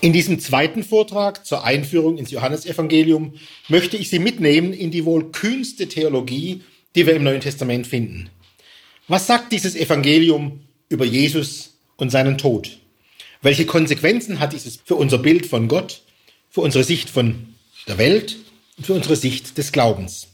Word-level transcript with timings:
In 0.00 0.12
diesem 0.12 0.38
zweiten 0.38 0.84
Vortrag 0.84 1.44
zur 1.44 1.64
Einführung 1.64 2.18
ins 2.18 2.30
Johannesevangelium 2.30 3.34
möchte 3.66 3.96
ich 3.96 4.10
Sie 4.10 4.20
mitnehmen 4.20 4.72
in 4.72 4.92
die 4.92 5.04
wohl 5.04 5.32
kühnste 5.32 5.88
Theologie, 5.88 6.62
die 6.94 7.06
wir 7.06 7.16
im 7.16 7.24
Neuen 7.24 7.40
Testament 7.40 7.86
finden. 7.86 8.30
Was 9.08 9.26
sagt 9.26 9.50
dieses 9.50 9.74
Evangelium 9.74 10.60
über 10.88 11.04
Jesus 11.04 11.78
und 11.96 12.10
seinen 12.10 12.38
Tod? 12.38 12.78
Welche 13.42 13.66
Konsequenzen 13.66 14.38
hat 14.38 14.52
dieses 14.52 14.78
für 14.84 14.94
unser 14.94 15.18
Bild 15.18 15.46
von 15.46 15.66
Gott, 15.66 16.02
für 16.48 16.60
unsere 16.60 16.84
Sicht 16.84 17.10
von 17.10 17.54
der 17.88 17.98
Welt 17.98 18.36
und 18.76 18.86
für 18.86 18.94
unsere 18.94 19.16
Sicht 19.16 19.58
des 19.58 19.72
Glaubens? 19.72 20.28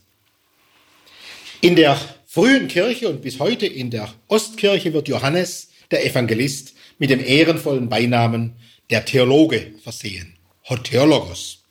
In 1.62 1.75
der 1.75 1.99
frühen 2.27 2.69
Kirche 2.69 3.09
und 3.09 3.23
bis 3.23 3.39
heute 3.39 3.65
in 3.65 3.91
der 3.91 4.12
Ostkirche 4.29 4.93
wird 4.93 5.09
Johannes, 5.09 5.71
der 5.91 6.05
Evangelist, 6.05 6.75
mit 6.99 7.09
dem 7.09 7.25
ehrenvollen 7.25 7.89
Beinamen 7.89 8.57
der 8.91 9.05
Theologe 9.05 9.73
versehen. 9.83 10.37
Hotheologos. 10.69 11.65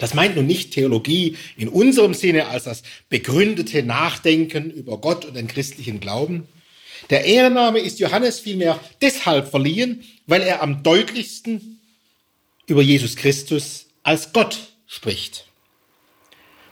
Das 0.00 0.14
meint 0.14 0.36
nun 0.36 0.46
nicht 0.46 0.72
Theologie 0.72 1.36
in 1.56 1.68
unserem 1.68 2.14
Sinne 2.14 2.46
als 2.46 2.64
das 2.64 2.82
begründete 3.08 3.82
Nachdenken 3.82 4.70
über 4.70 4.98
Gott 4.98 5.24
und 5.24 5.34
den 5.34 5.48
christlichen 5.48 6.00
Glauben. 6.00 6.48
Der 7.10 7.24
Ehrenname 7.24 7.80
ist 7.80 8.00
Johannes 8.00 8.40
vielmehr 8.40 8.80
deshalb 9.00 9.48
verliehen, 9.48 10.04
weil 10.26 10.42
er 10.42 10.62
am 10.62 10.82
deutlichsten 10.82 11.80
über 12.66 12.82
Jesus 12.82 13.16
Christus 13.16 13.86
als 14.02 14.32
Gott 14.32 14.58
spricht. 14.86 15.46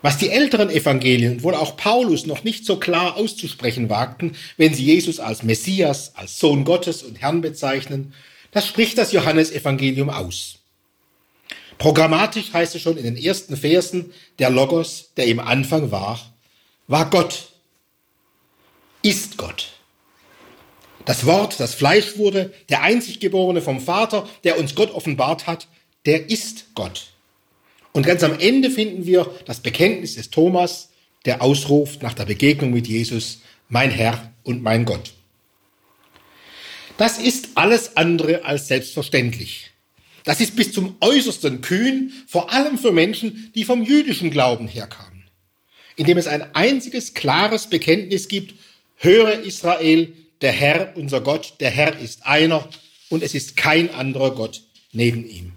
Was 0.03 0.17
die 0.17 0.31
älteren 0.31 0.71
Evangelien, 0.71 1.43
wohl 1.43 1.55
auch 1.55 1.77
Paulus, 1.77 2.25
noch 2.25 2.43
nicht 2.43 2.65
so 2.65 2.79
klar 2.79 3.17
auszusprechen 3.17 3.91
wagten, 3.91 4.33
wenn 4.57 4.73
sie 4.73 4.85
Jesus 4.85 5.21
als 5.21 5.43
Messias, 5.43 6.13
als 6.15 6.39
Sohn 6.39 6.65
Gottes 6.65 7.03
und 7.03 7.21
Herrn 7.21 7.43
bezeichnen, 7.43 8.15
das 8.51 8.67
spricht 8.67 8.99
das 8.99 9.13
Johannesevangelium 9.13 10.11
aus. 10.11 10.59
Programmatisch 11.79 12.53
heißt 12.53 12.75
es 12.75 12.83
schon 12.83 12.97
in 12.97 13.05
den 13.05 13.17
ersten 13.17 13.57
Versen, 13.57 14.13
der 14.39 14.51
Logos, 14.51 15.13
der 15.17 15.27
im 15.27 15.41
Anfang 15.41 15.91
war, 15.91 16.21
war 16.89 17.09
Gott, 17.09 17.49
ist 19.03 19.39
Gott. 19.39 19.69
Das 21.07 21.25
Wort, 21.25 21.59
das 21.59 21.75
Fleisch 21.75 22.19
wurde, 22.19 22.53
der 22.69 22.83
einzig 22.83 23.21
Geborene 23.21 23.63
vom 23.63 23.81
Vater, 23.81 24.29
der 24.45 24.59
uns 24.59 24.75
Gott 24.75 24.93
offenbart 24.93 25.47
hat, 25.47 25.69
der 26.05 26.29
ist 26.29 26.75
Gott. 26.75 27.15
Und 27.93 28.07
ganz 28.07 28.23
am 28.23 28.39
Ende 28.39 28.71
finden 28.71 29.07
wir 29.07 29.33
das 29.47 29.61
Bekenntnis 29.61 30.17
des 30.17 30.31
Thomas, 30.31 30.91
der 31.25 31.43
ausruft 31.43 32.03
nach 32.03 32.15
der 32.15 32.27
Begegnung 32.27 32.73
mit 32.73 32.87
Jesus, 32.87 33.41
mein 33.69 33.91
Herr 33.91 34.33
und 34.43 34.63
mein 34.63 34.85
Gott. 34.85 35.13
Das 37.01 37.17
ist 37.17 37.53
alles 37.55 37.97
andere 37.97 38.45
als 38.45 38.69
selbstverständlich. 38.69 39.71
Das 40.25 40.39
ist 40.43 40.55
bis 40.55 40.71
zum 40.71 40.97
äußersten 41.01 41.63
kühn, 41.63 42.13
vor 42.27 42.53
allem 42.53 42.77
für 42.77 42.93
Menschen, 42.93 43.51
die 43.55 43.65
vom 43.65 43.83
jüdischen 43.83 44.31
Glauben 44.31 44.69
herkamen, 44.69 45.25
indem 45.97 46.19
es 46.19 46.27
ein 46.27 46.55
einziges 46.55 47.15
klares 47.15 47.69
Bekenntnis 47.69 48.29
gibt, 48.29 48.55
höre 48.97 49.41
Israel, 49.41 50.13
der 50.43 50.53
Herr, 50.53 50.93
unser 50.95 51.23
Gott, 51.23 51.55
der 51.61 51.71
Herr 51.71 51.99
ist 51.99 52.27
einer 52.27 52.69
und 53.09 53.23
es 53.23 53.35
ist 53.35 53.57
kein 53.57 53.95
anderer 53.95 54.35
Gott 54.35 54.61
neben 54.93 55.27
ihm. 55.27 55.53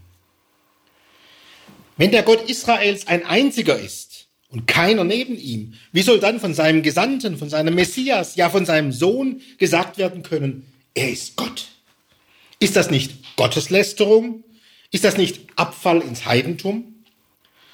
Wenn 1.97 2.11
der 2.11 2.23
Gott 2.23 2.49
Israels 2.49 3.05
ein 3.07 3.25
einziger 3.25 3.77
ist 3.77 4.27
und 4.47 4.65
keiner 4.65 5.03
neben 5.03 5.37
ihm, 5.37 5.73
wie 5.91 6.03
soll 6.03 6.21
dann 6.21 6.39
von 6.39 6.53
seinem 6.53 6.83
Gesandten, 6.83 7.37
von 7.37 7.49
seinem 7.49 7.75
Messias, 7.75 8.37
ja 8.37 8.49
von 8.49 8.65
seinem 8.65 8.93
Sohn 8.93 9.41
gesagt 9.57 9.97
werden 9.97 10.23
können, 10.23 10.72
er 10.93 11.09
ist 11.09 11.35
Gott. 11.35 11.67
Ist 12.59 12.75
das 12.75 12.89
nicht 12.89 13.35
Gotteslästerung? 13.35 14.43
Ist 14.91 15.03
das 15.03 15.17
nicht 15.17 15.41
Abfall 15.55 16.01
ins 16.01 16.25
Heidentum? 16.25 17.03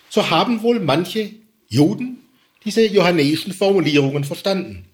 So 0.10 0.30
haben 0.30 0.64
wohl 0.64 0.80
manche 0.80 1.32
Juden 1.68 2.26
diese 2.66 2.86
johannäischen 2.86 3.54
Formulierungen 3.54 4.24
verstanden. 4.24 4.86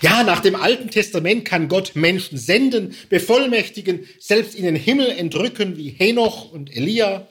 Ja, 0.00 0.22
nach 0.22 0.40
dem 0.40 0.56
Alten 0.56 0.90
Testament 0.90 1.44
kann 1.44 1.68
Gott 1.68 1.92
Menschen 1.94 2.38
senden, 2.38 2.94
bevollmächtigen, 3.10 4.08
selbst 4.18 4.54
in 4.54 4.64
den 4.64 4.76
Himmel 4.76 5.10
entrücken 5.10 5.76
wie 5.76 5.90
Henoch 5.90 6.50
und 6.50 6.74
Elia, 6.74 7.28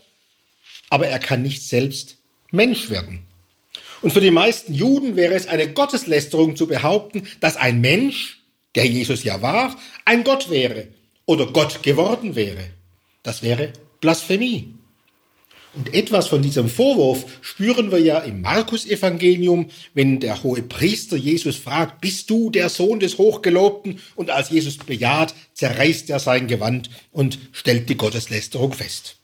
aber 0.90 1.08
er 1.08 1.20
kann 1.20 1.42
nicht 1.42 1.64
selbst 1.64 2.18
Mensch 2.52 2.92
werden. 2.92 3.26
Und 4.02 4.14
für 4.14 4.22
die 4.22 4.32
meisten 4.32 4.74
Juden 4.74 5.16
wäre 5.16 5.34
es 5.34 5.48
eine 5.48 5.74
Gotteslästerung 5.74 6.56
zu 6.56 6.68
behaupten, 6.68 7.28
dass 7.40 7.58
ein 7.58 7.82
Mensch 7.82 8.39
der 8.76 8.86
Jesus 8.86 9.24
ja 9.24 9.42
war, 9.42 9.76
ein 10.06 10.24
Gott 10.24 10.50
wäre 10.50 10.88
oder 11.26 11.48
Gott 11.48 11.84
geworden 11.84 12.36
wäre. 12.36 12.72
Das 13.24 13.42
wäre 13.44 13.74
Blasphemie. 14.02 14.74
Und 15.76 15.94
etwas 15.94 16.28
von 16.28 16.42
diesem 16.42 16.68
Vorwurf 16.68 17.26
spüren 17.42 17.92
wir 17.92 18.00
ja 18.00 18.20
im 18.20 18.42
Markus-Evangelium, 18.42 19.70
wenn 19.94 20.20
der 20.20 20.42
hohe 20.42 20.64
Priester 20.64 21.16
Jesus 21.16 21.58
fragt, 21.58 22.02
bist 22.02 22.30
du 22.30 22.50
der 22.50 22.70
Sohn 22.70 23.00
des 23.00 23.20
Hochgelobten? 23.20 24.00
Und 24.16 24.32
als 24.32 24.50
Jesus 24.50 24.78
bejaht, 24.78 25.36
zerreißt 25.54 26.10
er 26.10 26.20
sein 26.20 26.48
Gewand 26.48 26.90
und 27.12 27.38
stellt 27.52 27.88
die 27.88 27.98
Gotteslästerung 27.98 28.74
fest. 28.74 29.18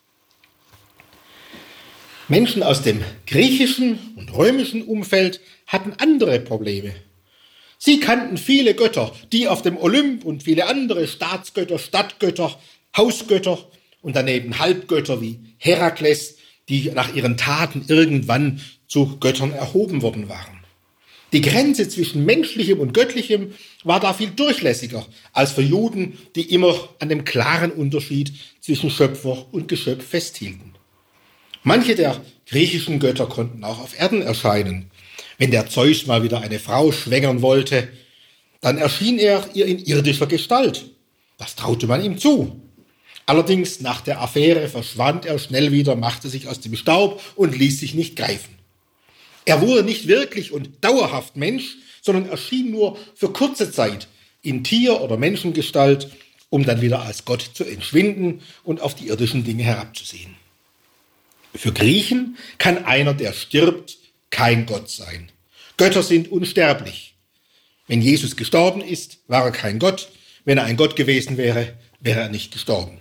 Menschen 2.27 2.61
aus 2.61 2.83
dem 2.83 3.03
griechischen 3.25 3.99
und 4.15 4.35
römischen 4.35 4.83
Umfeld 4.83 5.41
hatten 5.65 5.93
andere 5.97 6.39
Probleme. 6.39 6.93
Sie 7.85 7.99
kannten 7.99 8.37
viele 8.37 8.73
Götter, 8.73 9.11
die 9.31 9.47
auf 9.47 9.61
dem 9.61 9.77
Olymp 9.77 10.25
und 10.25 10.41
viele 10.41 10.65
andere 10.65 11.07
Staatsgötter, 11.07 11.77
Stadtgötter, 11.77 12.59
Hausgötter 12.97 13.59
und 14.01 14.15
daneben 14.15 14.57
Halbgötter 14.57 15.21
wie 15.21 15.37
Herakles, 15.59 16.37
die 16.67 16.89
nach 16.95 17.13
ihren 17.13 17.37
Taten 17.37 17.85
irgendwann 17.87 18.59
zu 18.87 19.19
Göttern 19.19 19.53
erhoben 19.53 20.01
worden 20.01 20.29
waren. 20.29 20.61
Die 21.31 21.41
Grenze 21.41 21.87
zwischen 21.87 22.25
menschlichem 22.25 22.79
und 22.79 22.95
göttlichem 22.95 23.53
war 23.83 23.99
da 23.99 24.13
viel 24.13 24.31
durchlässiger 24.31 25.05
als 25.31 25.51
für 25.51 25.61
Juden, 25.61 26.17
die 26.35 26.51
immer 26.55 26.89
an 26.97 27.09
dem 27.09 27.23
klaren 27.23 27.71
Unterschied 27.71 28.33
zwischen 28.61 28.89
Schöpfer 28.89 29.45
und 29.51 29.67
Geschöpf 29.67 30.03
festhielten. 30.07 30.73
Manche 31.61 31.93
der 31.93 32.19
griechischen 32.47 32.99
Götter 32.99 33.27
konnten 33.27 33.63
auch 33.63 33.79
auf 33.79 33.99
Erden 33.99 34.23
erscheinen, 34.23 34.89
wenn 35.37 35.51
der 35.51 35.67
Zeus 35.67 36.05
mal 36.05 36.23
wieder 36.23 36.41
eine 36.41 36.59
Frau 36.59 36.91
schwängern 36.91 37.41
wollte, 37.41 37.89
dann 38.61 38.77
erschien 38.77 39.19
er 39.19 39.47
ihr 39.53 39.65
in 39.65 39.79
irdischer 39.79 40.27
Gestalt. 40.27 40.85
Das 41.37 41.55
traute 41.55 41.87
man 41.87 42.03
ihm 42.03 42.17
zu. 42.17 42.61
Allerdings 43.25 43.81
nach 43.81 44.01
der 44.01 44.21
Affäre 44.21 44.67
verschwand 44.67 45.25
er 45.25 45.39
schnell 45.39 45.71
wieder, 45.71 45.95
machte 45.95 46.29
sich 46.29 46.47
aus 46.47 46.59
dem 46.59 46.75
Staub 46.75 47.21
und 47.35 47.57
ließ 47.57 47.79
sich 47.79 47.93
nicht 47.93 48.15
greifen. 48.15 48.55
Er 49.45 49.61
wurde 49.61 49.83
nicht 49.83 50.07
wirklich 50.07 50.51
und 50.51 50.69
dauerhaft 50.81 51.35
Mensch, 51.35 51.77
sondern 52.01 52.29
erschien 52.29 52.71
nur 52.71 52.97
für 53.15 53.29
kurze 53.31 53.71
Zeit 53.71 54.07
in 54.41 54.63
Tier- 54.63 55.01
oder 55.01 55.17
Menschengestalt, 55.17 56.09
um 56.49 56.65
dann 56.65 56.81
wieder 56.81 57.01
als 57.01 57.25
Gott 57.25 57.51
zu 57.53 57.63
entschwinden 57.63 58.41
und 58.63 58.81
auf 58.81 58.95
die 58.95 59.07
irdischen 59.07 59.43
Dinge 59.43 59.63
herabzusehen. 59.63 60.35
Für 61.55 61.71
Griechen 61.71 62.37
kann 62.57 62.85
einer, 62.85 63.13
der 63.13 63.33
stirbt, 63.33 63.97
kein 64.29 64.65
Gott 64.65 64.89
sein. 64.89 65.31
Götter 65.77 66.03
sind 66.03 66.31
unsterblich. 66.31 67.15
Wenn 67.87 68.01
Jesus 68.01 68.35
gestorben 68.35 68.81
ist, 68.81 69.19
war 69.27 69.45
er 69.45 69.51
kein 69.51 69.79
Gott. 69.79 70.09
Wenn 70.43 70.57
er 70.57 70.65
ein 70.65 70.77
Gott 70.77 70.95
gewesen 70.95 71.37
wäre, 71.37 71.73
wäre 71.99 72.21
er 72.21 72.29
nicht 72.29 72.51
gestorben. 72.51 72.99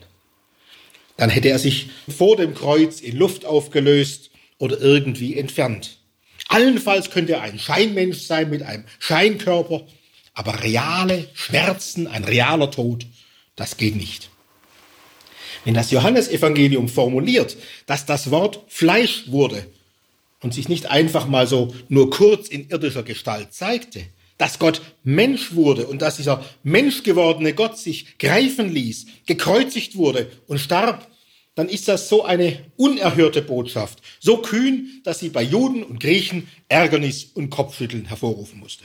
Dann 1.17 1.31
hätte 1.31 1.49
er 1.49 1.59
sich 1.59 1.91
vor 2.09 2.37
dem 2.37 2.55
Kreuz 2.55 3.01
in 3.01 3.17
Luft 3.17 3.45
aufgelöst 3.45 4.31
oder 4.59 4.81
irgendwie 4.81 5.37
entfernt. 5.37 5.99
Allenfalls 6.49 7.11
könnte 7.11 7.35
er 7.35 7.43
ein 7.43 7.59
Scheinmensch 7.59 8.23
sein 8.23 8.51
mit 8.51 8.62
einem 8.62 8.85
Scheinkörper, 8.99 9.87
aber 10.35 10.62
reale 10.62 11.29
Schmerzen, 11.35 12.06
ein 12.06 12.25
realer 12.25 12.70
Tod, 12.70 13.06
das 13.56 13.77
geht 13.77 13.97
nicht. 13.97 14.31
Wenn 15.65 15.75
das 15.75 15.91
Johannesevangelium 15.91 16.88
formuliert, 16.88 17.56
dass 17.87 18.05
das 18.05 18.31
Wort 18.31 18.61
Fleisch 18.69 19.29
wurde 19.29 19.67
und 20.44 20.52
sich 20.52 20.69
nicht 20.69 20.91
einfach 20.91 21.26
mal 21.26 21.46
so 21.46 21.75
nur 21.88 22.11
kurz 22.11 22.49
in 22.49 22.69
irdischer 22.69 23.02
Gestalt 23.02 23.55
zeigte, 23.55 24.05
dass 24.37 24.58
Gott 24.58 24.82
Mensch 25.02 25.55
wurde 25.55 25.87
und 25.87 26.02
dass 26.02 26.19
dieser 26.19 26.44
menschgewordene 26.62 27.55
Gott 27.55 27.79
sich 27.79 28.19
greifen 28.19 28.69
ließ, 28.69 29.06
gekreuzigt 29.26 29.96
wurde 29.96 30.31
und 30.46 30.58
starb, 30.58 31.11
dann 31.55 31.69
ist 31.69 31.88
das 31.88 32.11
so 32.11 32.25
eine 32.25 32.58
unerhörte 32.76 33.41
Botschaft, 33.41 34.02
so 34.20 34.38
kühn, 34.38 35.00
dass 35.05 35.20
sie 35.20 35.31
bei 35.31 35.43
Juden 35.43 35.82
und 35.82 35.99
Griechen 35.99 36.46
Ärgernis 36.69 37.25
und 37.32 37.49
Kopfschütteln 37.49 38.05
hervorrufen 38.05 38.61
musste. 38.61 38.85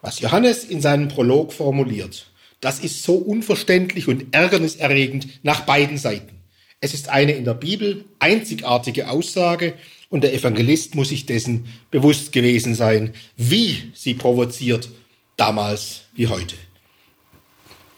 Was 0.00 0.20
Johannes 0.20 0.64
in 0.64 0.80
seinem 0.80 1.08
Prolog 1.08 1.52
formuliert, 1.52 2.26
das 2.60 2.80
ist 2.80 3.02
so 3.02 3.16
unverständlich 3.16 4.08
und 4.08 4.34
ärgerniserregend 4.34 5.40
nach 5.42 5.62
beiden 5.62 5.98
Seiten. 5.98 6.38
Es 6.80 6.94
ist 6.94 7.10
eine 7.10 7.32
in 7.32 7.44
der 7.44 7.54
Bibel 7.54 8.06
einzigartige 8.18 9.10
Aussage 9.10 9.74
und 10.12 10.24
der 10.24 10.34
Evangelist 10.34 10.94
muss 10.94 11.08
sich 11.08 11.24
dessen 11.24 11.64
bewusst 11.90 12.32
gewesen 12.32 12.74
sein, 12.74 13.14
wie 13.38 13.78
sie 13.94 14.12
provoziert, 14.12 14.90
damals 15.38 16.02
wie 16.14 16.26
heute. 16.26 16.54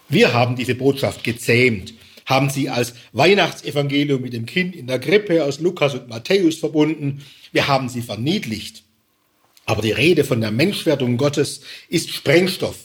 Wir 0.07 0.31
haben 0.31 0.55
diese 0.55 0.75
Botschaft 0.75 1.25
gezähmt, 1.25 1.93
haben 2.25 2.49
sie 2.49 2.69
als 2.69 2.93
Weihnachtsevangelium 3.11 4.21
mit 4.21 4.31
dem 4.31 4.45
Kind 4.45 4.77
in 4.77 4.87
der 4.87 4.97
Grippe 4.97 5.43
aus 5.43 5.59
Lukas 5.59 5.93
und 5.93 6.07
Matthäus 6.07 6.55
verbunden. 6.55 7.21
Wir 7.51 7.67
haben 7.67 7.89
sie 7.89 8.01
verniedlicht. 8.01 8.83
Aber 9.65 9.81
die 9.81 9.91
Rede 9.91 10.23
von 10.23 10.39
der 10.39 10.51
Menschwerdung 10.51 11.17
Gottes 11.17 11.61
ist 11.89 12.13
Sprengstoff, 12.13 12.77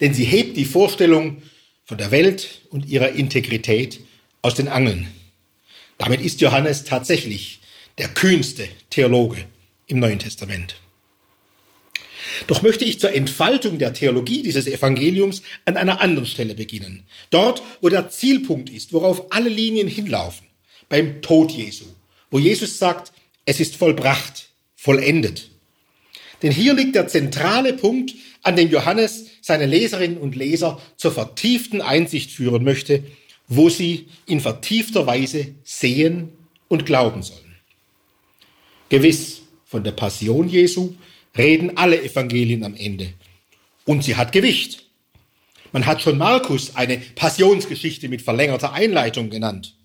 denn 0.00 0.14
sie 0.14 0.24
hebt 0.24 0.56
die 0.56 0.64
Vorstellung 0.64 1.42
von 1.84 1.98
der 1.98 2.12
Welt 2.12 2.62
und 2.70 2.88
ihrer 2.88 3.10
Integrität 3.10 4.00
aus 4.40 4.54
den 4.54 4.68
Angeln. 4.68 5.06
Damit 5.98 6.22
ist 6.22 6.40
Johannes 6.40 6.84
tatsächlich 6.84 7.59
der 8.00 8.08
kühnste 8.08 8.66
Theologe 8.88 9.44
im 9.86 9.98
Neuen 9.98 10.18
Testament. 10.18 10.76
Doch 12.46 12.62
möchte 12.62 12.86
ich 12.86 12.98
zur 12.98 13.12
Entfaltung 13.12 13.78
der 13.78 13.92
Theologie 13.92 14.42
dieses 14.42 14.66
Evangeliums 14.66 15.42
an 15.66 15.76
einer 15.76 16.00
anderen 16.00 16.24
Stelle 16.24 16.54
beginnen. 16.54 17.02
Dort, 17.28 17.62
wo 17.82 17.90
der 17.90 18.08
Zielpunkt 18.08 18.70
ist, 18.70 18.94
worauf 18.94 19.30
alle 19.30 19.50
Linien 19.50 19.86
hinlaufen. 19.86 20.46
Beim 20.88 21.20
Tod 21.20 21.50
Jesu. 21.50 21.84
Wo 22.30 22.38
Jesus 22.38 22.78
sagt, 22.78 23.12
es 23.44 23.60
ist 23.60 23.76
vollbracht, 23.76 24.48
vollendet. 24.76 25.50
Denn 26.42 26.52
hier 26.52 26.72
liegt 26.72 26.94
der 26.94 27.06
zentrale 27.06 27.74
Punkt, 27.74 28.14
an 28.42 28.56
dem 28.56 28.70
Johannes 28.70 29.26
seine 29.42 29.66
Leserinnen 29.66 30.16
und 30.16 30.36
Leser 30.36 30.80
zur 30.96 31.12
vertieften 31.12 31.82
Einsicht 31.82 32.30
führen 32.30 32.64
möchte, 32.64 33.04
wo 33.46 33.68
sie 33.68 34.06
in 34.24 34.40
vertiefter 34.40 35.06
Weise 35.06 35.48
sehen 35.64 36.30
und 36.68 36.86
glauben 36.86 37.22
sollen. 37.22 37.49
Gewiss, 38.90 39.42
von 39.64 39.84
der 39.84 39.92
Passion 39.92 40.48
Jesu 40.48 40.94
reden 41.38 41.76
alle 41.76 42.02
Evangelien 42.02 42.64
am 42.64 42.74
Ende. 42.74 43.12
Und 43.84 44.02
sie 44.02 44.16
hat 44.16 44.32
Gewicht. 44.32 44.84
Man 45.72 45.86
hat 45.86 46.02
schon 46.02 46.18
Markus 46.18 46.74
eine 46.74 46.98
Passionsgeschichte 46.98 48.08
mit 48.08 48.20
verlängerter 48.20 48.72
Einleitung 48.72 49.30
genannt. 49.30 49.76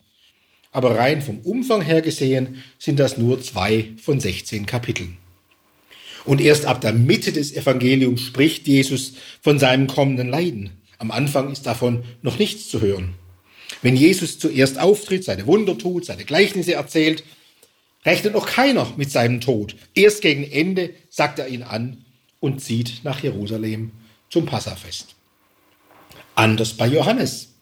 Aber 0.71 0.97
rein 0.97 1.21
vom 1.21 1.37
Umfang 1.39 1.81
her 1.81 2.01
gesehen 2.01 2.63
sind 2.79 2.99
das 2.99 3.17
nur 3.19 3.41
zwei 3.41 3.91
von 4.01 4.19
16 4.19 4.65
Kapiteln. 4.65 5.17
Und 6.25 6.41
erst 6.41 6.65
ab 6.65 6.81
der 6.81 6.93
Mitte 6.93 7.31
des 7.31 7.55
Evangeliums 7.55 8.21
spricht 8.21 8.67
Jesus 8.67 9.13
von 9.39 9.59
seinem 9.59 9.85
kommenden 9.85 10.29
Leiden. 10.29 10.71
Am 10.97 11.11
Anfang 11.11 11.51
ist 11.51 11.67
davon 11.67 12.03
noch 12.23 12.39
nichts 12.39 12.69
zu 12.69 12.81
hören. 12.81 13.13
Wenn 13.83 13.95
Jesus 13.95 14.39
zuerst 14.39 14.79
auftritt, 14.79 15.23
seine 15.23 15.45
Wunder 15.45 15.77
tut, 15.77 16.05
seine 16.05 16.25
Gleichnisse 16.25 16.73
erzählt, 16.73 17.23
rechnet 18.05 18.33
noch 18.33 18.45
keiner 18.45 18.91
mit 18.97 19.11
seinem 19.11 19.41
Tod. 19.41 19.75
Erst 19.93 20.21
gegen 20.21 20.43
Ende 20.43 20.91
sagt 21.09 21.39
er 21.39 21.47
ihn 21.47 21.63
an 21.63 22.05
und 22.39 22.61
zieht 22.61 23.01
nach 23.03 23.23
Jerusalem 23.23 23.91
zum 24.29 24.45
Passafest. 24.45 25.15
Anders 26.35 26.73
bei 26.73 26.87
Johannes. 26.87 27.53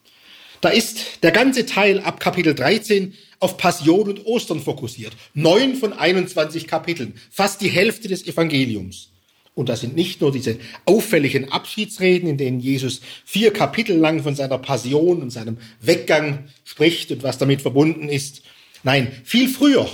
Da 0.62 0.70
ist 0.70 1.24
der 1.24 1.32
ganze 1.32 1.66
Teil 1.66 2.00
ab 2.00 2.20
Kapitel 2.20 2.56
13 2.56 3.14
auf 3.40 3.58
Passion 3.58 4.08
und 4.08 4.26
Ostern 4.26 4.62
fokussiert. 4.62 5.14
Neun 5.34 5.76
von 5.76 5.94
21 5.94 6.68
Kapiteln, 6.68 7.16
fast 7.30 7.62
die 7.62 7.70
Hälfte 7.70 8.08
des 8.08 8.26
Evangeliums. 8.26 9.10
Und 9.56 9.70
das 9.70 9.82
sind 9.82 9.96
nicht 9.96 10.22
nur 10.22 10.32
diese 10.32 10.58
auffälligen 10.86 11.52
Abschiedsreden, 11.52 12.28
in 12.28 12.38
denen 12.38 12.60
Jesus 12.60 13.02
vier 13.26 13.52
Kapitel 13.54 13.96
lang 13.96 14.24
von 14.24 14.36
seiner 14.36 14.58
Passion 14.58 15.22
und 15.22 15.30
seinem 15.30 15.58
Weggang 15.80 16.46
spricht 16.64 17.12
und 17.12 17.22
was 17.22 17.38
damit 17.38 17.62
verbunden 17.62 18.10
ist. 18.10 18.42
Nein, 18.84 19.12
viel 19.24 19.50
früher 19.50 19.88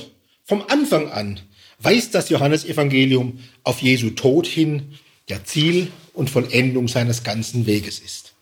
vom 0.50 0.64
Anfang 0.68 1.12
an 1.12 1.40
weist 1.78 2.16
das 2.16 2.30
Johannesevangelium 2.30 3.40
auf 3.64 3.84
Jesu 3.84 4.10
Tod 4.10 4.48
hin, 4.48 4.98
der 5.30 5.46
Ziel 5.46 5.92
und 6.14 6.32
Vollendung 6.32 6.88
seines 6.88 7.24
ganzen 7.24 7.68
Weges 7.68 8.00
ist. 8.00 8.34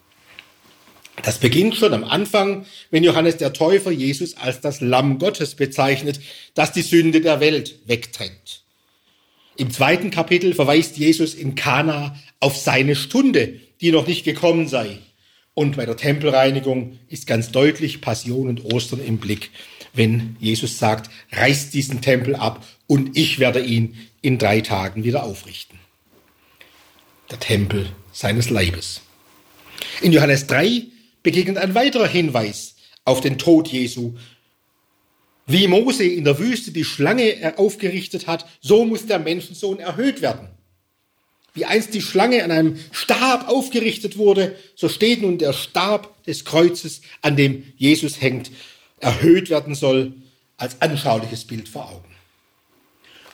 Das 1.22 1.40
beginnt 1.40 1.76
schon 1.76 1.94
am 1.94 2.06
Anfang, 2.06 2.66
wenn 2.92 3.04
Johannes 3.04 3.36
der 3.36 3.52
Täufer 3.52 3.92
Jesus 3.92 4.38
als 4.38 4.62
das 4.62 4.80
Lamm 4.80 5.20
Gottes 5.20 5.56
bezeichnet, 5.56 6.22
das 6.54 6.72
die 6.72 6.82
Sünde 6.82 7.20
der 7.20 7.42
Welt 7.42 7.78
wegtrennt. 7.88 8.62
Im 9.58 9.70
zweiten 9.70 10.10
Kapitel 10.10 10.54
verweist 10.54 10.96
Jesus 10.96 11.34
in 11.34 11.56
Kana 11.56 12.16
auf 12.40 12.56
seine 12.56 12.96
Stunde, 12.96 13.60
die 13.82 13.92
noch 13.92 14.08
nicht 14.08 14.24
gekommen 14.24 14.70
sei. 14.70 15.00
Und 15.54 15.76
bei 15.76 15.86
der 15.86 15.98
Tempelreinigung 15.98 17.00
ist 17.10 17.28
ganz 17.28 17.52
deutlich 17.52 18.00
Passion 18.00 18.48
und 18.48 18.64
Ostern 18.64 19.04
im 19.06 19.18
Blick 19.18 19.50
wenn 19.98 20.38
Jesus 20.40 20.80
sagt, 20.80 21.10
reißt 21.32 21.74
diesen 21.74 22.02
Tempel 22.02 22.36
ab 22.36 22.66
und 22.86 23.18
ich 23.18 23.40
werde 23.40 23.60
ihn 23.60 23.98
in 24.22 24.38
drei 24.38 24.62
Tagen 24.62 25.04
wieder 25.04 25.24
aufrichten. 25.24 25.78
Der 27.30 27.40
Tempel 27.40 27.90
seines 28.14 28.50
Leibes. 28.50 29.02
In 30.02 30.14
Johannes 30.14 30.48
3 30.48 30.84
begegnet 31.24 31.58
ein 31.58 31.76
weiterer 31.76 32.08
Hinweis 32.08 32.76
auf 33.04 33.22
den 33.22 33.38
Tod 33.38 33.68
Jesu. 33.68 34.14
Wie 35.46 35.68
Mose 35.68 36.06
in 36.06 36.24
der 36.24 36.40
Wüste 36.40 36.72
die 36.72 36.84
Schlange 36.84 37.54
aufgerichtet 37.58 38.28
hat, 38.28 38.46
so 38.62 38.86
muss 38.86 39.06
der 39.06 39.20
Menschensohn 39.20 39.80
erhöht 39.80 40.22
werden. 40.22 40.50
Wie 41.54 41.66
einst 41.66 41.94
die 41.94 42.02
Schlange 42.02 42.44
an 42.44 42.52
einem 42.52 42.80
Stab 42.92 43.50
aufgerichtet 43.50 44.18
wurde, 44.18 44.56
so 44.76 44.90
steht 44.90 45.22
nun 45.22 45.38
der 45.38 45.54
Stab 45.54 46.24
des 46.26 46.46
Kreuzes, 46.46 47.02
an 47.22 47.36
dem 47.36 47.64
Jesus 47.78 48.22
hängt, 48.22 48.52
erhöht 49.00 49.50
werden 49.50 49.76
soll, 49.76 50.14
als 50.58 50.82
anschauliches 50.82 51.46
Bild 51.46 51.70
vor 51.70 51.90
Augen. 51.90 52.16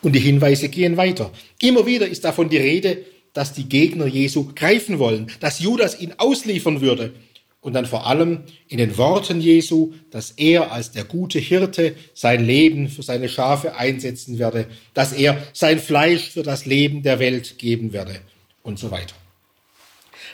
Und 0.02 0.14
die 0.14 0.20
Hinweise 0.20 0.70
gehen 0.70 0.98
weiter. 0.98 1.32
Immer 1.62 1.86
wieder 1.86 2.08
ist 2.08 2.26
davon 2.26 2.50
die 2.50 2.58
Rede, 2.58 3.06
dass 3.32 3.54
die 3.54 3.68
Gegner 3.68 4.06
Jesu 4.06 4.52
greifen 4.54 5.00
wollen, 5.00 5.32
dass 5.40 5.60
Judas 5.60 6.00
ihn 6.00 6.14
ausliefern 6.18 6.82
würde. 6.82 7.14
Und 7.62 7.74
dann 7.74 7.86
vor 7.86 8.06
allem 8.06 8.44
in 8.68 8.78
den 8.78 8.98
Worten 8.98 9.40
Jesu, 9.40 9.94
dass 10.12 10.32
er 10.32 10.74
als 10.74 10.92
der 10.92 11.06
gute 11.06 11.40
Hirte 11.40 11.96
sein 12.14 12.46
Leben 12.46 12.90
für 12.90 13.04
seine 13.04 13.30
Schafe 13.30 13.78
einsetzen 13.78 14.38
werde, 14.38 14.68
dass 14.94 15.14
er 15.14 15.42
sein 15.54 15.80
Fleisch 15.80 16.30
für 16.30 16.44
das 16.44 16.66
Leben 16.66 17.04
der 17.04 17.20
Welt 17.20 17.58
geben 17.58 17.94
werde 17.94 18.20
und 18.64 18.80
so 18.80 18.92
weiter. 18.92 19.16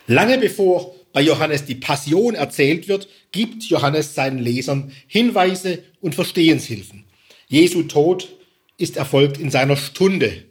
Lange 0.07 0.39
bevor 0.39 0.95
bei 1.13 1.21
Johannes 1.21 1.65
die 1.65 1.75
Passion 1.75 2.35
erzählt 2.35 2.87
wird, 2.87 3.07
gibt 3.31 3.63
Johannes 3.63 4.15
seinen 4.15 4.39
Lesern 4.39 4.91
Hinweise 5.07 5.83
und 6.01 6.15
Verstehenshilfen. 6.15 7.05
Jesu 7.47 7.83
Tod 7.83 8.29
ist 8.77 8.97
erfolgt 8.97 9.37
in 9.37 9.51
seiner 9.51 9.75
Stunde, 9.75 10.45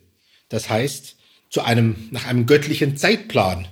das 0.48 0.68
heißt 0.68 1.16
zu 1.50 1.62
einem, 1.62 2.08
nach 2.10 2.26
einem 2.26 2.46
göttlichen 2.46 2.96
Zeitplan. 2.96 3.68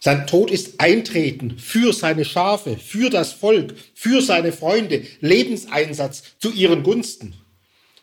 Sein 0.00 0.26
Tod 0.26 0.50
ist 0.50 0.80
Eintreten 0.80 1.58
für 1.58 1.92
seine 1.92 2.24
Schafe, 2.24 2.78
für 2.78 3.10
das 3.10 3.32
Volk, 3.32 3.74
für 3.94 4.22
seine 4.22 4.52
Freunde, 4.52 5.04
Lebenseinsatz 5.20 6.22
zu 6.38 6.50
ihren 6.50 6.82
Gunsten. 6.82 7.34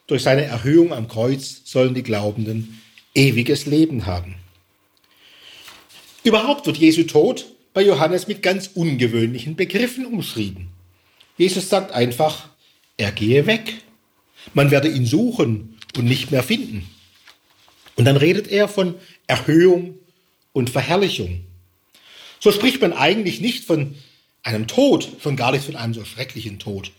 Durch 0.06 0.22
seine 0.22 0.44
Erhöhung 0.44 0.94
am 0.94 1.08
Kreuz 1.08 1.64
sollen 1.66 1.96
die 1.96 2.04
Glaubenden 2.04 2.80
ewiges 3.16 3.66
Leben 3.66 4.06
haben. 4.06 4.36
Überhaupt 6.24 6.68
wird 6.68 6.78
Jesu 6.78 7.04
Tod 7.04 7.46
bei 7.78 7.84
Johannes 7.84 8.28
mit 8.28 8.42
ganz 8.42 8.72
ungewöhnlichen 8.74 9.56
Begriffen 9.56 10.08
umschrieben. 10.08 10.70
Jesus 11.38 11.70
sagt 11.70 11.92
einfach, 11.92 12.50
er 12.98 13.12
gehe 13.12 13.46
weg. 13.46 13.72
Man 14.56 14.72
werde 14.72 14.88
ihn 14.88 15.06
suchen 15.06 15.78
und 15.96 16.06
nicht 16.06 16.32
mehr 16.32 16.42
finden. 16.42 16.90
Und 17.96 18.06
dann 18.06 18.18
redet 18.18 18.48
er 18.48 18.68
von 18.68 18.96
Erhöhung 19.28 19.94
und 20.54 20.72
Verherrlichung. 20.72 21.42
So 22.40 22.52
spricht 22.52 22.82
man 22.82 22.94
eigentlich 22.94 23.42
nicht 23.42 23.66
von 23.66 23.94
einem 24.42 24.66
Tod, 24.66 25.08
schon 25.22 25.36
gar 25.36 25.52
nicht 25.52 25.66
von 25.66 25.76
einem 25.76 25.94
so 25.94 26.04
schrecklichen 26.04 26.58
Tod 26.58 26.92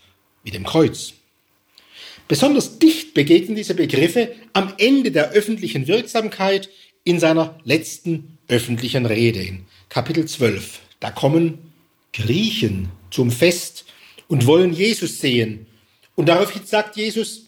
wie 0.45 0.51
dem 0.51 0.63
Kreuz. 0.63 1.11
Besonders 2.29 2.79
dicht 2.79 3.13
begegnen 3.13 3.57
diese 3.57 3.75
Begriffe 3.75 4.33
am 4.53 4.73
Ende 4.77 5.11
der 5.11 5.31
öffentlichen 5.31 5.87
Wirksamkeit 5.87 6.69
in 7.03 7.19
seiner 7.19 7.59
letzten 7.65 8.37
öffentlichen 8.47 9.05
Rede 9.05 9.41
in 9.41 9.65
Kapitel 9.89 10.25
12. 10.27 10.79
Da 10.99 11.09
kommen 11.09 11.73
Griechen 12.13 12.89
zum 13.09 13.31
Fest 13.31 13.85
und 14.27 14.45
wollen 14.45 14.71
Jesus 14.71 15.19
sehen. 15.19 15.65
Und 16.15 16.27
daraufhin 16.29 16.61
sagt 16.63 16.95
Jesus, 16.95 17.47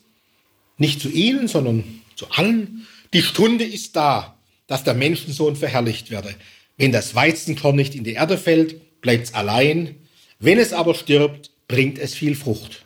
nicht 0.78 1.00
zu 1.00 1.10
ihnen, 1.10 1.48
sondern 1.48 2.02
zu 2.16 2.28
allen, 2.32 2.88
die 3.14 3.22
Stunde 3.22 3.64
ist 3.64 3.96
da, 3.96 4.38
dass 4.66 4.84
der 4.84 4.96
Menschensohn 4.96 5.56
verherrlicht 5.56 6.10
werde. 6.10 6.34
Wenn 6.78 6.92
das 6.92 7.14
Weizenkorn 7.14 7.76
nicht 7.76 7.94
in 7.94 8.04
die 8.04 8.14
Erde 8.14 8.40
fällt, 8.40 9.02
bleibt's 9.02 9.36
allein. 9.36 9.98
Wenn 10.40 10.58
es 10.58 10.74
aber 10.74 10.96
stirbt, 10.96 11.52
bringt 11.68 12.00
es 12.00 12.16
viel 12.16 12.36
Frucht. 12.36 12.86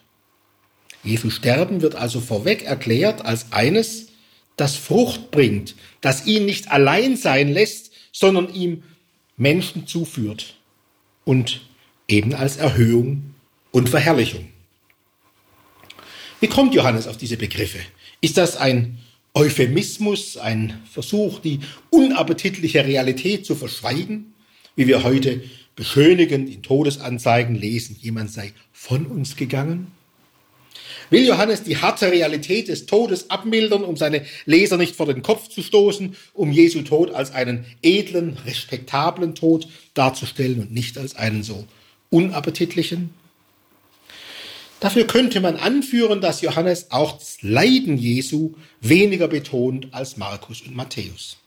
Jesu 1.04 1.30
Sterben 1.30 1.82
wird 1.82 1.96
also 1.96 2.20
vorweg 2.20 2.64
erklärt 2.64 3.24
als 3.24 3.54
eines, 3.54 4.08
das 4.58 4.76
Frucht 4.76 5.32
bringt, 5.32 5.76
das 6.02 6.26
ihn 6.26 6.46
nicht 6.46 6.72
allein 6.72 7.16
sein 7.16 7.54
lässt, 7.54 7.92
sondern 8.12 8.54
ihm 8.54 8.84
Menschen 9.38 9.88
zuführt 9.88 10.56
und 11.24 11.62
eben 12.08 12.34
als 12.34 12.58
Erhöhung 12.58 13.34
und 13.72 13.90
Verherrlichung. 13.90 14.48
Wie 16.40 16.48
kommt 16.48 16.74
Johannes 16.74 17.08
auf 17.08 17.18
diese 17.18 17.38
Begriffe? 17.38 17.80
Ist 18.22 18.38
das 18.38 18.58
ein 18.58 19.00
Euphemismus, 19.34 20.38
ein 20.38 20.82
Versuch, 20.90 21.40
die 21.40 21.60
unappetitliche 21.90 22.86
Realität 22.86 23.46
zu 23.46 23.56
verschweigen, 23.56 24.34
wie 24.76 24.88
wir 24.88 25.04
heute 25.04 25.44
beschönigend 25.76 26.50
in 26.50 26.64
Todesanzeigen 26.64 27.56
lesen, 27.56 27.98
jemand 28.00 28.32
sei 28.32 28.54
von 28.72 29.06
uns 29.06 29.36
gegangen? 29.36 29.92
Will 31.10 31.26
Johannes 31.26 31.64
die 31.64 31.78
harte 31.78 32.12
Realität 32.12 32.68
des 32.68 32.86
Todes 32.86 33.30
abmildern, 33.30 33.84
um 33.84 33.98
seine 33.98 34.26
Leser 34.46 34.78
nicht 34.78 34.96
vor 34.96 35.06
den 35.06 35.22
Kopf 35.22 35.50
zu 35.50 35.62
stoßen, 35.62 36.16
um 36.34 36.52
Jesu 36.52 36.82
Tod 36.82 37.14
als 37.14 37.32
einen 37.32 37.66
edlen, 37.82 38.38
respektablen 38.46 39.36
Tod 39.36 39.68
darzustellen 39.94 40.60
und 40.60 40.74
nicht 40.74 40.98
als 40.98 41.16
einen 41.16 41.44
so 41.44 41.66
unappetitlichen? 42.10 43.12
Dafür 44.80 45.08
könnte 45.08 45.40
man 45.40 45.56
anführen, 45.56 46.22
dass 46.22 46.42
Johannes 46.42 46.92
auch 46.92 47.18
das 47.18 47.38
Leiden 47.42 47.98
Jesu 47.98 48.54
weniger 48.82 49.28
betont 49.28 49.88
als 49.92 50.18
Markus 50.18 50.62
und 50.62 50.76
Matthäus. 50.76 51.38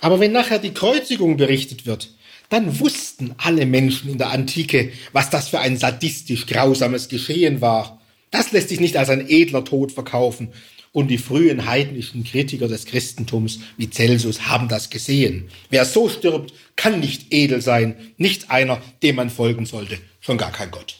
Aber 0.00 0.20
wenn 0.20 0.32
nachher 0.32 0.58
die 0.58 0.72
Kreuzigung 0.72 1.36
berichtet 1.36 1.86
wird, 1.86 2.10
dann 2.48 2.80
wussten 2.80 3.34
alle 3.36 3.66
Menschen 3.66 4.10
in 4.10 4.18
der 4.18 4.30
Antike, 4.30 4.92
was 5.12 5.28
das 5.28 5.48
für 5.48 5.60
ein 5.60 5.76
sadistisch 5.76 6.46
grausames 6.46 7.08
Geschehen 7.08 7.60
war. 7.60 7.97
Das 8.30 8.52
lässt 8.52 8.68
sich 8.68 8.80
nicht 8.80 8.96
als 8.96 9.08
ein 9.08 9.28
edler 9.28 9.64
Tod 9.64 9.92
verkaufen. 9.92 10.52
Und 10.92 11.08
die 11.08 11.18
frühen 11.18 11.66
heidnischen 11.66 12.24
Kritiker 12.24 12.66
des 12.66 12.86
Christentums 12.86 13.60
wie 13.76 13.90
Celsus 13.90 14.48
haben 14.48 14.68
das 14.68 14.90
gesehen. 14.90 15.48
Wer 15.70 15.84
so 15.84 16.08
stirbt, 16.08 16.54
kann 16.76 17.00
nicht 17.00 17.32
edel 17.32 17.60
sein, 17.60 17.94
nicht 18.16 18.50
einer, 18.50 18.82
dem 19.02 19.16
man 19.16 19.30
folgen 19.30 19.66
sollte, 19.66 19.98
schon 20.20 20.38
gar 20.38 20.50
kein 20.50 20.70
Gott. 20.70 20.96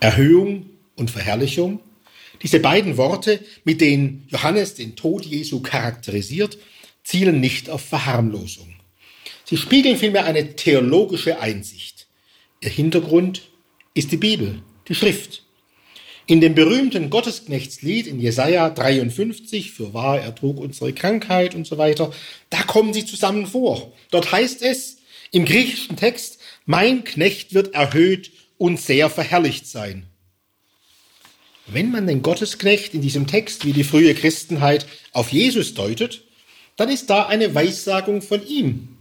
Erhöhung 0.00 0.66
und 0.94 1.10
Verherrlichung, 1.10 1.80
diese 2.42 2.60
beiden 2.60 2.96
Worte, 2.96 3.40
mit 3.64 3.80
denen 3.80 4.26
Johannes 4.28 4.74
den 4.74 4.94
Tod 4.94 5.24
Jesu 5.24 5.60
charakterisiert, 5.60 6.58
zielen 7.02 7.40
nicht 7.40 7.68
auf 7.68 7.80
Verharmlosung. 7.80 8.74
Sie 9.44 9.56
spiegeln 9.56 9.96
vielmehr 9.96 10.24
eine 10.24 10.54
theologische 10.54 11.40
Einsicht. 11.40 12.06
Ihr 12.60 12.70
Hintergrund 12.70 13.48
ist 13.94 14.12
die 14.12 14.16
Bibel, 14.16 14.62
die 14.88 14.94
Schrift. 14.94 15.42
In 16.26 16.42
dem 16.42 16.54
berühmten 16.54 17.08
Gottesknechtslied 17.08 18.06
in 18.06 18.20
Jesaja 18.20 18.68
53, 18.68 19.72
für 19.72 19.94
wahr, 19.94 20.20
er 20.20 20.34
trug 20.34 20.58
unsere 20.58 20.92
Krankheit 20.92 21.54
und 21.54 21.66
so 21.66 21.78
weiter, 21.78 22.12
da 22.50 22.62
kommen 22.64 22.92
sie 22.92 23.06
zusammen 23.06 23.46
vor. 23.46 23.92
Dort 24.10 24.30
heißt 24.30 24.62
es 24.62 24.98
im 25.30 25.46
griechischen 25.46 25.96
Text, 25.96 26.38
mein 26.66 27.04
Knecht 27.04 27.54
wird 27.54 27.72
erhöht 27.72 28.30
und 28.58 28.78
sehr 28.78 29.08
verherrlicht 29.08 29.66
sein. 29.66 30.06
Wenn 31.66 31.90
man 31.90 32.06
den 32.06 32.22
Gottesknecht 32.22 32.92
in 32.92 33.00
diesem 33.00 33.26
Text 33.26 33.64
wie 33.64 33.72
die 33.72 33.84
frühe 33.84 34.14
Christenheit 34.14 34.86
auf 35.12 35.32
Jesus 35.32 35.72
deutet, 35.72 36.24
dann 36.76 36.90
ist 36.90 37.08
da 37.08 37.26
eine 37.26 37.54
Weissagung 37.54 38.20
von 38.20 38.46
ihm. 38.46 38.97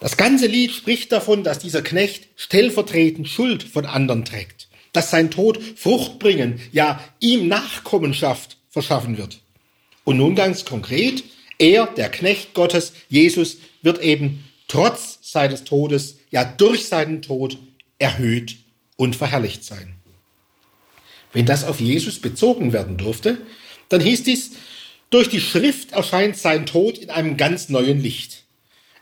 Das 0.00 0.16
ganze 0.16 0.46
Lied 0.46 0.72
spricht 0.72 1.10
davon, 1.12 1.42
dass 1.42 1.58
dieser 1.58 1.82
Knecht 1.82 2.28
stellvertretend 2.36 3.28
Schuld 3.28 3.62
von 3.62 3.84
anderen 3.84 4.24
trägt, 4.24 4.68
dass 4.92 5.10
sein 5.10 5.30
Tod 5.30 5.60
Frucht 5.76 6.18
bringen, 6.18 6.60
ja 6.72 7.02
ihm 7.20 7.48
Nachkommenschaft 7.48 8.58
verschaffen 8.68 9.18
wird. 9.18 9.40
Und 10.04 10.18
nun 10.18 10.34
ganz 10.34 10.64
konkret, 10.64 11.24
er, 11.58 11.86
der 11.86 12.10
Knecht 12.10 12.54
Gottes, 12.54 12.92
Jesus, 13.08 13.58
wird 13.82 14.00
eben 14.00 14.44
trotz 14.68 15.18
seines 15.22 15.64
Todes, 15.64 16.18
ja 16.30 16.44
durch 16.44 16.86
seinen 16.86 17.22
Tod 17.22 17.58
erhöht 17.98 18.56
und 18.96 19.16
verherrlicht 19.16 19.64
sein. 19.64 19.94
Wenn 21.32 21.46
das 21.46 21.64
auf 21.64 21.80
Jesus 21.80 22.20
bezogen 22.20 22.72
werden 22.72 22.96
durfte, 22.96 23.38
dann 23.88 24.00
hieß 24.00 24.22
dies, 24.22 24.52
durch 25.10 25.28
die 25.28 25.40
Schrift 25.40 25.92
erscheint 25.92 26.36
sein 26.36 26.66
Tod 26.66 26.98
in 26.98 27.10
einem 27.10 27.36
ganz 27.36 27.68
neuen 27.68 28.00
Licht. 28.00 28.44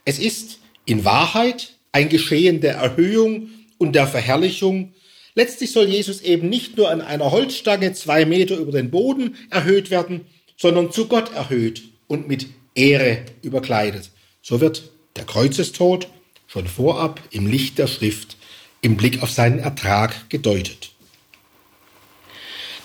Es 0.05 0.19
ist 0.19 0.59
in 0.87 1.05
Wahrheit 1.05 1.75
ein 1.93 2.09
Geschehen 2.09 2.61
der 2.61 2.77
Erhöhung 2.77 3.51
und 3.79 3.95
der 3.95 4.07
Verherrlichung. 4.07 4.95
Letztlich 5.35 5.73
soll 5.73 5.87
Jesus 5.87 6.23
eben 6.23 6.49
nicht 6.49 6.77
nur 6.77 6.91
an 6.91 7.03
einer 7.03 7.31
Holzstange 7.31 7.93
zwei 7.93 8.25
Meter 8.25 8.57
über 8.57 8.73
den 8.73 8.91
Boden 8.91 9.37
erhöht 9.51 9.91
werden, 9.91 10.23
sondern 10.57 10.91
zu 10.91 11.07
Gott 11.07 11.35
erhöht 11.35 11.83
und 12.07 12.29
mit 12.29 12.47
Ehre 12.75 13.19
überkleidet. 13.43 14.11
So 14.41 14.61
wird 14.61 14.91
der 15.17 15.25
Kreuzestod 15.25 16.09
schon 16.47 16.67
vorab 16.67 17.21
im 17.31 17.47
Licht 17.47 17.79
der 17.79 17.87
Schrift 17.87 18.37
im 18.81 18.97
Blick 18.97 19.23
auf 19.23 19.31
seinen 19.31 19.59
Ertrag 19.59 20.31
gedeutet. 20.31 20.93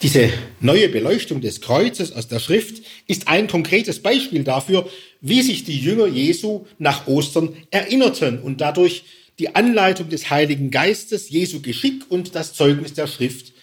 Diese 0.01 0.31
neue 0.59 0.89
Beleuchtung 0.89 1.41
des 1.41 1.61
Kreuzes 1.61 2.11
aus 2.11 2.27
der 2.27 2.39
Schrift 2.39 2.83
ist 3.05 3.27
ein 3.27 3.47
konkretes 3.47 4.01
Beispiel 4.01 4.43
dafür, 4.43 4.89
wie 5.21 5.43
sich 5.43 5.63
die 5.63 5.79
Jünger 5.79 6.07
Jesu 6.07 6.65
nach 6.79 7.05
Ostern 7.05 7.55
erinnerten 7.69 8.39
und 8.39 8.61
dadurch 8.61 9.03
die 9.37 9.55
Anleitung 9.55 10.09
des 10.09 10.31
Heiligen 10.31 10.71
Geistes, 10.71 11.29
Jesu 11.29 11.61
Geschick 11.61 12.09
und 12.09 12.33
das 12.33 12.53
Zeugnis 12.53 12.93
der 12.93 13.05
Schrift 13.05 13.53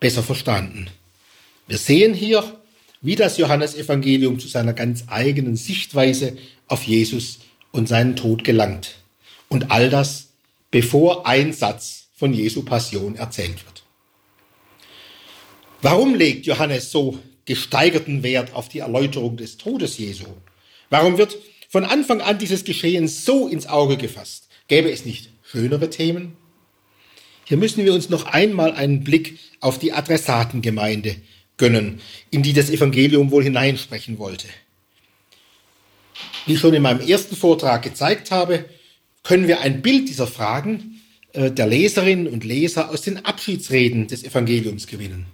besser 0.00 0.24
verstanden. 0.24 0.88
Wir 1.68 1.78
sehen 1.78 2.12
hier, 2.12 2.60
wie 3.00 3.14
das 3.14 3.38
Johannesevangelium 3.38 4.40
zu 4.40 4.48
seiner 4.48 4.72
ganz 4.72 5.04
eigenen 5.08 5.56
Sichtweise 5.56 6.36
auf 6.66 6.82
Jesus 6.84 7.38
und 7.70 7.88
seinen 7.88 8.16
Tod 8.16 8.42
gelangt. 8.42 8.96
Und 9.48 9.70
all 9.70 9.90
das, 9.90 10.28
bevor 10.72 11.26
ein 11.26 11.52
Satz 11.52 12.08
von 12.16 12.34
Jesu 12.34 12.62
Passion 12.62 13.14
erzählt 13.14 13.64
wird. 13.64 13.71
Warum 15.82 16.14
legt 16.14 16.46
Johannes 16.46 16.92
so 16.92 17.18
gesteigerten 17.44 18.22
Wert 18.22 18.54
auf 18.54 18.68
die 18.68 18.78
Erläuterung 18.78 19.36
des 19.36 19.56
Todes 19.56 19.98
Jesu? 19.98 20.26
Warum 20.90 21.18
wird 21.18 21.36
von 21.68 21.84
Anfang 21.84 22.20
an 22.20 22.38
dieses 22.38 22.62
Geschehen 22.62 23.08
so 23.08 23.48
ins 23.48 23.66
Auge 23.66 23.96
gefasst? 23.96 24.48
Gäbe 24.68 24.92
es 24.92 25.04
nicht 25.04 25.30
schönere 25.42 25.90
Themen? 25.90 26.36
Hier 27.44 27.56
müssen 27.56 27.84
wir 27.84 27.94
uns 27.94 28.10
noch 28.10 28.26
einmal 28.26 28.72
einen 28.72 29.02
Blick 29.02 29.40
auf 29.58 29.80
die 29.80 29.92
Adressatengemeinde 29.92 31.16
gönnen, 31.56 32.00
in 32.30 32.44
die 32.44 32.52
das 32.52 32.70
Evangelium 32.70 33.32
wohl 33.32 33.42
hineinsprechen 33.42 34.18
wollte. 34.18 34.46
Wie 36.46 36.54
ich 36.54 36.60
schon 36.60 36.74
in 36.74 36.82
meinem 36.82 37.00
ersten 37.00 37.34
Vortrag 37.34 37.82
gezeigt 37.82 38.30
habe, 38.30 38.66
können 39.24 39.48
wir 39.48 39.60
ein 39.60 39.82
Bild 39.82 40.08
dieser 40.08 40.28
Fragen 40.28 41.00
äh, 41.32 41.50
der 41.50 41.66
Leserinnen 41.66 42.28
und 42.28 42.44
Leser 42.44 42.90
aus 42.90 43.02
den 43.02 43.24
Abschiedsreden 43.24 44.06
des 44.06 44.22
Evangeliums 44.22 44.86
gewinnen 44.86 45.26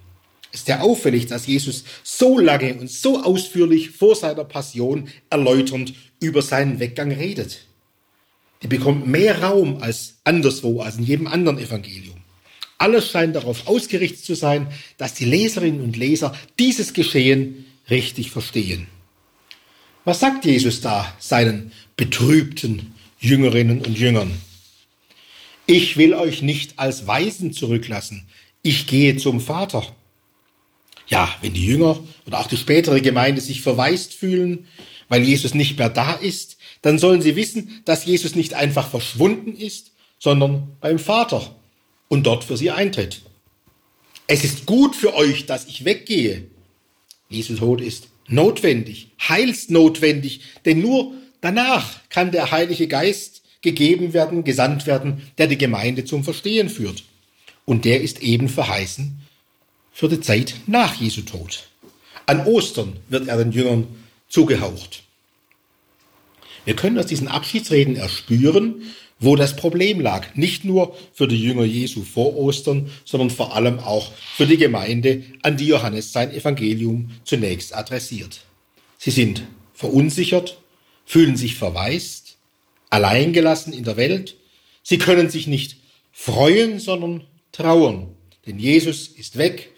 ist 0.51 0.67
ja 0.67 0.81
auffällig, 0.81 1.27
dass 1.27 1.47
Jesus 1.47 1.83
so 2.03 2.39
lange 2.39 2.75
und 2.75 2.89
so 2.89 3.21
ausführlich 3.23 3.91
vor 3.91 4.15
seiner 4.15 4.43
Passion 4.43 5.09
erläuternd 5.29 5.93
über 6.19 6.41
seinen 6.41 6.79
Weggang 6.79 7.11
redet. 7.11 7.65
Die 8.63 8.67
bekommt 8.67 9.07
mehr 9.07 9.41
Raum 9.41 9.81
als 9.81 10.15
anderswo, 10.23 10.81
als 10.81 10.97
in 10.97 11.03
jedem 11.03 11.27
anderen 11.27 11.59
Evangelium. 11.59 12.17
Alles 12.77 13.11
scheint 13.11 13.35
darauf 13.35 13.67
ausgerichtet 13.67 14.23
zu 14.23 14.35
sein, 14.35 14.67
dass 14.97 15.13
die 15.13 15.25
Leserinnen 15.25 15.81
und 15.81 15.97
Leser 15.97 16.35
dieses 16.57 16.93
Geschehen 16.93 17.65
richtig 17.89 18.31
verstehen. 18.31 18.87
Was 20.05 20.21
sagt 20.21 20.45
Jesus 20.45 20.81
da 20.81 21.13
seinen 21.19 21.71
betrübten 21.97 22.93
Jüngerinnen 23.19 23.81
und 23.81 23.97
Jüngern? 23.97 24.31
Ich 25.65 25.97
will 25.97 26.13
euch 26.13 26.41
nicht 26.41 26.79
als 26.79 27.05
Weisen 27.05 27.53
zurücklassen. 27.53 28.27
Ich 28.63 28.87
gehe 28.87 29.17
zum 29.17 29.39
Vater. 29.39 29.85
Ja, 31.09 31.35
wenn 31.41 31.53
die 31.53 31.65
Jünger 31.65 31.99
oder 32.27 32.39
auch 32.39 32.47
die 32.47 32.57
spätere 32.57 33.01
Gemeinde 33.01 33.41
sich 33.41 33.61
verwaist 33.61 34.13
fühlen, 34.13 34.67
weil 35.09 35.23
Jesus 35.23 35.55
nicht 35.55 35.77
mehr 35.77 35.89
da 35.89 36.13
ist, 36.13 36.57
dann 36.83 36.99
sollen 36.99 37.21
sie 37.21 37.35
wissen, 37.35 37.81
dass 37.85 38.05
Jesus 38.05 38.35
nicht 38.35 38.53
einfach 38.53 38.89
verschwunden 38.89 39.55
ist, 39.55 39.91
sondern 40.19 40.75
beim 40.79 40.99
Vater 40.99 41.55
und 42.07 42.25
dort 42.25 42.43
für 42.43 42.57
sie 42.57 42.71
eintritt. 42.71 43.21
Es 44.27 44.43
ist 44.43 44.67
gut 44.67 44.95
für 44.95 45.15
euch, 45.15 45.47
dass 45.47 45.65
ich 45.65 45.83
weggehe. 45.83 46.45
Jesu 47.29 47.55
Tod 47.55 47.81
ist 47.81 48.09
notwendig, 48.27 49.09
heilsnotwendig, 49.27 50.41
denn 50.65 50.81
nur 50.81 51.13
danach 51.41 52.07
kann 52.09 52.31
der 52.31 52.51
Heilige 52.51 52.87
Geist 52.87 53.41
gegeben 53.61 54.13
werden, 54.13 54.43
gesandt 54.43 54.85
werden, 54.85 55.23
der 55.39 55.47
die 55.47 55.57
Gemeinde 55.57 56.05
zum 56.05 56.23
Verstehen 56.23 56.69
führt. 56.69 57.03
Und 57.65 57.85
der 57.85 58.01
ist 58.01 58.21
eben 58.21 58.49
verheißen 58.49 59.19
für 59.99 60.07
die 60.07 60.21
Zeit 60.21 60.55
nach 60.65 60.95
Jesu 60.95 61.23
Tod. 61.23 61.67
An 62.25 62.45
Ostern 62.45 62.95
wird 63.09 63.27
er 63.27 63.35
den 63.35 63.51
Jüngern 63.51 63.85
zugehaucht. 64.29 65.03
Wir 66.63 66.73
können 66.77 66.97
aus 66.97 67.07
diesen 67.07 67.27
Abschiedsreden 67.27 67.97
erspüren, 67.97 68.83
wo 69.19 69.35
das 69.35 69.57
Problem 69.57 69.99
lag. 69.99 70.35
Nicht 70.35 70.63
nur 70.63 70.95
für 71.11 71.27
die 71.27 71.43
Jünger 71.43 71.65
Jesu 71.65 72.03
vor 72.03 72.37
Ostern, 72.37 72.89
sondern 73.03 73.29
vor 73.29 73.53
allem 73.57 73.79
auch 73.79 74.13
für 74.37 74.47
die 74.47 74.55
Gemeinde, 74.55 75.23
an 75.41 75.57
die 75.57 75.67
Johannes 75.67 76.13
sein 76.13 76.31
Evangelium 76.31 77.11
zunächst 77.25 77.75
adressiert. 77.75 78.39
Sie 78.97 79.11
sind 79.11 79.43
verunsichert, 79.73 80.61
fühlen 81.05 81.35
sich 81.35 81.55
verwaist, 81.55 82.37
alleingelassen 82.89 83.73
in 83.73 83.83
der 83.83 83.97
Welt. 83.97 84.37
Sie 84.81 84.97
können 84.97 85.29
sich 85.29 85.47
nicht 85.47 85.75
freuen, 86.13 86.79
sondern 86.79 87.25
trauern. 87.51 88.15
Denn 88.45 88.59
Jesus 88.59 89.09
ist 89.09 89.37
weg 89.37 89.73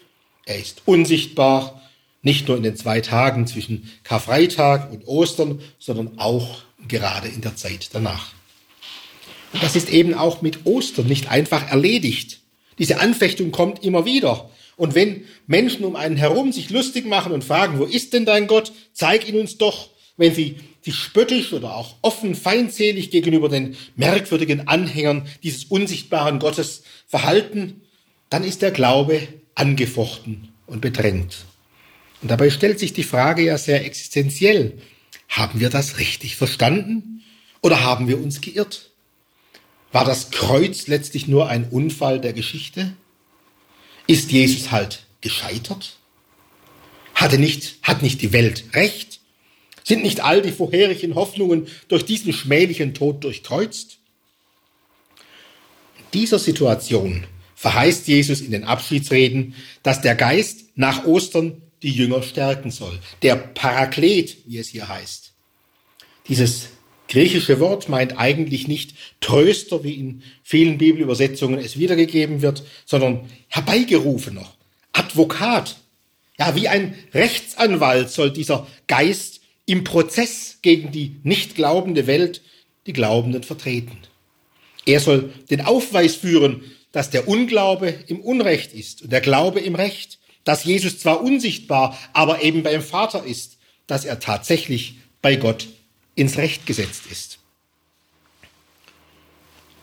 er 0.46 0.58
ist 0.58 0.82
unsichtbar. 0.86 1.80
Nicht 2.22 2.46
nur 2.46 2.56
in 2.56 2.62
den 2.62 2.76
zwei 2.76 3.00
Tagen 3.00 3.46
zwischen 3.46 3.90
Karfreitag 4.04 4.92
und 4.92 5.06
Ostern, 5.08 5.60
sondern 5.78 6.18
auch 6.18 6.58
gerade 6.86 7.28
in 7.28 7.40
der 7.40 7.56
Zeit 7.56 7.90
danach. 7.92 8.32
Und 9.52 9.62
das 9.62 9.76
ist 9.76 9.90
eben 9.90 10.14
auch 10.14 10.40
mit 10.40 10.64
Ostern 10.64 11.06
nicht 11.06 11.30
einfach 11.30 11.68
erledigt. 11.68 12.40
Diese 12.78 13.00
Anfechtung 13.00 13.50
kommt 13.50 13.84
immer 13.84 14.04
wieder. 14.04 14.50
Und 14.76 14.94
wenn 14.94 15.24
Menschen 15.46 15.84
um 15.84 15.96
einen 15.96 16.16
herum 16.16 16.52
sich 16.52 16.70
lustig 16.70 17.06
machen 17.06 17.32
und 17.32 17.44
fragen, 17.44 17.78
wo 17.78 17.84
ist 17.84 18.12
denn 18.12 18.24
dein 18.24 18.46
Gott? 18.46 18.72
Zeig 18.92 19.28
ihn 19.28 19.38
uns 19.38 19.58
doch. 19.58 19.90
Wenn 20.16 20.34
sie 20.34 20.56
sich 20.82 20.94
spöttisch 20.94 21.52
oder 21.52 21.76
auch 21.76 21.96
offen 22.02 22.34
feindselig 22.34 23.10
gegenüber 23.10 23.48
den 23.48 23.76
merkwürdigen 23.96 24.68
Anhängern 24.68 25.26
dieses 25.42 25.64
unsichtbaren 25.64 26.38
Gottes 26.38 26.82
verhalten, 27.06 27.82
dann 28.30 28.44
ist 28.44 28.62
der 28.62 28.70
Glaube 28.70 29.28
angefochten 29.54 30.48
und 30.66 30.80
bedrängt. 30.80 31.44
Und 32.22 32.30
dabei 32.30 32.50
stellt 32.50 32.78
sich 32.78 32.92
die 32.92 33.02
Frage 33.02 33.42
ja 33.42 33.58
sehr 33.58 33.84
existenziell. 33.84 34.78
Haben 35.28 35.60
wir 35.60 35.70
das 35.70 35.98
richtig 35.98 36.36
verstanden 36.36 37.22
oder 37.60 37.82
haben 37.82 38.08
wir 38.08 38.20
uns 38.20 38.40
geirrt? 38.40 38.90
War 39.90 40.04
das 40.04 40.30
Kreuz 40.30 40.86
letztlich 40.86 41.28
nur 41.28 41.48
ein 41.48 41.68
Unfall 41.68 42.20
der 42.20 42.32
Geschichte? 42.32 42.94
Ist 44.06 44.32
Jesus 44.32 44.70
halt 44.70 45.04
gescheitert? 45.20 45.96
Hatte 47.14 47.38
nicht, 47.38 47.76
hat 47.82 48.02
nicht 48.02 48.22
die 48.22 48.32
Welt 48.32 48.64
recht? 48.72 49.20
Sind 49.84 50.02
nicht 50.02 50.20
all 50.20 50.42
die 50.42 50.52
vorherigen 50.52 51.14
Hoffnungen 51.14 51.66
durch 51.88 52.04
diesen 52.04 52.32
schmählichen 52.32 52.94
Tod 52.94 53.22
durchkreuzt? 53.24 53.98
Dieser 56.14 56.38
Situation 56.38 57.24
verheißt 57.62 58.08
Jesus 58.08 58.40
in 58.40 58.50
den 58.50 58.64
Abschiedsreden, 58.64 59.54
dass 59.84 60.00
der 60.00 60.16
Geist 60.16 60.64
nach 60.74 61.04
Ostern 61.04 61.62
die 61.84 61.92
Jünger 61.92 62.24
stärken 62.24 62.72
soll. 62.72 62.98
Der 63.22 63.36
Paraklet, 63.36 64.38
wie 64.46 64.58
es 64.58 64.66
hier 64.66 64.88
heißt. 64.88 65.32
Dieses 66.26 66.70
griechische 67.06 67.60
Wort 67.60 67.88
meint 67.88 68.18
eigentlich 68.18 68.66
nicht 68.66 68.96
Tröster, 69.20 69.84
wie 69.84 69.94
in 69.94 70.22
vielen 70.42 70.76
Bibelübersetzungen 70.76 71.60
es 71.60 71.78
wiedergegeben 71.78 72.42
wird, 72.42 72.64
sondern 72.84 73.30
herbeigerufener, 73.46 74.52
Advokat. 74.92 75.76
Ja, 76.40 76.56
wie 76.56 76.66
ein 76.66 76.96
Rechtsanwalt 77.14 78.10
soll 78.10 78.32
dieser 78.32 78.66
Geist 78.88 79.40
im 79.66 79.84
Prozess 79.84 80.58
gegen 80.62 80.90
die 80.90 81.14
nicht 81.22 81.54
glaubende 81.54 82.08
Welt 82.08 82.42
die 82.88 82.92
Glaubenden 82.92 83.44
vertreten. 83.44 83.98
Er 84.84 84.98
soll 84.98 85.32
den 85.48 85.60
Aufweis 85.60 86.16
führen, 86.16 86.64
dass 86.92 87.10
der 87.10 87.26
Unglaube 87.26 87.88
im 88.06 88.20
Unrecht 88.20 88.72
ist 88.72 89.02
und 89.02 89.10
der 89.10 89.20
Glaube 89.20 89.60
im 89.60 89.74
Recht, 89.74 90.18
dass 90.44 90.64
Jesus 90.64 90.98
zwar 90.98 91.22
unsichtbar, 91.22 91.98
aber 92.12 92.42
eben 92.42 92.62
beim 92.62 92.82
Vater 92.82 93.24
ist, 93.24 93.58
dass 93.86 94.04
er 94.04 94.20
tatsächlich 94.20 94.96
bei 95.20 95.36
Gott 95.36 95.68
ins 96.14 96.36
Recht 96.36 96.66
gesetzt 96.66 97.04
ist. 97.10 97.38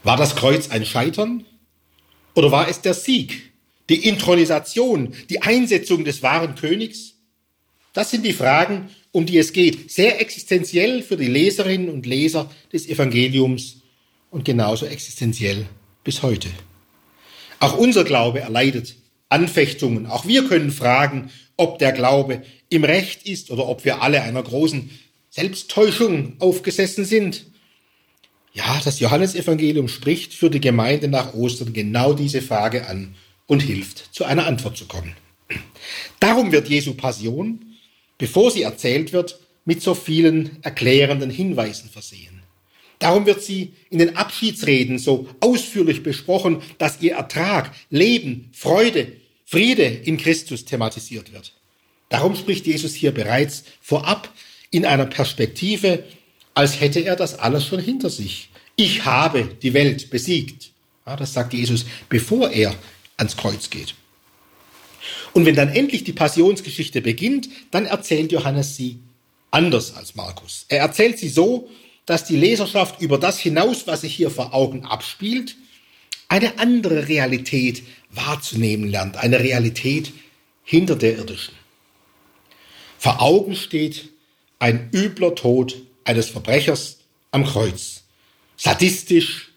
War 0.03 0.17
das 0.17 0.35
Kreuz 0.35 0.69
ein 0.69 0.85
Scheitern 0.85 1.45
oder 2.35 2.51
war 2.51 2.67
es 2.69 2.81
der 2.81 2.93
Sieg, 2.93 3.51
die 3.89 4.07
Intronisation, 4.07 5.13
die 5.29 5.41
Einsetzung 5.41 6.05
des 6.05 6.21
wahren 6.21 6.55
Königs? 6.55 7.15
Das 7.93 8.11
sind 8.11 8.23
die 8.23 8.33
Fragen, 8.33 8.89
um 9.11 9.25
die 9.25 9.37
es 9.37 9.51
geht, 9.51 9.91
sehr 9.91 10.21
existenziell 10.21 11.01
für 11.01 11.17
die 11.17 11.27
Leserinnen 11.27 11.89
und 11.89 12.05
Leser 12.05 12.49
des 12.71 12.87
Evangeliums 12.87 13.77
und 14.29 14.45
genauso 14.45 14.85
existenziell 14.85 15.65
bis 16.03 16.21
heute. 16.21 16.49
Auch 17.59 17.77
unser 17.77 18.03
Glaube 18.03 18.39
erleidet 18.39 18.95
Anfechtungen. 19.29 20.05
Auch 20.05 20.25
wir 20.25 20.47
können 20.47 20.71
fragen, 20.71 21.29
ob 21.57 21.77
der 21.79 21.91
Glaube 21.91 22.43
im 22.69 22.83
Recht 22.83 23.25
ist 23.25 23.51
oder 23.51 23.67
ob 23.67 23.85
wir 23.85 24.01
alle 24.01 24.21
einer 24.21 24.41
großen 24.41 24.89
Selbsttäuschung 25.29 26.33
aufgesessen 26.39 27.05
sind. 27.05 27.45
Ja, 28.53 28.81
das 28.83 28.99
Johannesevangelium 28.99 29.87
spricht 29.87 30.33
für 30.33 30.49
die 30.49 30.61
Gemeinde 30.61 31.07
nach 31.07 31.33
Ostern 31.33 31.73
genau 31.73 32.13
diese 32.13 32.41
Frage 32.41 32.87
an 32.87 33.15
und 33.45 33.61
hilft, 33.61 34.13
zu 34.13 34.25
einer 34.25 34.47
Antwort 34.47 34.77
zu 34.77 34.85
kommen. 34.85 35.13
Darum 36.19 36.51
wird 36.51 36.67
Jesu 36.67 36.93
Passion, 36.93 37.77
bevor 38.17 38.51
sie 38.51 38.63
erzählt 38.63 39.13
wird, 39.13 39.39
mit 39.65 39.81
so 39.81 39.93
vielen 39.93 40.61
erklärenden 40.63 41.29
Hinweisen 41.29 41.89
versehen. 41.89 42.41
Darum 42.99 43.25
wird 43.25 43.41
sie 43.41 43.73
in 43.89 43.99
den 43.99 44.17
Abschiedsreden 44.17 44.99
so 44.99 45.27
ausführlich 45.39 46.03
besprochen, 46.03 46.61
dass 46.77 47.01
ihr 47.01 47.13
Ertrag, 47.15 47.73
Leben, 47.89 48.49
Freude, 48.51 49.13
Friede 49.45 49.83
in 49.83 50.17
Christus 50.17 50.65
thematisiert 50.65 51.31
wird. 51.31 51.53
Darum 52.09 52.35
spricht 52.35 52.67
Jesus 52.67 52.93
hier 52.93 53.13
bereits 53.13 53.63
vorab 53.81 54.29
in 54.69 54.85
einer 54.85 55.05
Perspektive, 55.05 56.03
als 56.53 56.81
hätte 56.81 56.99
er 56.99 57.15
das 57.15 57.39
alles 57.39 57.65
schon 57.65 57.79
hinter 57.79 58.09
sich. 58.09 58.49
Ich 58.75 59.05
habe 59.05 59.45
die 59.61 59.73
Welt 59.73 60.09
besiegt. 60.09 60.71
Ja, 61.05 61.15
das 61.15 61.33
sagt 61.33 61.53
Jesus, 61.53 61.85
bevor 62.09 62.51
er 62.51 62.75
ans 63.17 63.37
Kreuz 63.37 63.69
geht. 63.69 63.95
Und 65.33 65.45
wenn 65.45 65.55
dann 65.55 65.69
endlich 65.69 66.03
die 66.03 66.13
Passionsgeschichte 66.13 67.01
beginnt, 67.01 67.49
dann 67.71 67.85
erzählt 67.85 68.31
Johannes 68.31 68.75
sie 68.75 68.99
anders 69.51 69.95
als 69.95 70.15
Markus. 70.15 70.65
Er 70.67 70.79
erzählt 70.79 71.17
sie 71.17 71.29
so, 71.29 71.69
dass 72.09 72.25
die 72.25 72.37
Leserschaft 72.37 73.01
über 73.01 73.19
das 73.19 73.37
hinaus, 73.37 73.85
was 73.85 74.01
sich 74.01 74.15
hier 74.15 74.31
vor 74.31 74.55
Augen 74.55 74.83
abspielt, 74.83 75.55
eine 76.27 76.57
andere 76.57 77.07
Realität 77.07 77.83
wahrzunehmen 78.09 78.89
lernt, 78.89 79.17
eine 79.17 79.39
Realität 79.39 80.11
hinter 80.63 80.95
der 80.95 81.17
irdischen. 81.17 81.53
Vor 82.97 83.21
Augen 83.21 83.55
steht 83.55 84.09
ein 84.57 84.89
übler 84.91 85.35
Tod 85.35 85.83
eines 86.03 86.29
Verbrechers 86.29 86.97
am 87.29 87.45
Kreuz. 87.45 88.03
Sadistisch, 88.57 89.51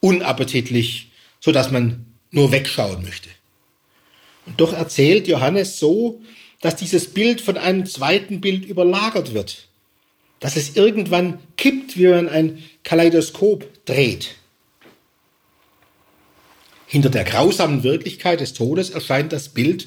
unappetitlich, 0.00 1.12
so 1.38 1.52
dass 1.52 1.70
man 1.70 2.06
nur 2.32 2.50
wegschauen 2.50 3.04
möchte. 3.04 3.28
Und 4.46 4.60
doch 4.60 4.72
erzählt 4.72 5.28
Johannes 5.28 5.78
so, 5.78 6.20
dass 6.60 6.74
dieses 6.74 7.14
Bild 7.14 7.40
von 7.40 7.56
einem 7.56 7.86
zweiten 7.86 8.40
Bild 8.40 8.64
überlagert 8.64 9.34
wird, 9.34 9.68
dass 10.42 10.56
es 10.56 10.74
irgendwann 10.74 11.38
kippt, 11.56 11.96
wie 11.96 12.08
man 12.08 12.28
ein 12.28 12.64
Kaleidoskop 12.82 13.84
dreht. 13.84 14.34
Hinter 16.88 17.10
der 17.10 17.22
grausamen 17.22 17.84
Wirklichkeit 17.84 18.40
des 18.40 18.52
Todes 18.52 18.90
erscheint 18.90 19.32
das 19.32 19.50
Bild 19.50 19.86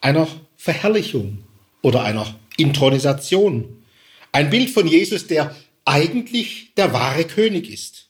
einer 0.00 0.28
Verherrlichung 0.56 1.38
oder 1.82 2.04
einer 2.04 2.38
Intronisation. 2.56 3.82
Ein 4.30 4.50
Bild 4.50 4.70
von 4.70 4.86
Jesus, 4.86 5.26
der 5.26 5.54
eigentlich 5.84 6.72
der 6.76 6.92
wahre 6.92 7.24
König 7.24 7.68
ist. 7.68 8.06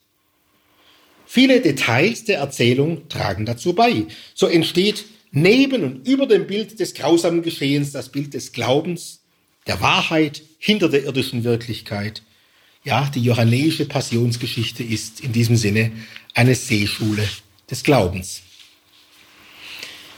Viele 1.24 1.62
Details 1.62 2.24
der 2.24 2.38
Erzählung 2.38 3.08
tragen 3.08 3.46
dazu 3.46 3.72
bei. 3.72 4.04
So 4.34 4.46
entsteht 4.46 5.06
neben 5.30 5.84
und 5.84 6.06
über 6.06 6.26
dem 6.26 6.46
Bild 6.46 6.80
des 6.80 6.92
grausamen 6.92 7.42
Geschehens 7.42 7.92
das 7.92 8.10
Bild 8.10 8.34
des 8.34 8.52
Glaubens, 8.52 9.22
der 9.66 9.80
Wahrheit 9.80 10.42
hinter 10.58 10.88
der 10.88 11.04
irdischen 11.04 11.44
Wirklichkeit. 11.44 12.22
Ja, 12.84 13.10
die 13.14 13.22
johannäische 13.22 13.86
Passionsgeschichte 13.86 14.82
ist 14.82 15.20
in 15.20 15.32
diesem 15.32 15.56
Sinne 15.56 15.92
eine 16.34 16.54
Seeschule 16.54 17.28
des 17.70 17.82
Glaubens. 17.82 18.42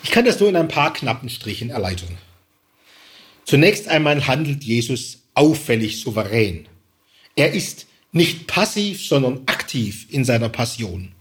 Ich 0.03 0.11
kann 0.11 0.25
das 0.25 0.41
nur 0.41 0.49
in 0.49 0.57
ein 0.57 0.69
paar 0.69 0.93
knappen 0.93 1.29
Strichen 1.29 1.71
erläutern. 1.71 2.17
Zunächst 3.45 3.89
einmal 3.89 4.27
handelt 4.27 4.65
Jesus 4.65 5.23
auffällig 5.35 6.01
souverän. 6.01 6.67
Er 7.37 7.53
ist 7.53 7.87
nicht 8.13 8.47
passiv, 8.47 9.07
sondern 9.07 9.43
aktiv 9.47 10.07
in 10.11 10.25
seiner 10.25 10.49
Passion. 10.49 11.13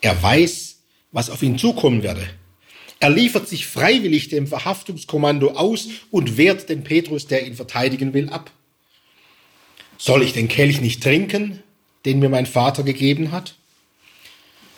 Er 0.00 0.20
weiß, 0.22 0.78
was 1.12 1.30
auf 1.30 1.42
ihn 1.42 1.58
zukommen 1.58 2.02
werde. 2.02 2.28
Er 3.00 3.10
liefert 3.10 3.48
sich 3.48 3.66
freiwillig 3.66 4.28
dem 4.28 4.46
Verhaftungskommando 4.46 5.52
aus 5.52 5.88
und 6.10 6.36
wehrt 6.36 6.68
den 6.68 6.84
Petrus, 6.84 7.26
der 7.26 7.46
ihn 7.46 7.54
verteidigen 7.54 8.14
will, 8.14 8.28
ab. 8.30 8.50
Soll 9.98 10.22
ich 10.22 10.32
den 10.32 10.48
Kelch 10.48 10.80
nicht 10.80 11.02
trinken, 11.02 11.62
den 12.04 12.18
mir 12.18 12.28
mein 12.28 12.46
Vater 12.46 12.82
gegeben 12.82 13.32
hat? 13.32 13.54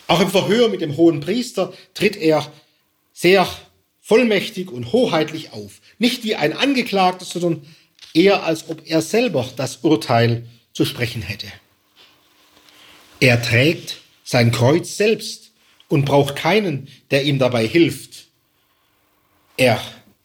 Auch 0.07 0.21
im 0.21 0.31
Verhör 0.31 0.69
mit 0.69 0.81
dem 0.81 0.97
hohen 0.97 1.21
Priester 1.21 1.73
tritt 1.95 2.17
er 2.17 2.51
sehr 3.13 3.49
vollmächtig 4.01 4.71
und 4.71 4.93
hoheitlich 4.93 5.53
auf. 5.53 5.81
Nicht 5.99 6.23
wie 6.23 6.37
ein 6.37 6.53
Angeklagter, 6.53 7.25
sondern 7.25 7.67
eher 8.15 8.45
als 8.45 8.69
ob 8.69 8.83
er 8.87 9.03
selber 9.03 9.49
das 9.57 9.79
Urteil 9.79 10.47
zu 10.73 10.85
sprechen 10.85 11.23
hätte. 11.23 11.49
Er 13.19 13.43
trägt 13.43 13.99
sein 14.23 14.53
Kreuz 14.53 14.97
selbst 14.97 15.51
und 15.89 16.05
braucht 16.05 16.37
keinen, 16.37 16.89
der 17.11 17.25
ihm 17.25 17.39
dabei 17.39 17.67
hilft. 17.67 18.27
Er 19.57 19.81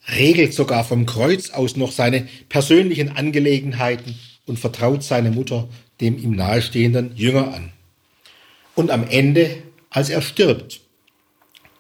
regelt 0.09 0.53
sogar 0.53 0.83
vom 0.83 1.05
Kreuz 1.05 1.51
aus 1.51 1.75
noch 1.75 1.91
seine 1.91 2.27
persönlichen 2.49 3.09
Angelegenheiten 3.09 4.19
und 4.45 4.59
vertraut 4.59 5.03
seine 5.03 5.31
Mutter 5.31 5.67
dem 5.99 6.17
ihm 6.17 6.35
nahestehenden 6.35 7.15
Jünger 7.15 7.53
an. 7.53 7.71
Und 8.75 8.89
am 8.89 9.07
Ende, 9.07 9.61
als 9.89 10.09
er 10.09 10.21
stirbt, 10.21 10.81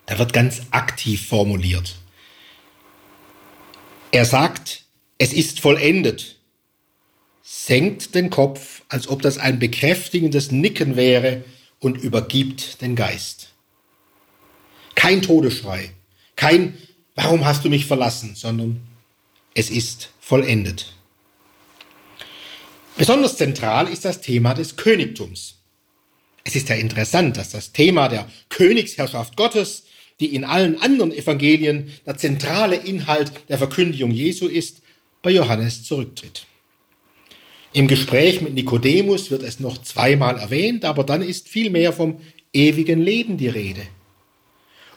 da 0.05 0.19
wird 0.19 0.33
ganz 0.33 0.61
aktiv 0.71 1.27
formuliert. 1.27 1.97
Er 4.11 4.25
sagt 4.25 4.83
es 5.17 5.33
ist 5.33 5.59
vollendet, 5.59 6.37
senkt 7.43 8.15
den 8.15 8.29
Kopf, 8.29 8.81
als 8.89 9.07
ob 9.07 9.21
das 9.21 9.37
ein 9.37 9.59
bekräftigendes 9.59 10.51
Nicken 10.51 10.95
wäre 10.95 11.43
und 11.79 11.97
übergibt 11.97 12.81
den 12.81 12.95
Geist. 12.95 13.53
Kein 14.95 15.21
Todesschrei, 15.21 15.91
kein 16.35 16.77
Warum 17.15 17.45
hast 17.45 17.65
du 17.65 17.69
mich 17.69 17.85
verlassen, 17.85 18.35
sondern 18.35 18.81
es 19.53 19.69
ist 19.69 20.09
vollendet. 20.19 20.93
Besonders 22.97 23.37
zentral 23.37 23.87
ist 23.87 24.05
das 24.05 24.21
Thema 24.21 24.53
des 24.53 24.75
Königtums. 24.75 25.55
Es 26.43 26.55
ist 26.55 26.69
ja 26.69 26.75
interessant, 26.75 27.37
dass 27.37 27.51
das 27.51 27.71
Thema 27.71 28.09
der 28.09 28.27
Königsherrschaft 28.49 29.37
Gottes, 29.37 29.83
die 30.19 30.35
in 30.35 30.43
allen 30.43 30.79
anderen 30.81 31.11
Evangelien 31.11 31.91
der 32.05 32.17
zentrale 32.17 32.75
Inhalt 32.75 33.31
der 33.49 33.57
Verkündigung 33.57 34.11
Jesu 34.11 34.47
ist, 34.47 34.81
bei 35.21 35.31
Johannes 35.31 35.83
zurücktritt. 35.83 36.45
Im 37.73 37.87
Gespräch 37.87 38.41
mit 38.41 38.53
Nikodemus 38.53 39.31
wird 39.31 39.43
es 39.43 39.59
noch 39.59 39.81
zweimal 39.81 40.37
erwähnt, 40.37 40.83
aber 40.83 41.03
dann 41.03 41.21
ist 41.21 41.47
vielmehr 41.47 41.93
vom 41.93 42.19
ewigen 42.53 43.01
Leben 43.01 43.37
die 43.37 43.47
Rede. 43.47 43.81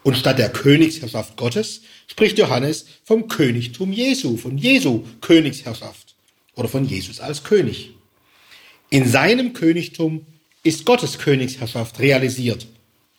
Und 0.02 0.16
statt 0.16 0.38
der 0.38 0.50
Königsherrschaft 0.50 1.36
Gottes 1.36 1.82
spricht 2.08 2.38
Johannes 2.38 2.86
vom 3.04 3.28
Königtum 3.28 3.92
Jesu, 3.92 4.36
von 4.36 4.58
Jesu 4.58 5.04
Königsherrschaft 5.20 6.03
oder 6.56 6.68
von 6.68 6.86
Jesus 6.86 7.20
als 7.20 7.44
König. 7.44 7.90
In 8.90 9.08
seinem 9.08 9.52
Königtum 9.52 10.26
ist 10.62 10.84
Gottes 10.84 11.18
Königsherrschaft 11.18 11.98
realisiert. 12.00 12.66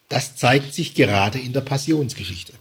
Das 0.10 0.36
zeigt 0.36 0.74
sich 0.74 0.94
gerade 0.94 1.40
in 1.40 1.54
der 1.54 1.62
Passionsgeschichte. 1.62 2.54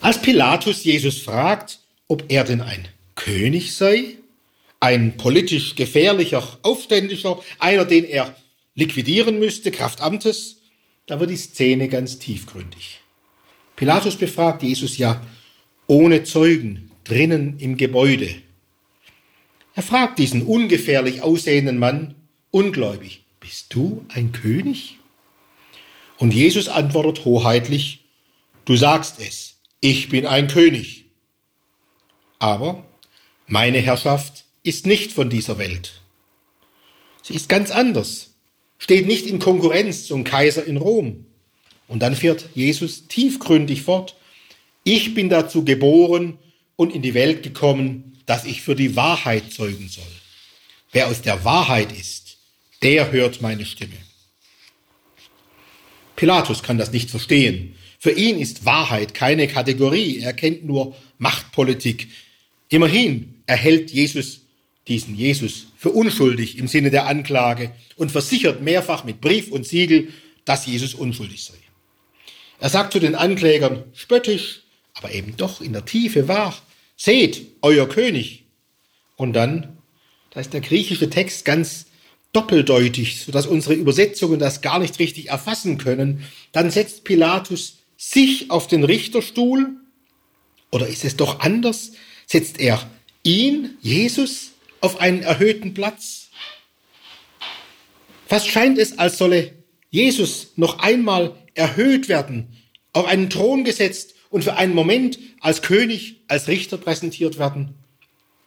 Als 0.00 0.20
Pilatus 0.20 0.82
Jesus 0.84 1.18
fragt, 1.18 1.78
ob 2.08 2.24
er 2.28 2.44
denn 2.44 2.60
ein 2.60 2.88
König 3.14 3.74
sei, 3.74 4.16
ein 4.80 5.16
politisch 5.16 5.76
gefährlicher 5.76 6.58
Aufständischer, 6.62 7.40
einer, 7.60 7.84
den 7.84 8.04
er 8.04 8.34
liquidieren 8.74 9.38
müsste, 9.38 9.70
Kraft 9.70 10.00
Amtes, 10.00 10.56
da 11.06 11.20
wird 11.20 11.30
die 11.30 11.36
Szene 11.36 11.88
ganz 11.88 12.18
tiefgründig. 12.18 13.00
Pilatus 13.76 14.16
befragt 14.16 14.62
Jesus 14.62 14.98
ja 14.98 15.24
ohne 15.86 16.24
Zeugen 16.24 16.90
drinnen 17.04 17.58
im 17.58 17.76
Gebäude. 17.76 18.34
Er 19.74 19.82
fragt 19.82 20.18
diesen 20.18 20.42
ungefährlich 20.42 21.22
aussehenden 21.22 21.78
Mann 21.78 22.14
ungläubig, 22.50 23.24
bist 23.40 23.74
du 23.74 24.04
ein 24.08 24.32
König? 24.32 24.98
Und 26.18 26.32
Jesus 26.34 26.68
antwortet 26.68 27.24
hoheitlich, 27.24 28.04
du 28.64 28.76
sagst 28.76 29.16
es, 29.18 29.56
ich 29.80 30.08
bin 30.08 30.26
ein 30.26 30.46
König. 30.46 31.06
Aber 32.38 32.84
meine 33.46 33.78
Herrschaft 33.78 34.44
ist 34.62 34.86
nicht 34.86 35.12
von 35.12 35.30
dieser 35.30 35.58
Welt. 35.58 36.00
Sie 37.22 37.34
ist 37.34 37.48
ganz 37.48 37.70
anders, 37.70 38.34
steht 38.78 39.06
nicht 39.06 39.26
in 39.26 39.38
Konkurrenz 39.38 40.06
zum 40.06 40.22
Kaiser 40.22 40.64
in 40.64 40.76
Rom. 40.76 41.26
Und 41.88 42.00
dann 42.00 42.14
fährt 42.14 42.48
Jesus 42.54 43.08
tiefgründig 43.08 43.82
fort, 43.82 44.16
ich 44.84 45.14
bin 45.14 45.28
dazu 45.28 45.64
geboren 45.64 46.38
und 46.76 46.94
in 46.94 47.02
die 47.02 47.14
Welt 47.14 47.42
gekommen, 47.42 48.11
dass 48.26 48.44
ich 48.44 48.62
für 48.62 48.74
die 48.74 48.96
Wahrheit 48.96 49.52
zeugen 49.52 49.88
soll. 49.88 50.04
Wer 50.92 51.08
aus 51.08 51.22
der 51.22 51.44
Wahrheit 51.44 51.92
ist, 51.92 52.36
der 52.82 53.12
hört 53.12 53.40
meine 53.40 53.64
Stimme. 53.64 53.96
Pilatus 56.16 56.62
kann 56.62 56.78
das 56.78 56.92
nicht 56.92 57.10
verstehen. 57.10 57.74
Für 57.98 58.12
ihn 58.12 58.38
ist 58.38 58.64
Wahrheit 58.64 59.14
keine 59.14 59.48
Kategorie, 59.48 60.18
er 60.18 60.32
kennt 60.32 60.64
nur 60.64 60.96
Machtpolitik. 61.18 62.08
Immerhin 62.68 63.42
erhält 63.46 63.90
Jesus 63.90 64.40
diesen 64.88 65.14
Jesus 65.14 65.66
für 65.76 65.90
unschuldig 65.90 66.58
im 66.58 66.68
Sinne 66.68 66.90
der 66.90 67.06
Anklage 67.06 67.72
und 67.96 68.10
versichert 68.10 68.62
mehrfach 68.62 69.04
mit 69.04 69.20
Brief 69.20 69.50
und 69.50 69.66
Siegel, 69.66 70.08
dass 70.44 70.66
Jesus 70.66 70.94
unschuldig 70.94 71.44
sei. 71.44 71.54
Er 72.58 72.68
sagt 72.68 72.92
zu 72.92 72.98
den 72.98 73.14
Anklägern 73.14 73.84
spöttisch, 73.94 74.62
aber 74.94 75.12
eben 75.12 75.36
doch 75.36 75.60
in 75.60 75.72
der 75.72 75.84
Tiefe 75.84 76.28
wahr, 76.28 76.56
seht, 76.96 77.46
euer 77.62 77.88
König. 77.88 78.44
Und 79.16 79.32
dann, 79.34 79.78
da 80.30 80.40
ist 80.40 80.52
der 80.52 80.60
griechische 80.60 81.10
Text 81.10 81.44
ganz 81.44 81.86
doppeldeutig, 82.32 83.20
sodass 83.20 83.46
unsere 83.46 83.74
Übersetzungen 83.74 84.38
das 84.38 84.62
gar 84.62 84.78
nicht 84.78 84.98
richtig 84.98 85.28
erfassen 85.28 85.78
können, 85.78 86.24
dann 86.52 86.70
setzt 86.70 87.04
Pilatus 87.04 87.78
sich 87.96 88.50
auf 88.50 88.66
den 88.66 88.84
Richterstuhl, 88.84 89.76
oder 90.70 90.88
ist 90.88 91.04
es 91.04 91.16
doch 91.16 91.40
anders, 91.40 91.92
setzt 92.26 92.58
er 92.58 92.90
ihn, 93.22 93.76
Jesus, 93.80 94.52
auf 94.80 95.00
einen 95.00 95.22
erhöhten 95.22 95.74
Platz. 95.74 96.30
Fast 98.26 98.48
scheint 98.48 98.78
es, 98.78 98.98
als 98.98 99.18
solle 99.18 99.52
Jesus 99.90 100.52
noch 100.56 100.78
einmal 100.78 101.36
erhöht 101.54 102.08
werden, 102.08 102.56
auf 102.94 103.06
einen 103.06 103.30
Thron 103.30 103.62
gesetzt 103.62 104.11
und 104.32 104.42
für 104.42 104.56
einen 104.56 104.74
Moment 104.74 105.18
als 105.40 105.62
König, 105.62 106.16
als 106.26 106.48
Richter 106.48 106.78
präsentiert 106.78 107.38
werden. 107.38 107.74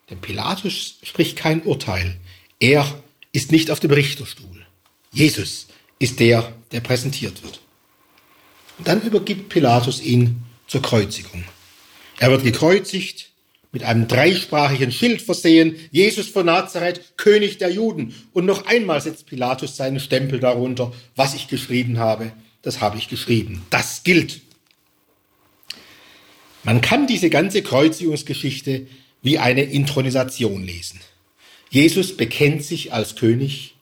Denn 0.10 0.20
Pilatus 0.20 0.98
spricht 1.04 1.38
kein 1.38 1.64
Urteil. 1.64 2.18
Er 2.60 2.86
ist 3.32 3.52
nicht 3.52 3.72
auf 3.72 3.80
dem 3.80 3.92
Richterstuhl. 3.92 4.66
Jesus 5.12 5.68
ist 6.00 6.20
der, 6.20 6.52
der 6.72 6.82
präsentiert 6.82 7.42
wird. 7.44 7.62
Und 8.78 8.88
dann 8.88 9.02
übergibt 9.02 9.50
Pilatus 9.50 10.02
ihn 10.02 10.44
zur 10.68 10.82
Kreuzigung. 10.82 11.44
Er 12.18 12.32
wird 12.32 12.44
gekreuzigt, 12.44 13.32
mit 13.72 13.84
einem 13.84 14.08
dreisprachigen 14.08 14.92
Schild 14.92 15.22
versehen, 15.22 15.76
Jesus 15.92 16.28
von 16.28 16.46
Nazareth, 16.46 17.18
König 17.18 17.58
der 17.58 17.72
Juden. 17.72 18.16
Und 18.34 18.46
noch 18.46 18.66
einmal 18.66 19.02
setzt 19.02 19.26
Pilatus 19.26 19.76
seinen 19.76 20.00
Stempel 20.00 20.40
darunter, 20.40 20.94
was 21.16 21.36
ich 21.36 21.48
geschrieben 21.48 22.00
habe, 22.00 22.32
das 22.62 22.82
habe 22.82 22.98
ich 22.98 23.10
geschrieben. 23.10 23.66
Das 23.70 24.04
gilt. 24.04 24.42
Man 26.66 26.82
kann 26.82 27.06
diese 27.06 27.30
ganze 27.30 27.62
Kreuzigungsgeschichte 27.62 28.88
wie 29.22 29.38
eine 29.38 29.64
Intronisation 29.64 30.64
lesen. 30.64 31.00
Jesus 31.70 32.18
bekennt 32.18 32.64
sich 32.64 32.92
als 32.92 33.16
König. 33.16 33.76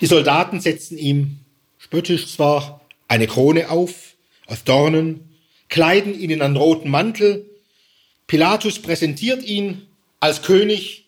Die 0.00 0.06
Soldaten 0.06 0.60
setzen 0.60 0.98
ihm, 0.98 1.40
spöttisch 1.78 2.28
zwar, 2.28 2.80
eine 3.08 3.26
Krone 3.26 3.70
auf, 3.70 4.14
aus 4.46 4.62
Dornen, 4.62 5.36
kleiden 5.68 6.18
ihn 6.18 6.30
in 6.30 6.42
einen 6.42 6.56
roten 6.56 6.90
Mantel, 6.90 7.44
Pilatus 8.28 8.80
präsentiert 8.80 9.42
ihn 9.42 9.86
als 10.20 10.42
König. 10.42 11.06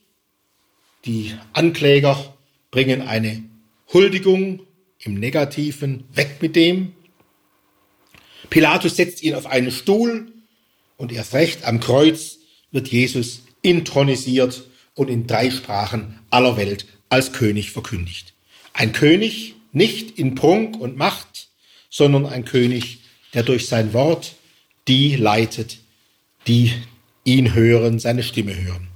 Die 1.04 1.32
Ankläger 1.52 2.37
bringen 2.70 3.02
eine 3.02 3.44
Huldigung 3.92 4.61
im 5.00 5.14
Negativen 5.14 6.04
weg 6.12 6.38
mit 6.40 6.56
dem. 6.56 6.92
Pilatus 8.50 8.96
setzt 8.96 9.22
ihn 9.22 9.34
auf 9.34 9.46
einen 9.46 9.70
Stuhl 9.70 10.32
und 10.98 11.12
erst 11.12 11.32
recht 11.32 11.64
am 11.64 11.80
Kreuz 11.80 12.38
wird 12.70 12.88
Jesus 12.88 13.44
intronisiert 13.62 14.64
und 14.94 15.08
in 15.08 15.26
drei 15.26 15.50
Sprachen 15.50 16.18
aller 16.28 16.58
Welt 16.58 16.84
als 17.08 17.32
König 17.32 17.70
verkündigt. 17.70 18.34
Ein 18.74 18.92
König 18.92 19.54
nicht 19.72 20.18
in 20.18 20.34
Prunk 20.34 20.78
und 20.78 20.98
Macht, 20.98 21.48
sondern 21.88 22.26
ein 22.26 22.44
König, 22.44 22.98
der 23.32 23.42
durch 23.42 23.66
sein 23.66 23.94
Wort 23.94 24.34
die 24.88 25.16
leitet, 25.16 25.78
die 26.46 26.72
ihn 27.24 27.54
hören, 27.54 27.98
seine 27.98 28.22
Stimme 28.22 28.56
hören. 28.56 28.88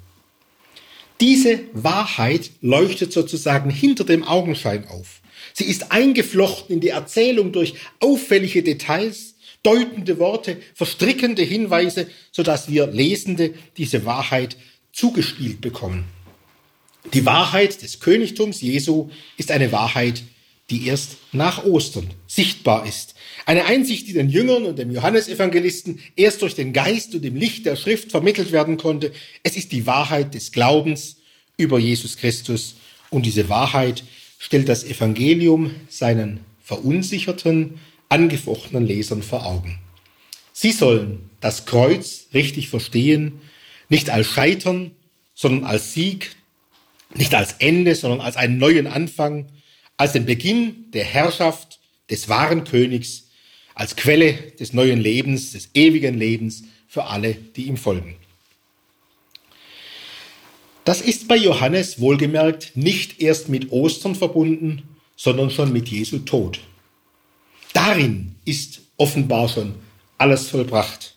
Diese 1.21 1.61
Wahrheit 1.73 2.51
leuchtet 2.61 3.13
sozusagen 3.13 3.71
hinter 3.71 4.05
dem 4.05 4.25
Augenschein 4.25 4.89
auf. 4.89 5.21
Sie 5.53 5.65
ist 5.65 5.93
eingeflochten 5.93 6.75
in 6.75 6.81
die 6.81 6.89
Erzählung 6.89 7.53
durch 7.53 7.75
auffällige 8.01 8.63
Details, 8.63 9.32
deutende 9.63 10.19
Worte, 10.19 10.61
verstrickende 10.75 11.43
Hinweise, 11.43 12.09
sodass 12.31 12.69
wir 12.69 12.87
Lesende 12.89 13.55
diese 13.77 14.05
Wahrheit 14.05 14.57
zugespielt 14.93 15.61
bekommen. 15.61 16.05
Die 17.15 17.27
Wahrheit 17.27 17.83
des 17.83 18.01
Königtums 18.01 18.61
Jesu 18.61 19.11
ist 19.37 19.51
eine 19.51 19.73
Wahrheit, 19.73 20.23
die 20.71 20.87
erst 20.87 21.17
nach 21.33 21.65
Ostern 21.65 22.09
sichtbar 22.27 22.87
ist. 22.87 23.15
Eine 23.45 23.67
Einsicht, 23.67 24.07
die 24.07 24.13
den 24.13 24.29
Jüngern 24.29 24.65
und 24.65 24.79
dem 24.79 24.91
Johannesevangelisten 24.91 26.01
erst 26.17 26.43
durch 26.43 26.55
den 26.55 26.73
Geist 26.73 27.15
und 27.15 27.23
dem 27.23 27.37
Licht 27.37 27.67
der 27.67 27.77
Schrift 27.77 28.11
vermittelt 28.11 28.53
werden 28.53 28.77
konnte. 28.77 29.13
Es 29.43 29.57
ist 29.57 29.73
die 29.73 29.87
Wahrheit 29.87 30.35
des 30.35 30.53
Glaubens 30.53 31.17
über 31.57 31.79
Jesus 31.79 32.17
Christus. 32.17 32.77
Und 33.11 33.27
diese 33.27 33.49
Wahrheit 33.49 34.05
stellt 34.39 34.69
das 34.69 34.85
Evangelium 34.85 35.75
seinen 35.89 36.41
verunsicherten, 36.63 37.81
angefochtenen 38.13 38.87
Lesern 38.87 39.23
vor 39.23 39.47
Augen. 39.47 39.79
Sie 40.53 40.71
sollen 40.71 41.31
das 41.41 41.65
Kreuz 41.65 42.27
richtig 42.35 42.69
verstehen, 42.69 43.41
nicht 43.89 44.11
als 44.11 44.27
Scheitern, 44.27 44.91
sondern 45.35 45.65
als 45.65 45.95
Sieg, 45.95 46.37
nicht 47.15 47.35
als 47.35 47.55
Ende, 47.59 47.95
sondern 47.95 48.21
als 48.21 48.37
einen 48.37 48.59
neuen 48.59 48.87
Anfang, 48.87 49.47
als 49.97 50.13
den 50.13 50.27
Beginn 50.27 50.91
der 50.93 51.05
Herrschaft 51.05 51.81
des 52.11 52.29
wahren 52.29 52.65
Königs, 52.65 53.31
als 53.75 53.97
Quelle 53.97 54.35
des 54.61 54.75
neuen 54.75 55.01
Lebens, 55.01 55.53
des 55.53 55.71
ewigen 55.73 56.19
Lebens 56.19 56.65
für 56.87 57.05
alle, 57.05 57.35
die 57.35 57.65
ihm 57.65 57.79
folgen. 57.79 58.17
Das 60.85 61.01
ist 61.01 61.29
bei 61.29 61.37
Johannes 61.37 61.99
wohlgemerkt 61.99 62.73
nicht 62.75 63.23
erst 63.23 63.49
mit 63.49 63.73
Ostern 63.73 64.15
verbunden, 64.15 64.83
sondern 65.17 65.51
schon 65.51 65.73
mit 65.73 65.89
Jesu 65.89 66.19
Tod. 66.19 66.61
Darin 67.73 68.37
ist 68.45 68.81
offenbar 68.97 69.49
schon 69.49 69.75
alles 70.19 70.49
vollbracht. 70.49 71.17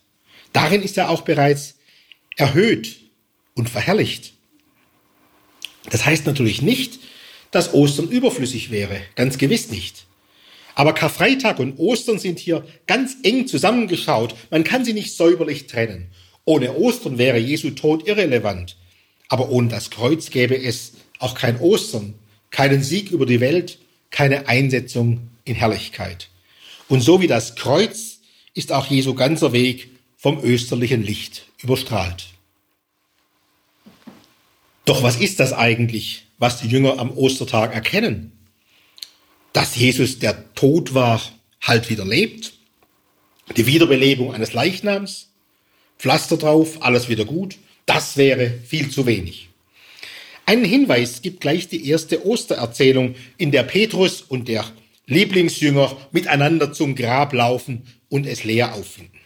Darin 0.54 0.82
ist 0.82 0.98
er 0.98 1.10
auch 1.10 1.22
bereits 1.22 1.76
erhöht 2.38 2.98
und 3.56 3.70
verherrlicht. 3.70 4.34
Das 5.90 6.06
heißt 6.06 6.26
natürlich 6.26 6.62
nicht, 6.62 7.00
dass 7.52 7.74
Ostern 7.74 8.10
überflüssig 8.10 8.72
wäre, 8.72 9.02
ganz 9.16 9.38
gewiss 9.38 9.70
nicht. 9.70 10.06
Aber 10.74 10.94
Karfreitag 10.94 11.60
und 11.60 11.80
Ostern 11.80 12.20
sind 12.20 12.40
hier 12.40 12.66
ganz 12.86 13.16
eng 13.24 13.48
zusammengeschaut. 13.48 14.36
Man 14.50 14.66
kann 14.66 14.84
sie 14.84 14.94
nicht 14.94 15.16
säuberlich 15.16 15.68
trennen. 15.68 16.10
Ohne 16.44 16.76
Ostern 16.76 17.18
wäre 17.18 17.38
Jesu 17.38 17.72
Tod 17.72 18.08
irrelevant. 18.08 18.76
Aber 19.30 19.50
ohne 19.50 19.70
das 19.70 19.90
Kreuz 19.90 20.30
gäbe 20.30 20.62
es 20.62 20.94
auch 21.20 21.34
kein 21.34 21.60
Ostern, 21.60 22.16
keinen 22.52 22.84
Sieg 22.84 23.12
über 23.12 23.26
die 23.26 23.40
Welt, 23.40 23.80
keine 24.12 24.48
Einsetzung 24.48 25.30
in 25.46 25.56
Herrlichkeit. 25.56 26.30
Und 26.88 27.02
so 27.02 27.22
wie 27.22 27.28
das 27.28 27.56
Kreuz 27.56 28.20
ist 28.54 28.72
auch 28.72 28.88
Jesu 28.88 29.14
ganzer 29.14 29.54
Weg 29.54 29.90
vom 30.18 30.44
österlichen 30.44 31.04
Licht 31.04 31.46
überstrahlt. 31.62 32.28
Doch 34.86 35.02
was 35.02 35.18
ist 35.18 35.40
das 35.40 35.52
eigentlich, 35.52 36.26
was 36.38 36.62
die 36.62 36.68
Jünger 36.68 37.00
am 37.00 37.12
Ostertag 37.12 37.74
erkennen? 37.74 38.32
Dass 39.52 39.76
Jesus, 39.76 40.20
der 40.20 40.54
tot 40.54 40.94
war, 40.94 41.22
halt 41.62 41.90
wieder 41.90 42.06
lebt? 42.06 42.54
Die 43.58 43.66
Wiederbelebung 43.66 44.34
eines 44.34 44.54
Leichnams? 44.54 45.30
Pflaster 45.98 46.38
drauf, 46.38 46.82
alles 46.82 47.10
wieder 47.10 47.26
gut? 47.26 47.58
Das 47.86 48.18
wäre 48.18 48.60
viel 48.66 48.90
zu 48.90 49.06
wenig. 49.06 49.50
Einen 50.46 50.66
Hinweis 50.66 51.22
gibt 51.22 51.42
gleich 51.42 51.68
die 51.68 51.90
erste 51.90 52.26
Ostererzählung, 52.26 53.16
in 53.38 53.52
der 53.52 53.64
Petrus 53.64 54.22
und 54.22 54.48
der 54.48 54.66
Lieblingsjünger 55.08 55.96
miteinander 56.12 56.74
zum 56.74 56.96
Grab 56.96 57.34
laufen 57.34 57.84
und 58.10 58.26
es 58.26 58.44
leer 58.44 58.74
auffinden. 58.74 59.20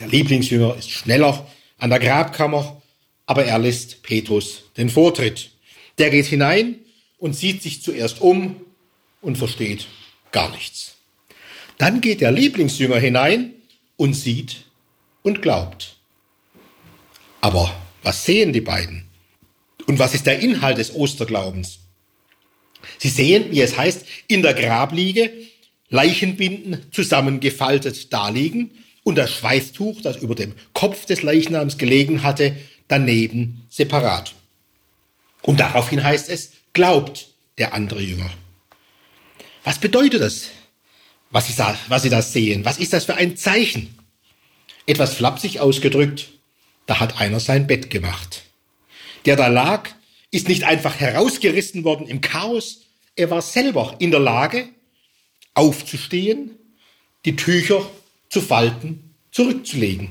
Der 0.00 0.08
Lieblingsjünger 0.08 0.76
ist 0.76 0.90
schneller 0.90 1.46
an 1.78 1.90
der 1.90 1.98
Grabkammer, 1.98 2.82
aber 3.26 3.44
er 3.44 3.58
lässt 3.58 4.02
Petrus 4.02 4.64
den 4.76 4.90
Vortritt. 4.90 5.50
Der 5.98 6.10
geht 6.10 6.26
hinein 6.26 6.76
und 7.18 7.34
sieht 7.34 7.62
sich 7.62 7.82
zuerst 7.82 8.20
um 8.20 8.56
und 9.20 9.38
versteht 9.38 9.86
gar 10.32 10.50
nichts. 10.50 10.96
Dann 11.78 12.00
geht 12.00 12.20
der 12.20 12.32
Lieblingsjünger 12.32 12.98
hinein 12.98 13.54
und 13.96 14.14
sieht 14.14 14.64
und 15.22 15.42
glaubt. 15.42 15.96
Aber 17.40 17.74
was 18.02 18.24
sehen 18.24 18.52
die 18.52 18.60
beiden? 18.60 19.08
Und 19.86 19.98
was 19.98 20.14
ist 20.14 20.26
der 20.26 20.40
Inhalt 20.40 20.78
des 20.78 20.94
Osterglaubens? 20.94 21.81
Sie 23.02 23.08
sehen, 23.08 23.50
wie 23.50 23.60
es 23.60 23.76
heißt, 23.76 24.06
in 24.28 24.42
der 24.42 24.54
Grabliege 24.54 25.32
Leichenbinden 25.88 26.86
zusammengefaltet 26.92 28.12
daliegen 28.12 28.70
und 29.02 29.18
das 29.18 29.32
Schweißtuch, 29.32 30.02
das 30.02 30.18
über 30.18 30.36
dem 30.36 30.54
Kopf 30.72 31.04
des 31.06 31.22
Leichnams 31.22 31.78
gelegen 31.78 32.22
hatte, 32.22 32.54
daneben 32.86 33.66
separat. 33.70 34.36
Und 35.42 35.58
daraufhin 35.58 36.04
heißt 36.04 36.28
es, 36.28 36.52
glaubt 36.74 37.26
der 37.58 37.74
andere 37.74 38.00
Jünger. 38.00 38.30
Was 39.64 39.80
bedeutet 39.80 40.20
das, 40.20 40.50
was 41.32 41.48
Sie, 41.48 41.60
was 41.88 42.02
Sie 42.04 42.08
da 42.08 42.22
sehen? 42.22 42.64
Was 42.64 42.78
ist 42.78 42.92
das 42.92 43.06
für 43.06 43.16
ein 43.16 43.36
Zeichen? 43.36 43.98
Etwas 44.86 45.14
flapsig 45.14 45.58
ausgedrückt, 45.58 46.28
da 46.86 47.00
hat 47.00 47.20
einer 47.20 47.40
sein 47.40 47.66
Bett 47.66 47.90
gemacht. 47.90 48.42
Der 49.24 49.34
da 49.34 49.48
lag, 49.48 49.88
ist 50.30 50.46
nicht 50.46 50.62
einfach 50.62 51.00
herausgerissen 51.00 51.82
worden 51.82 52.06
im 52.06 52.20
Chaos, 52.20 52.82
er 53.16 53.30
war 53.30 53.42
selber 53.42 53.96
in 53.98 54.10
der 54.10 54.20
Lage, 54.20 54.68
aufzustehen, 55.54 56.52
die 57.24 57.36
Tücher 57.36 57.88
zu 58.28 58.40
falten, 58.40 59.14
zurückzulegen. 59.30 60.08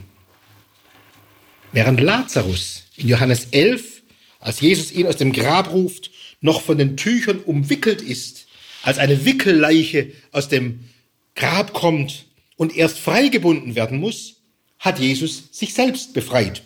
Während 1.71 1.99
Lazarus 1.99 2.83
in 2.95 3.07
Johannes 3.07 3.47
11, 3.51 4.03
als 4.39 4.61
Jesus 4.61 4.91
ihn 4.91 5.07
aus 5.07 5.17
dem 5.17 5.33
Grab 5.33 5.71
ruft, 5.71 6.11
noch 6.41 6.61
von 6.61 6.77
den 6.77 6.97
Tüchern 6.97 7.39
umwickelt 7.39 8.01
ist, 8.01 8.47
als 8.83 8.97
eine 8.97 9.25
Wickelleiche 9.25 10.11
aus 10.31 10.47
dem 10.49 10.89
Grab 11.35 11.73
kommt 11.73 12.25
und 12.55 12.75
erst 12.75 12.99
freigebunden 12.99 13.75
werden 13.75 13.99
muss, 13.99 14.41
hat 14.79 14.99
Jesus 14.99 15.45
sich 15.51 15.73
selbst 15.73 16.13
befreit. 16.13 16.63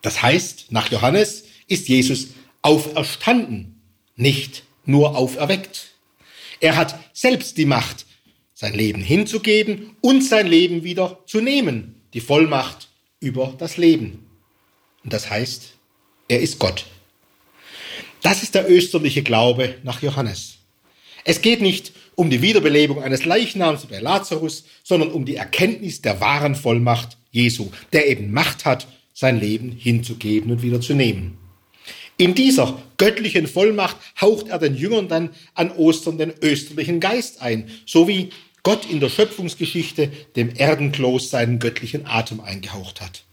Das 0.00 0.22
heißt, 0.22 0.66
nach 0.70 0.90
Johannes 0.90 1.44
ist 1.66 1.88
Jesus 1.88 2.28
auferstanden, 2.62 3.80
nicht 4.16 4.64
nur 4.84 5.16
auferweckt. 5.16 5.92
Er 6.60 6.76
hat 6.76 6.98
selbst 7.12 7.58
die 7.58 7.64
Macht, 7.64 8.06
sein 8.54 8.74
Leben 8.74 9.02
hinzugeben 9.02 9.96
und 10.00 10.22
sein 10.22 10.46
Leben 10.46 10.84
wieder 10.84 11.18
zu 11.26 11.40
nehmen, 11.40 12.00
die 12.14 12.20
Vollmacht 12.20 12.88
über 13.20 13.54
das 13.58 13.76
Leben. 13.76 14.26
Und 15.02 15.12
das 15.12 15.30
heißt, 15.30 15.72
er 16.28 16.40
ist 16.40 16.58
Gott. 16.58 16.86
Das 18.22 18.42
ist 18.42 18.54
der 18.54 18.70
österliche 18.70 19.22
Glaube 19.22 19.74
nach 19.82 20.00
Johannes. 20.02 20.58
Es 21.24 21.42
geht 21.42 21.60
nicht 21.60 21.92
um 22.14 22.30
die 22.30 22.42
Wiederbelebung 22.42 23.02
eines 23.02 23.24
Leichnams 23.24 23.86
bei 23.86 23.98
Lazarus, 23.98 24.64
sondern 24.82 25.10
um 25.10 25.24
die 25.24 25.36
Erkenntnis 25.36 26.02
der 26.02 26.20
wahren 26.20 26.54
Vollmacht 26.54 27.16
Jesu, 27.30 27.70
der 27.92 28.08
eben 28.08 28.32
Macht 28.32 28.64
hat, 28.64 28.86
sein 29.14 29.40
Leben 29.40 29.72
hinzugeben 29.72 30.50
und 30.50 30.62
wieder 30.62 30.80
zu 30.80 30.94
nehmen. 30.94 31.38
In 32.16 32.34
dieser 32.34 32.80
göttlichen 32.98 33.46
Vollmacht 33.46 33.96
haucht 34.20 34.48
er 34.48 34.58
den 34.58 34.76
Jüngern 34.76 35.08
dann 35.08 35.30
an 35.54 35.70
Ostern 35.72 36.18
den 36.18 36.32
österlichen 36.40 37.00
Geist 37.00 37.40
ein, 37.42 37.70
so 37.86 38.06
wie 38.06 38.30
Gott 38.62 38.88
in 38.88 39.00
der 39.00 39.08
Schöpfungsgeschichte 39.08 40.12
dem 40.36 40.54
Erdenkloß 40.54 41.30
seinen 41.30 41.58
göttlichen 41.58 42.06
Atem 42.06 42.40
eingehaucht 42.40 43.00
hat. 43.00 43.24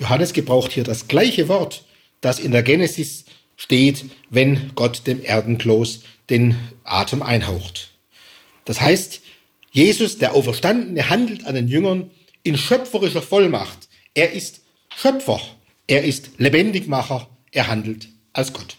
Johannes 0.00 0.32
gebraucht 0.32 0.72
hier 0.72 0.84
das 0.84 1.06
gleiche 1.06 1.48
Wort, 1.48 1.84
das 2.20 2.40
in 2.40 2.50
der 2.50 2.64
Genesis 2.64 3.24
steht, 3.56 4.04
wenn 4.30 4.72
Gott 4.74 5.06
dem 5.06 5.22
Erdenkloß 5.22 6.00
den 6.28 6.56
Atem 6.82 7.22
einhaucht. 7.22 7.90
Das 8.64 8.80
heißt, 8.80 9.20
Jesus, 9.70 10.18
der 10.18 10.34
Auferstandene, 10.34 11.08
handelt 11.08 11.46
an 11.46 11.54
den 11.54 11.68
Jüngern 11.68 12.10
in 12.42 12.58
schöpferischer 12.58 13.22
Vollmacht. 13.22 13.88
Er 14.14 14.32
ist 14.32 14.62
Schöpfer, 14.94 15.40
er 15.86 16.04
ist 16.04 16.32
Lebendigmacher, 16.38 17.28
er 17.52 17.68
handelt 17.68 18.08
als 18.32 18.52
Gott. 18.52 18.76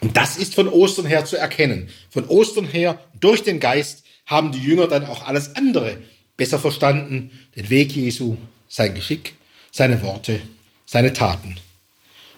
Und 0.00 0.16
das 0.16 0.36
ist 0.36 0.54
von 0.54 0.68
Ostern 0.68 1.06
her 1.06 1.24
zu 1.24 1.36
erkennen. 1.36 1.88
Von 2.10 2.26
Ostern 2.26 2.66
her, 2.66 3.00
durch 3.20 3.42
den 3.42 3.60
Geist, 3.60 4.04
haben 4.26 4.52
die 4.52 4.62
Jünger 4.62 4.88
dann 4.88 5.06
auch 5.06 5.26
alles 5.26 5.56
andere 5.56 5.98
besser 6.36 6.58
verstanden, 6.58 7.30
den 7.56 7.68
Weg 7.70 7.92
Jesu, 7.92 8.36
sein 8.68 8.94
Geschick, 8.94 9.34
seine 9.72 10.02
Worte, 10.02 10.40
seine 10.86 11.12
Taten. 11.12 11.56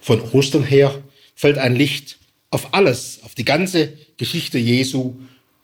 Von 0.01 0.21
Ostern 0.33 0.65
her 0.65 1.03
fällt 1.35 1.59
ein 1.59 1.77
Licht 1.77 2.19
auf 2.51 2.73
alles, 2.75 3.21
auf 3.23 3.35
die 3.35 3.45
ganze 3.45 3.93
Geschichte 4.17 4.59
Jesu 4.59 5.15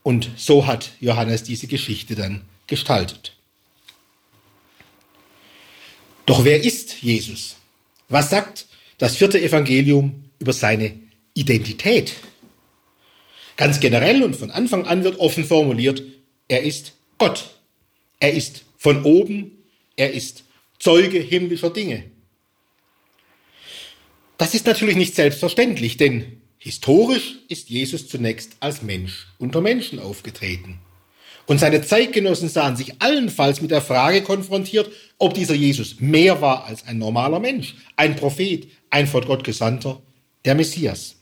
und 0.03 0.31
so 0.37 0.67
hat 0.67 0.93
Johannes 1.01 1.43
diese 1.43 1.67
Geschichte 1.67 2.15
dann 2.15 2.43
gestaltet. 2.67 3.33
Doch 6.27 6.45
wer 6.45 6.63
ist 6.63 7.03
Jesus? 7.03 7.57
Was 8.09 8.31
sagt 8.31 8.67
das 8.99 9.17
vierte 9.17 9.41
Evangelium 9.41 10.25
über 10.39 10.53
seine 10.53 10.93
Identität? 11.35 12.15
Ganz 13.57 13.81
generell 13.81 14.23
und 14.23 14.37
von 14.37 14.51
Anfang 14.51 14.87
an 14.87 15.05
wird 15.05 15.19
offen 15.19 15.45
formuliert, 15.45 16.03
er 16.49 16.63
ist 16.63 16.93
Gott. 17.19 17.51
Er 18.21 18.33
ist 18.33 18.65
von 18.77 19.05
oben, 19.05 19.53
er 19.97 20.13
ist 20.13 20.45
Zeuge 20.79 21.19
himmlischer 21.19 21.71
Dinge. 21.71 22.05
Das 24.39 24.55
ist 24.55 24.67
natürlich 24.67 24.97
nicht 24.97 25.15
selbstverständlich, 25.15 25.97
denn 25.97 26.43
historisch 26.59 27.39
ist 27.49 27.71
Jesus 27.71 28.09
zunächst 28.09 28.53
als 28.61 28.83
Mensch 28.83 29.29
unter 29.39 29.61
Menschen 29.63 29.99
aufgetreten. 29.99 30.79
Und 31.47 31.59
seine 31.59 31.81
Zeitgenossen 31.81 32.49
sahen 32.49 32.77
sich 32.77 33.01
allenfalls 33.01 33.63
mit 33.63 33.71
der 33.71 33.81
Frage 33.81 34.23
konfrontiert, 34.23 34.91
ob 35.19 35.35
dieser 35.35 35.55
Jesus 35.55 36.01
mehr 36.01 36.41
war 36.41 36.65
als 36.65 36.85
ein 36.87 36.99
normaler 36.99 37.39
Mensch, 37.39 37.77
ein 37.95 38.17
Prophet, 38.17 38.69
ein 38.97 39.07
von 39.07 39.27
Gott 39.27 39.45
Gesandter, 39.45 40.01
der 40.47 40.55
Messias. 40.55 41.17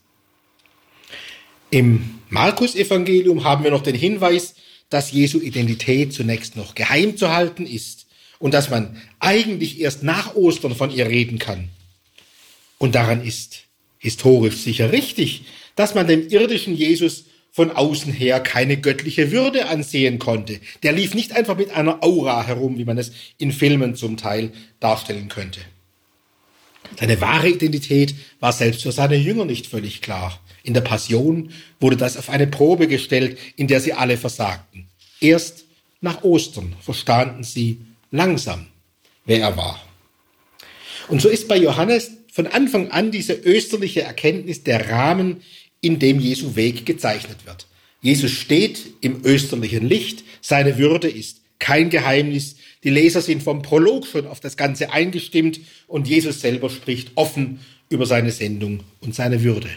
Im 1.70 2.20
Markus-Evangelium 2.28 3.42
haben 3.42 3.64
wir 3.64 3.72
noch 3.72 3.82
den 3.82 3.96
Hinweis, 3.96 4.54
dass 4.90 5.10
Jesu 5.10 5.40
Identität 5.40 6.12
zunächst 6.12 6.54
noch 6.54 6.76
geheim 6.76 7.16
zu 7.16 7.32
halten 7.32 7.66
ist 7.66 8.06
und 8.38 8.54
dass 8.54 8.70
man 8.70 9.02
eigentlich 9.18 9.80
erst 9.80 10.04
nach 10.04 10.36
Ostern 10.36 10.76
von 10.76 10.92
ihr 10.92 11.08
reden 11.08 11.40
kann. 11.40 11.68
Und 12.78 12.94
daran 12.94 13.24
ist 13.24 13.64
historisch 13.98 14.58
sicher 14.58 14.92
richtig, 14.92 15.42
dass 15.74 15.96
man 15.96 16.06
dem 16.06 16.28
irdischen 16.28 16.76
Jesus 16.76 17.24
von 17.50 17.72
außen 17.72 18.12
her 18.12 18.38
keine 18.38 18.76
göttliche 18.76 19.32
Würde 19.32 19.66
ansehen 19.66 20.20
konnte. 20.20 20.60
Der 20.84 20.92
lief 20.92 21.14
nicht 21.14 21.32
einfach 21.32 21.56
mit 21.56 21.70
einer 21.70 22.04
Aura 22.04 22.46
herum, 22.46 22.78
wie 22.78 22.84
man 22.84 22.98
es 22.98 23.10
in 23.38 23.50
Filmen 23.50 23.96
zum 23.96 24.16
Teil 24.16 24.52
darstellen 24.78 25.28
könnte. 25.28 25.58
Seine 26.98 27.20
wahre 27.20 27.48
Identität 27.48 28.14
war 28.40 28.52
selbst 28.52 28.82
für 28.82 28.92
seine 28.92 29.16
Jünger 29.16 29.44
nicht 29.44 29.66
völlig 29.66 30.00
klar. 30.02 30.40
In 30.62 30.74
der 30.74 30.80
Passion 30.80 31.50
wurde 31.80 31.96
das 31.96 32.16
auf 32.16 32.30
eine 32.30 32.46
Probe 32.46 32.88
gestellt, 32.88 33.38
in 33.56 33.66
der 33.68 33.80
sie 33.80 33.92
alle 33.92 34.16
versagten. 34.16 34.86
Erst 35.20 35.64
nach 36.00 36.22
Ostern 36.22 36.74
verstanden 36.80 37.44
sie 37.44 37.78
langsam, 38.10 38.66
wer 39.24 39.40
er 39.40 39.56
war. 39.56 39.80
Und 41.08 41.20
so 41.20 41.28
ist 41.28 41.48
bei 41.48 41.56
Johannes 41.56 42.12
von 42.32 42.46
Anfang 42.46 42.90
an 42.90 43.10
diese 43.10 43.32
österliche 43.32 44.02
Erkenntnis 44.02 44.64
der 44.64 44.90
Rahmen, 44.90 45.42
in 45.80 45.98
dem 45.98 46.18
Jesu 46.18 46.56
Weg 46.56 46.86
gezeichnet 46.86 47.44
wird. 47.44 47.66
Jesus 48.00 48.30
steht 48.30 48.80
im 49.02 49.24
österlichen 49.24 49.86
Licht, 49.86 50.24
seine 50.40 50.78
Würde 50.78 51.08
ist 51.08 51.42
kein 51.58 51.90
Geheimnis, 51.90 52.56
die 52.84 52.90
Leser 52.90 53.22
sind 53.22 53.42
vom 53.42 53.62
Prolog 53.62 54.06
schon 54.06 54.26
auf 54.26 54.40
das 54.40 54.56
Ganze 54.56 54.92
eingestimmt 54.92 55.60
und 55.88 56.06
Jesus 56.06 56.40
selber 56.40 56.68
spricht 56.70 57.12
offen 57.14 57.60
über 57.88 58.06
seine 58.06 58.30
Sendung 58.30 58.80
und 59.00 59.14
seine 59.14 59.42
Würde. 59.42 59.70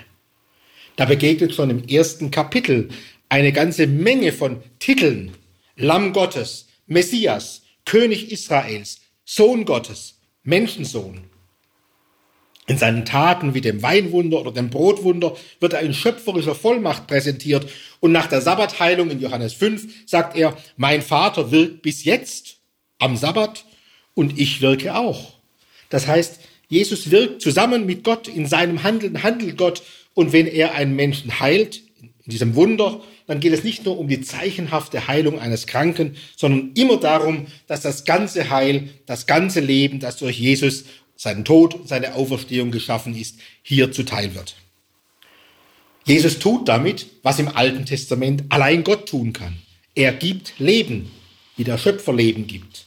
Da 0.97 1.05
begegnet 1.05 1.55
schon 1.55 1.69
im 1.69 1.87
ersten 1.87 2.31
Kapitel 2.31 2.89
eine 3.29 3.53
ganze 3.53 3.87
Menge 3.87 4.33
von 4.33 4.61
Titeln. 4.79 5.31
Lamm 5.75 6.11
Gottes, 6.11 6.67
Messias, 6.85 7.61
König 7.85 8.31
Israels, 8.31 8.99
Sohn 9.23 9.65
Gottes, 9.65 10.19
Menschensohn. 10.43 11.21
In 12.65 12.77
seinen 12.77 13.05
Taten 13.05 13.53
wie 13.53 13.61
dem 13.61 13.81
Weinwunder 13.81 14.41
oder 14.41 14.51
dem 14.51 14.69
Brotwunder 14.69 15.37
wird 15.61 15.71
er 15.71 15.79
in 15.79 15.93
schöpferischer 15.93 16.55
Vollmacht 16.55 17.07
präsentiert 17.07 17.69
und 18.01 18.11
nach 18.11 18.27
der 18.27 18.41
Sabbatheilung 18.41 19.09
in 19.09 19.21
Johannes 19.21 19.53
5 19.53 20.09
sagt 20.09 20.35
er, 20.35 20.57
mein 20.75 21.01
Vater 21.01 21.51
wirkt 21.51 21.81
bis 21.81 22.03
jetzt 22.03 22.56
am 22.99 23.17
Sabbat 23.17 23.65
und 24.13 24.39
ich 24.39 24.61
wirke 24.61 24.95
auch. 24.95 25.33
Das 25.89 26.07
heißt, 26.07 26.39
Jesus 26.69 27.11
wirkt 27.11 27.41
zusammen 27.41 27.85
mit 27.85 28.03
Gott 28.03 28.27
in 28.27 28.45
seinem 28.45 28.83
Handeln, 28.83 29.23
handelt 29.23 29.57
Gott 29.57 29.83
und 30.13 30.33
wenn 30.33 30.47
er 30.47 30.73
einen 30.73 30.95
Menschen 30.95 31.39
heilt, 31.39 31.81
in 32.27 32.31
diesem 32.31 32.55
Wunder, 32.55 33.01
dann 33.25 33.39
geht 33.39 33.53
es 33.53 33.63
nicht 33.63 33.85
nur 33.85 33.97
um 33.97 34.07
die 34.07 34.21
zeichenhafte 34.21 35.07
Heilung 35.07 35.39
eines 35.39 35.65
Kranken, 35.67 36.17
sondern 36.35 36.71
immer 36.73 36.97
darum, 36.97 37.47
dass 37.67 37.81
das 37.81 38.03
ganze 38.03 38.49
Heil, 38.49 38.89
das 39.05 39.27
ganze 39.27 39.59
Leben, 39.59 39.99
das 39.99 40.17
durch 40.17 40.37
Jesus, 40.37 40.85
seinen 41.15 41.45
Tod 41.45 41.73
und 41.73 41.87
seine 41.87 42.15
Auferstehung 42.15 42.71
geschaffen 42.71 43.15
ist, 43.15 43.39
hier 43.61 43.91
zuteil 43.91 44.35
wird. 44.35 44.55
Jesus 46.05 46.39
tut 46.39 46.67
damit, 46.67 47.07
was 47.23 47.39
im 47.39 47.49
Alten 47.49 47.85
Testament 47.85 48.43
allein 48.49 48.83
Gott 48.83 49.09
tun 49.09 49.33
kann. 49.33 49.57
Er 49.93 50.13
gibt 50.13 50.53
Leben, 50.57 51.11
wie 51.57 51.63
der 51.63 51.77
Schöpfer 51.77 52.13
Leben 52.13 52.47
gibt. 52.47 52.86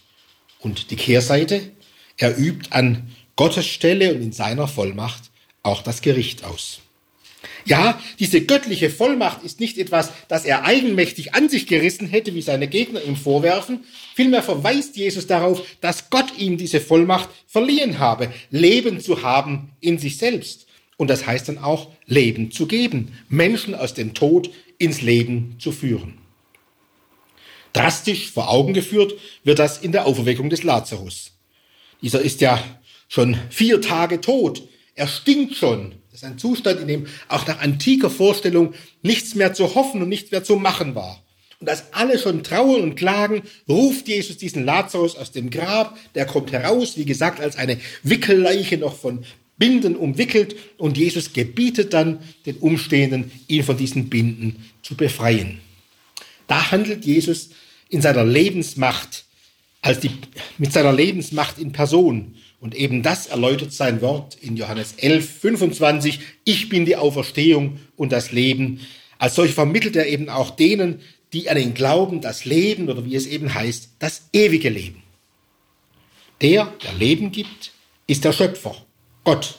Und 0.61 0.91
die 0.91 0.97
Kehrseite, 0.97 1.71
er 2.17 2.39
übt 2.39 2.69
an 2.71 3.11
Gottes 3.37 3.67
Stelle 3.67 4.15
und 4.15 4.21
in 4.21 4.33
seiner 4.33 4.69
Vollmacht 4.69 5.31
auch 5.63 5.83
das 5.83 6.03
Gericht 6.03 6.45
aus. 6.45 6.81
Ja, 7.65 8.01
diese 8.19 8.43
göttliche 8.43 8.91
Vollmacht 8.91 9.43
ist 9.43 9.61
nicht 9.61 9.79
etwas, 9.79 10.11
das 10.29 10.45
er 10.45 10.65
eigenmächtig 10.65 11.35
an 11.35 11.49
sich 11.49 11.67
gerissen 11.67 12.07
hätte, 12.07 12.35
wie 12.35 12.43
seine 12.43 12.69
Gegner 12.69 13.03
ihm 13.03 13.17
vorwerfen. 13.17 13.85
Vielmehr 14.15 14.43
verweist 14.43 14.97
Jesus 14.97 15.27
darauf, 15.27 15.63
dass 15.81 16.11
Gott 16.11 16.39
ihm 16.39 16.57
diese 16.57 16.81
Vollmacht 16.81 17.29
verliehen 17.47 17.99
habe, 17.99 18.33
Leben 18.51 19.01
zu 19.01 19.23
haben 19.23 19.71
in 19.81 19.99
sich 19.99 20.19
selbst. 20.19 20.67
Und 20.97 21.09
das 21.09 21.27
heißt 21.27 21.49
dann 21.49 21.59
auch, 21.59 21.89
Leben 22.07 22.51
zu 22.51 22.67
geben, 22.67 23.17
Menschen 23.29 23.75
aus 23.75 23.95
dem 23.95 24.13
Tod 24.13 24.51
ins 24.79 25.01
Leben 25.01 25.57
zu 25.59 25.73
führen. 25.73 26.20
Drastisch 27.73 28.31
vor 28.31 28.51
Augen 28.51 28.75
geführt 28.75 29.15
wird 29.45 29.59
das 29.59 29.79
in 29.79 29.93
der 29.93 30.07
Auferweckung 30.07 30.51
des 30.51 30.63
Lazarus. 30.63 31.33
Dieser 32.03 32.21
ist 32.21 32.41
ja 32.41 32.63
schon 33.09 33.37
vier 33.51 33.81
Tage 33.81 34.21
tot. 34.21 34.63
Er 34.95 35.07
stinkt 35.07 35.55
schon. 35.57 35.93
Das 36.11 36.23
ist 36.23 36.25
ein 36.25 36.39
Zustand, 36.39 36.81
in 36.81 36.89
dem 36.89 37.07
auch 37.29 37.47
nach 37.47 37.61
antiker 37.61 38.11
Vorstellung 38.11 38.75
nichts 39.03 39.35
mehr 39.35 39.55
zu 39.55 39.75
hoffen 39.75 40.03
und 40.03 40.09
nichts 40.09 40.31
mehr 40.31 40.43
zu 40.43 40.57
machen 40.57 40.95
war. 40.95 41.23
Und 41.61 41.69
als 41.69 41.93
alle 41.93 42.19
schon 42.19 42.43
trauern 42.43 42.81
und 42.81 42.95
klagen, 42.97 43.43
ruft 43.69 44.09
Jesus 44.09 44.39
diesen 44.39 44.65
Lazarus 44.65 45.15
aus 45.17 45.31
dem 45.31 45.51
Grab. 45.51 45.97
Der 46.15 46.25
kommt 46.25 46.53
heraus, 46.53 46.97
wie 46.97 47.05
gesagt, 47.05 47.41
als 47.41 47.57
eine 47.57 47.79
Wickelleiche 48.03 48.79
noch 48.79 48.97
von 48.97 49.25
Binden 49.59 49.95
umwickelt. 49.95 50.57
Und 50.79 50.97
Jesus 50.97 51.35
gebietet 51.35 51.93
dann 51.93 52.21
den 52.47 52.57
Umstehenden, 52.57 53.31
ihn 53.47 53.63
von 53.63 53.77
diesen 53.77 54.09
Binden 54.09 54.71
zu 54.83 54.97
befreien. 54.97 55.61
Da 56.51 56.73
handelt 56.73 57.05
Jesus 57.05 57.51
in 57.91 58.03
seiner 58.03 58.25
Lebensmacht, 58.25 59.25
als 59.83 60.01
die, 60.01 60.11
mit 60.59 60.73
seiner 60.73 60.93
Lebensmacht 60.93 61.61
in 61.61 61.71
Person. 61.71 62.35
Und 62.59 62.75
eben 62.75 63.05
das 63.05 63.29
erläutert 63.29 63.73
sein 63.73 64.01
Wort 64.01 64.37
in 64.41 64.57
Johannes 64.57 64.95
11, 64.97 65.31
25. 65.43 66.19
Ich 66.45 66.69
bin 66.69 66.87
die 66.87 66.97
Auferstehung 66.97 67.79
und 67.95 68.11
das 68.11 68.33
Leben. 68.33 68.81
Als 69.17 69.37
solch 69.37 69.53
vermittelt 69.53 69.95
er 69.95 70.09
eben 70.09 70.29
auch 70.29 70.51
denen, 70.51 71.03
die 71.33 71.49
an 71.49 71.57
ihn 71.57 71.73
glauben, 71.73 72.21
das 72.21 72.45
Leben 72.45 72.89
oder 72.89 73.05
wie 73.05 73.15
es 73.15 73.29
eben 73.29 73.55
heißt, 73.55 73.91
das 74.01 74.23
ewige 74.33 74.71
Leben. 74.71 75.05
Der, 76.41 76.75
der 76.83 76.95
Leben 76.95 77.31
gibt, 77.31 77.71
ist 78.09 78.25
der 78.25 78.33
Schöpfer, 78.33 78.75
Gott. 79.23 79.57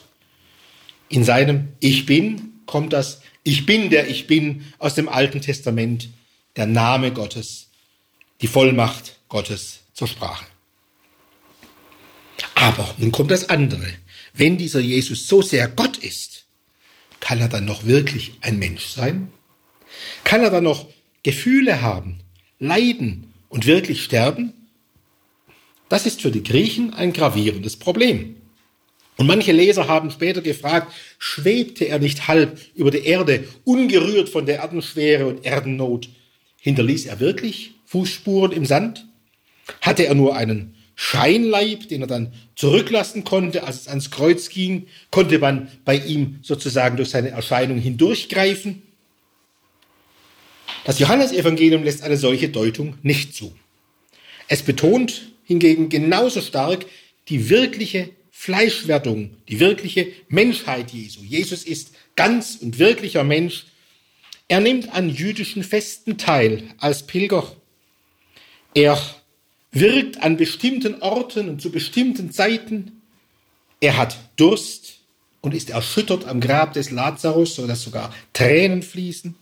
In 1.08 1.24
seinem 1.24 1.70
Ich 1.80 2.06
bin 2.06 2.52
kommt 2.66 2.92
das 2.92 3.22
Ich 3.44 3.66
bin, 3.66 3.90
der 3.90 4.10
ich 4.10 4.28
bin 4.28 4.66
aus 4.78 4.96
dem 4.96 5.08
Alten 5.08 5.40
Testament 5.40 6.10
der 6.56 6.66
Name 6.66 7.12
Gottes, 7.12 7.70
die 8.42 8.48
Vollmacht 8.48 9.20
Gottes 9.30 9.82
zur 9.94 10.08
Sprache. 10.08 10.46
Aber 12.56 12.94
nun 12.98 13.12
kommt 13.12 13.32
das 13.32 13.50
andere. 13.50 13.88
Wenn 14.34 14.58
dieser 14.58 14.80
Jesus 14.80 15.28
so 15.28 15.42
sehr 15.42 15.68
Gott 15.68 15.98
ist, 15.98 16.46
kann 17.20 17.40
er 17.40 17.50
dann 17.50 17.66
noch 17.66 17.86
wirklich 17.86 18.34
ein 18.42 18.60
Mensch 18.60 18.88
sein? 18.88 19.32
Kann 20.24 20.42
er 20.42 20.50
dann 20.50 20.64
noch 20.64 20.88
Gefühle 21.24 21.82
haben, 21.82 22.20
leiden 22.60 23.34
und 23.50 23.66
wirklich 23.66 24.04
sterben? 24.04 24.54
Das 25.90 26.06
ist 26.06 26.22
für 26.22 26.32
die 26.32 26.44
Griechen 26.44 26.94
ein 26.94 27.14
gravierendes 27.14 27.78
Problem. 27.78 28.38
Und 29.18 29.28
manche 29.28 29.52
Leser 29.52 29.88
haben 29.88 30.10
später 30.10 30.42
gefragt, 30.42 30.94
schwebte 31.20 31.86
er 31.86 32.00
nicht 32.00 32.28
halb 32.28 32.60
über 32.74 32.90
die 32.90 33.06
Erde, 33.06 33.48
ungerührt 33.66 34.30
von 34.30 34.46
der 34.46 34.60
Erdenschwere 34.60 35.28
und 35.28 35.46
Erdennot? 35.46 36.10
Hinterließ 36.62 37.08
er 37.08 37.20
wirklich 37.20 37.74
Fußspuren 37.86 38.52
im 38.52 38.66
Sand? 38.66 39.08
Hatte 39.82 40.06
er 40.06 40.14
nur 40.14 40.36
einen 40.36 40.76
Scheinleib, 40.96 41.88
den 41.90 42.02
er 42.02 42.08
dann 42.08 42.34
zurücklassen 42.56 43.24
konnte, 43.24 43.64
als 43.64 43.82
es 43.82 43.88
ans 43.88 44.12
Kreuz 44.12 44.50
ging? 44.50 44.88
Konnte 45.10 45.40
man 45.40 45.70
bei 45.86 45.98
ihm 45.98 46.40
sozusagen 46.44 46.98
durch 46.98 47.10
seine 47.10 47.30
Erscheinung 47.30 47.80
hindurchgreifen? 47.80 48.84
Das 50.84 51.00
Johannesevangelium 51.00 51.84
lässt 51.84 52.04
eine 52.04 52.18
solche 52.18 52.50
Deutung 52.50 52.96
nicht 53.02 53.36
zu. 53.36 53.54
Es 54.48 54.62
betont 54.62 55.32
hingegen 55.44 55.90
genauso 55.90 56.42
stark 56.42 56.86
die 57.30 57.50
wirkliche 57.50 58.10
Fleischwerdung, 58.30 59.38
die 59.50 59.60
wirkliche 59.60 60.08
Menschheit 60.30 60.92
Jesu. 60.92 61.22
Jesus 61.24 61.64
ist 61.64 61.94
ganz 62.16 62.58
und 62.62 62.78
wirklicher 62.78 63.24
Mensch, 63.24 63.66
er 64.52 64.60
nimmt 64.60 64.94
an 64.94 65.10
jüdischen 65.10 65.64
Festen 65.64 66.18
teil 66.18 66.64
als 66.78 67.08
Pilger. 67.08 67.56
Er 68.74 69.02
wirkt 69.72 70.22
an 70.22 70.36
bestimmten 70.36 71.02
Orten 71.02 71.48
und 71.48 71.62
zu 71.62 71.72
bestimmten 71.72 72.34
Zeiten. 72.34 73.02
Er 73.80 73.96
hat 73.96 74.18
Durst 74.36 74.96
und 75.40 75.54
ist 75.54 75.70
erschüttert 75.70 76.28
am 76.28 76.42
Grab 76.42 76.74
des 76.74 76.92
Lazarus, 76.92 77.56
sodass 77.56 77.82
sogar 77.82 78.14
Tränen 78.34 78.84
fließen. 78.84 79.36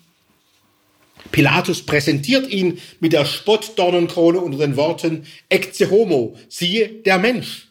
Pilatus 1.32 1.82
präsentiert 1.82 2.48
ihn 2.48 2.78
mit 3.00 3.13
der 3.13 3.26
Spottdornenkrone 3.26 4.39
unter 4.39 4.60
den 4.60 4.78
Worten 4.78 5.26
Ecce 5.50 5.89
homo, 5.89 6.38
siehe 6.50 6.88
der 6.88 7.17
Mensch. 7.17 7.69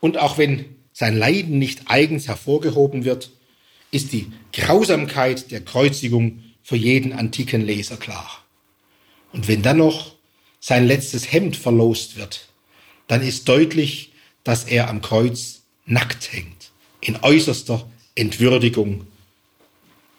Und 0.00 0.16
auch 0.16 0.38
wenn 0.38 0.74
sein 0.94 1.18
Leiden 1.18 1.58
nicht 1.58 1.82
eigens 1.84 2.28
hervorgehoben 2.28 3.04
wird, 3.04 3.30
ist 3.90 4.14
die 4.14 4.32
Grausamkeit 4.56 5.50
der 5.50 5.62
Kreuzigung 5.62 6.42
für 6.62 6.76
jeden 6.76 7.12
antiken 7.12 7.60
Leser 7.60 7.96
klar. 7.96 8.42
Und 9.32 9.48
wenn 9.48 9.62
dann 9.62 9.78
noch 9.78 10.14
sein 10.60 10.86
letztes 10.86 11.32
Hemd 11.32 11.56
verlost 11.56 12.16
wird, 12.16 12.48
dann 13.08 13.20
ist 13.20 13.48
deutlich, 13.48 14.12
dass 14.44 14.64
er 14.64 14.88
am 14.88 15.02
Kreuz 15.02 15.62
nackt 15.86 16.32
hängt, 16.32 16.70
in 17.00 17.16
äußerster 17.20 17.86
Entwürdigung. 18.14 19.06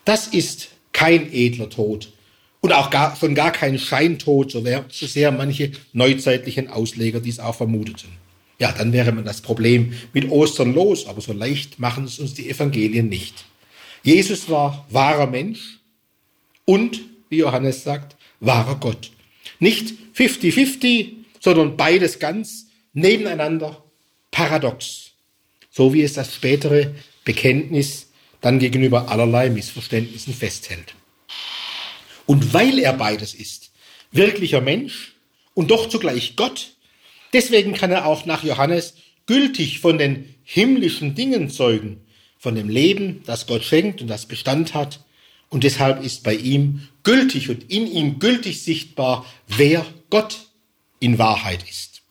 Das 0.03 0.27
ist 0.27 0.69
kein 0.91 1.31
edler 1.31 1.69
Tod 1.69 2.11
und 2.61 2.73
auch 2.73 2.89
gar, 2.89 3.15
von 3.15 3.36
gar 3.36 3.51
kein 3.51 3.79
Scheintod, 3.79 4.51
so, 4.51 4.63
so 4.89 5.07
sehr 5.07 5.31
manche 5.31 5.71
neuzeitlichen 5.93 6.67
Ausleger 6.67 7.21
dies 7.21 7.39
auch 7.39 7.55
vermuteten. 7.55 8.09
Ja, 8.59 8.71
dann 8.71 8.93
wäre 8.93 9.11
man 9.11 9.25
das 9.25 9.41
Problem 9.41 9.93
mit 10.13 10.29
Ostern 10.29 10.73
los, 10.73 11.07
aber 11.07 11.21
so 11.21 11.33
leicht 11.33 11.79
machen 11.79 12.05
es 12.05 12.19
uns 12.19 12.33
die 12.33 12.49
Evangelien 12.49 13.09
nicht. 13.09 13.45
Jesus 14.05 14.49
war 14.49 14.85
wahrer 14.91 15.25
Mensch 15.25 15.79
und, 16.63 17.01
wie 17.29 17.37
Johannes 17.37 17.83
sagt, 17.83 18.15
wahrer 18.39 18.75
Gott. 18.75 19.09
Nicht 19.57 19.95
50-50, 20.15 21.13
sondern 21.39 21.75
beides 21.75 22.19
ganz 22.19 22.67
nebeneinander, 22.93 23.83
paradox. 24.29 25.11
so 25.71 25.91
wie 25.95 26.03
es 26.03 26.13
das 26.13 26.35
spätere 26.35 26.93
Bekenntnis 27.23 28.11
dann 28.41 28.59
gegenüber 28.59 29.09
allerlei 29.09 29.49
Missverständnissen 29.49 30.35
festhält. 30.35 30.93
Und 32.27 32.53
weil 32.53 32.77
er 32.77 32.93
beides 32.93 33.33
ist, 33.33 33.71
wirklicher 34.11 34.61
Mensch 34.61 35.15
und 35.55 35.71
doch 35.71 35.89
zugleich 35.89 36.35
Gott, 36.35 36.75
deswegen 37.33 37.73
kann 37.73 37.91
er 37.91 38.05
auch 38.05 38.27
nach 38.27 38.43
Johannes 38.43 38.93
gültig 39.25 39.79
von 39.79 39.97
den 39.97 40.35
himmlischen 40.43 41.15
Dingen 41.15 41.49
zeugen, 41.49 42.04
von 42.45 42.53
dem 42.53 42.69
Leben, 42.69 43.23
das 43.25 43.47
Gott 43.47 43.63
schenkt 43.63 44.03
und 44.03 44.07
das 44.07 44.27
Bestand 44.27 44.75
hat. 44.75 44.99
Und 45.49 45.63
deshalb 45.63 46.03
ist 46.03 46.21
bei 46.21 46.35
ihm 46.35 46.87
gültig 47.01 47.49
und 47.49 47.71
in 47.71 47.87
ihm 47.91 48.19
gültig 48.19 48.61
sichtbar, 48.61 49.25
wer 49.47 49.83
Gott 50.11 50.37
in 50.99 51.17
Wahrheit 51.17 51.67
ist. 51.67 52.03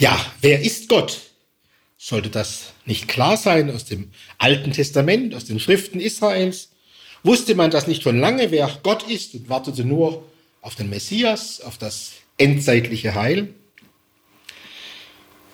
Ja, 0.00 0.18
wer 0.40 0.62
ist 0.62 0.88
Gott? 0.88 1.20
Sollte 1.96 2.28
das 2.28 2.72
nicht 2.86 3.06
klar 3.06 3.36
sein 3.36 3.70
aus 3.70 3.84
dem 3.84 4.10
Alten 4.36 4.72
Testament, 4.72 5.32
aus 5.36 5.44
den 5.44 5.60
Schriften 5.60 6.00
Israels? 6.00 6.70
Wusste 7.22 7.54
man 7.54 7.70
das 7.70 7.86
nicht 7.86 8.02
schon 8.02 8.18
lange, 8.18 8.50
wer 8.50 8.68
Gott 8.82 9.08
ist 9.08 9.32
und 9.34 9.48
wartete 9.48 9.84
nur 9.84 10.24
auf 10.60 10.74
den 10.74 10.90
Messias, 10.90 11.60
auf 11.60 11.78
das 11.78 12.14
endzeitliche 12.36 13.14
Heil? 13.14 13.54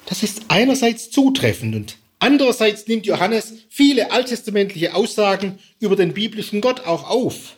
Das 0.07 0.23
ist 0.23 0.47
einerseits 0.49 1.11
zutreffend 1.11 1.75
und 1.75 1.99
andererseits 2.23 2.87
nimmt 2.87 3.05
Johannes 3.05 3.53
viele 3.69 4.13
alttestamentliche 4.13 4.95
Aussagen 4.95 5.59
über 5.81 5.97
den 5.97 6.15
biblischen 6.15 6.61
Gott 6.61 6.87
auch 6.87 7.11
auf. 7.11 7.57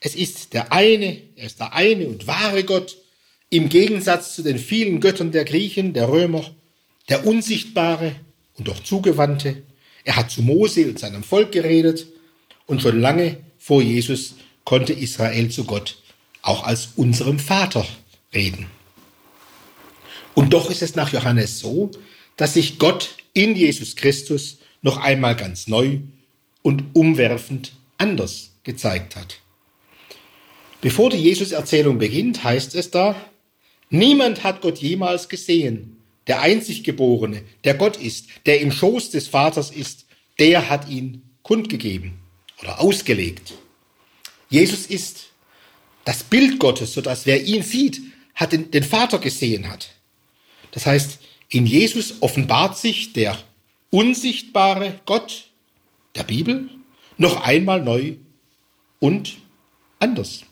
Es 0.00 0.14
ist 0.14 0.54
der 0.54 0.72
eine, 0.72 1.20
er 1.36 1.46
ist 1.46 1.60
der 1.60 1.74
eine 1.74 2.06
und 2.08 2.26
wahre 2.26 2.64
Gott, 2.64 2.96
im 3.50 3.68
Gegensatz 3.68 4.34
zu 4.34 4.42
den 4.42 4.58
vielen 4.58 5.00
Göttern 5.00 5.32
der 5.32 5.44
Griechen, 5.44 5.92
der 5.92 6.08
Römer, 6.08 6.44
der 7.08 7.26
unsichtbare 7.26 8.16
und 8.56 8.68
doch 8.68 8.82
zugewandte. 8.82 9.62
Er 10.04 10.16
hat 10.16 10.30
zu 10.30 10.42
Mose 10.42 10.86
und 10.86 10.98
seinem 10.98 11.22
Volk 11.22 11.52
geredet 11.52 12.06
und 12.66 12.82
schon 12.82 13.00
lange 13.00 13.38
vor 13.58 13.82
Jesus 13.82 14.34
konnte 14.64 14.92
Israel 14.92 15.50
zu 15.50 15.64
Gott 15.64 15.98
auch 16.42 16.64
als 16.64 16.90
unserem 16.96 17.38
Vater 17.38 17.86
reden. 18.32 18.66
Und 20.34 20.52
doch 20.52 20.70
ist 20.70 20.82
es 20.82 20.94
nach 20.94 21.12
Johannes 21.12 21.58
so, 21.58 21.90
dass 22.36 22.54
sich 22.54 22.78
Gott 22.78 23.16
in 23.38 23.54
Jesus 23.54 23.94
Christus 23.94 24.58
noch 24.82 24.96
einmal 24.96 25.36
ganz 25.36 25.68
neu 25.68 26.00
und 26.62 26.84
umwerfend 26.92 27.72
anders 27.96 28.50
gezeigt 28.64 29.14
hat. 29.14 29.38
Bevor 30.80 31.10
die 31.10 31.18
Jesus-Erzählung 31.18 31.98
beginnt, 31.98 32.42
heißt 32.42 32.74
es 32.74 32.90
da, 32.90 33.14
niemand 33.90 34.42
hat 34.42 34.60
Gott 34.60 34.78
jemals 34.78 35.28
gesehen. 35.28 35.96
Der 36.26 36.40
einzig 36.40 36.82
Geborene, 36.82 37.42
der 37.62 37.74
Gott 37.74 37.96
ist, 37.96 38.26
der 38.44 38.60
im 38.60 38.72
Schoß 38.72 39.10
des 39.10 39.28
Vaters 39.28 39.70
ist, 39.70 40.06
der 40.40 40.68
hat 40.68 40.88
ihn 40.88 41.22
kundgegeben 41.42 42.18
oder 42.60 42.80
ausgelegt. 42.80 43.54
Jesus 44.50 44.86
ist 44.86 45.28
das 46.04 46.24
Bild 46.24 46.58
Gottes, 46.58 46.92
sodass 46.92 47.24
wer 47.24 47.42
ihn 47.44 47.62
sieht, 47.62 48.00
hat 48.34 48.52
den, 48.52 48.72
den 48.72 48.84
Vater 48.84 49.18
gesehen 49.18 49.70
hat. 49.70 49.90
Das 50.72 50.86
heißt, 50.86 51.18
in 51.50 51.66
Jesus 51.66 52.20
offenbart 52.20 52.76
sich 52.76 53.12
der 53.12 53.36
unsichtbare 53.90 55.00
Gott 55.06 55.48
der 56.14 56.24
Bibel 56.24 56.68
noch 57.16 57.42
einmal 57.42 57.82
neu 57.82 58.16
und 59.00 59.36
anders. 59.98 60.42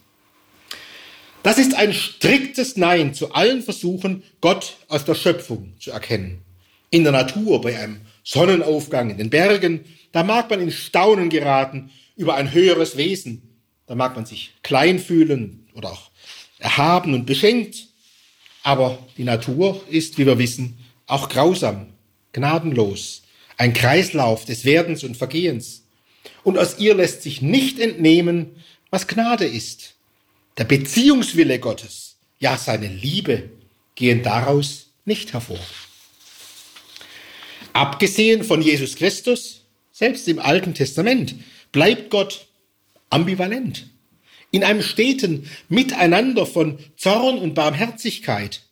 Das 1.42 1.58
ist 1.58 1.74
ein 1.74 1.92
striktes 1.92 2.76
Nein 2.76 3.14
zu 3.14 3.32
allen 3.32 3.62
Versuchen, 3.62 4.24
Gott 4.40 4.78
aus 4.88 5.04
der 5.04 5.14
Schöpfung 5.14 5.74
zu 5.78 5.92
erkennen. 5.92 6.42
In 6.90 7.04
der 7.04 7.12
Natur, 7.12 7.60
bei 7.60 7.78
einem 7.78 8.00
Sonnenaufgang, 8.24 9.10
in 9.10 9.18
den 9.18 9.30
Bergen, 9.30 9.84
da 10.12 10.24
mag 10.24 10.50
man 10.50 10.60
in 10.60 10.72
Staunen 10.72 11.28
geraten 11.30 11.90
über 12.16 12.34
ein 12.34 12.52
höheres 12.52 12.96
Wesen. 12.96 13.42
Da 13.86 13.94
mag 13.94 14.16
man 14.16 14.26
sich 14.26 14.54
klein 14.62 14.98
fühlen 14.98 15.68
oder 15.74 15.92
auch 15.92 16.10
erhaben 16.58 17.14
und 17.14 17.26
beschenkt. 17.26 17.86
Aber 18.64 18.98
die 19.16 19.24
Natur 19.24 19.80
ist, 19.88 20.18
wie 20.18 20.26
wir 20.26 20.38
wissen, 20.38 20.76
auch 21.06 21.28
grausam, 21.28 21.92
gnadenlos, 22.32 23.22
ein 23.56 23.72
Kreislauf 23.72 24.44
des 24.44 24.64
Werdens 24.64 25.04
und 25.04 25.16
Vergehens. 25.16 25.84
Und 26.42 26.58
aus 26.58 26.78
ihr 26.78 26.94
lässt 26.94 27.22
sich 27.22 27.42
nicht 27.42 27.78
entnehmen, 27.78 28.56
was 28.90 29.06
Gnade 29.06 29.46
ist. 29.46 29.94
Der 30.58 30.64
Beziehungswille 30.64 31.58
Gottes, 31.58 32.16
ja 32.38 32.56
seine 32.56 32.88
Liebe, 32.88 33.50
gehen 33.94 34.22
daraus 34.22 34.90
nicht 35.04 35.32
hervor. 35.32 35.60
Abgesehen 37.72 38.42
von 38.42 38.62
Jesus 38.62 38.96
Christus, 38.96 39.62
selbst 39.92 40.28
im 40.28 40.38
Alten 40.38 40.74
Testament, 40.74 41.34
bleibt 41.72 42.10
Gott 42.10 42.46
ambivalent 43.10 43.86
in 44.50 44.64
einem 44.64 44.82
steten 44.82 45.48
Miteinander 45.68 46.46
von 46.46 46.78
Zorn 46.96 47.38
und 47.38 47.54
Barmherzigkeit. 47.54 48.62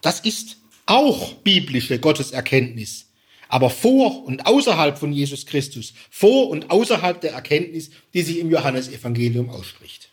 Das 0.00 0.20
ist 0.20 0.56
auch 0.86 1.34
biblische 1.34 1.98
Gotteserkenntnis, 1.98 3.06
aber 3.48 3.70
vor 3.70 4.24
und 4.24 4.46
außerhalb 4.46 4.98
von 4.98 5.12
Jesus 5.12 5.46
Christus, 5.46 5.94
vor 6.10 6.48
und 6.48 6.70
außerhalb 6.70 7.20
der 7.20 7.32
Erkenntnis, 7.32 7.90
die 8.12 8.22
sich 8.22 8.38
im 8.38 8.50
Johannesevangelium 8.50 9.50
ausspricht. 9.50 10.08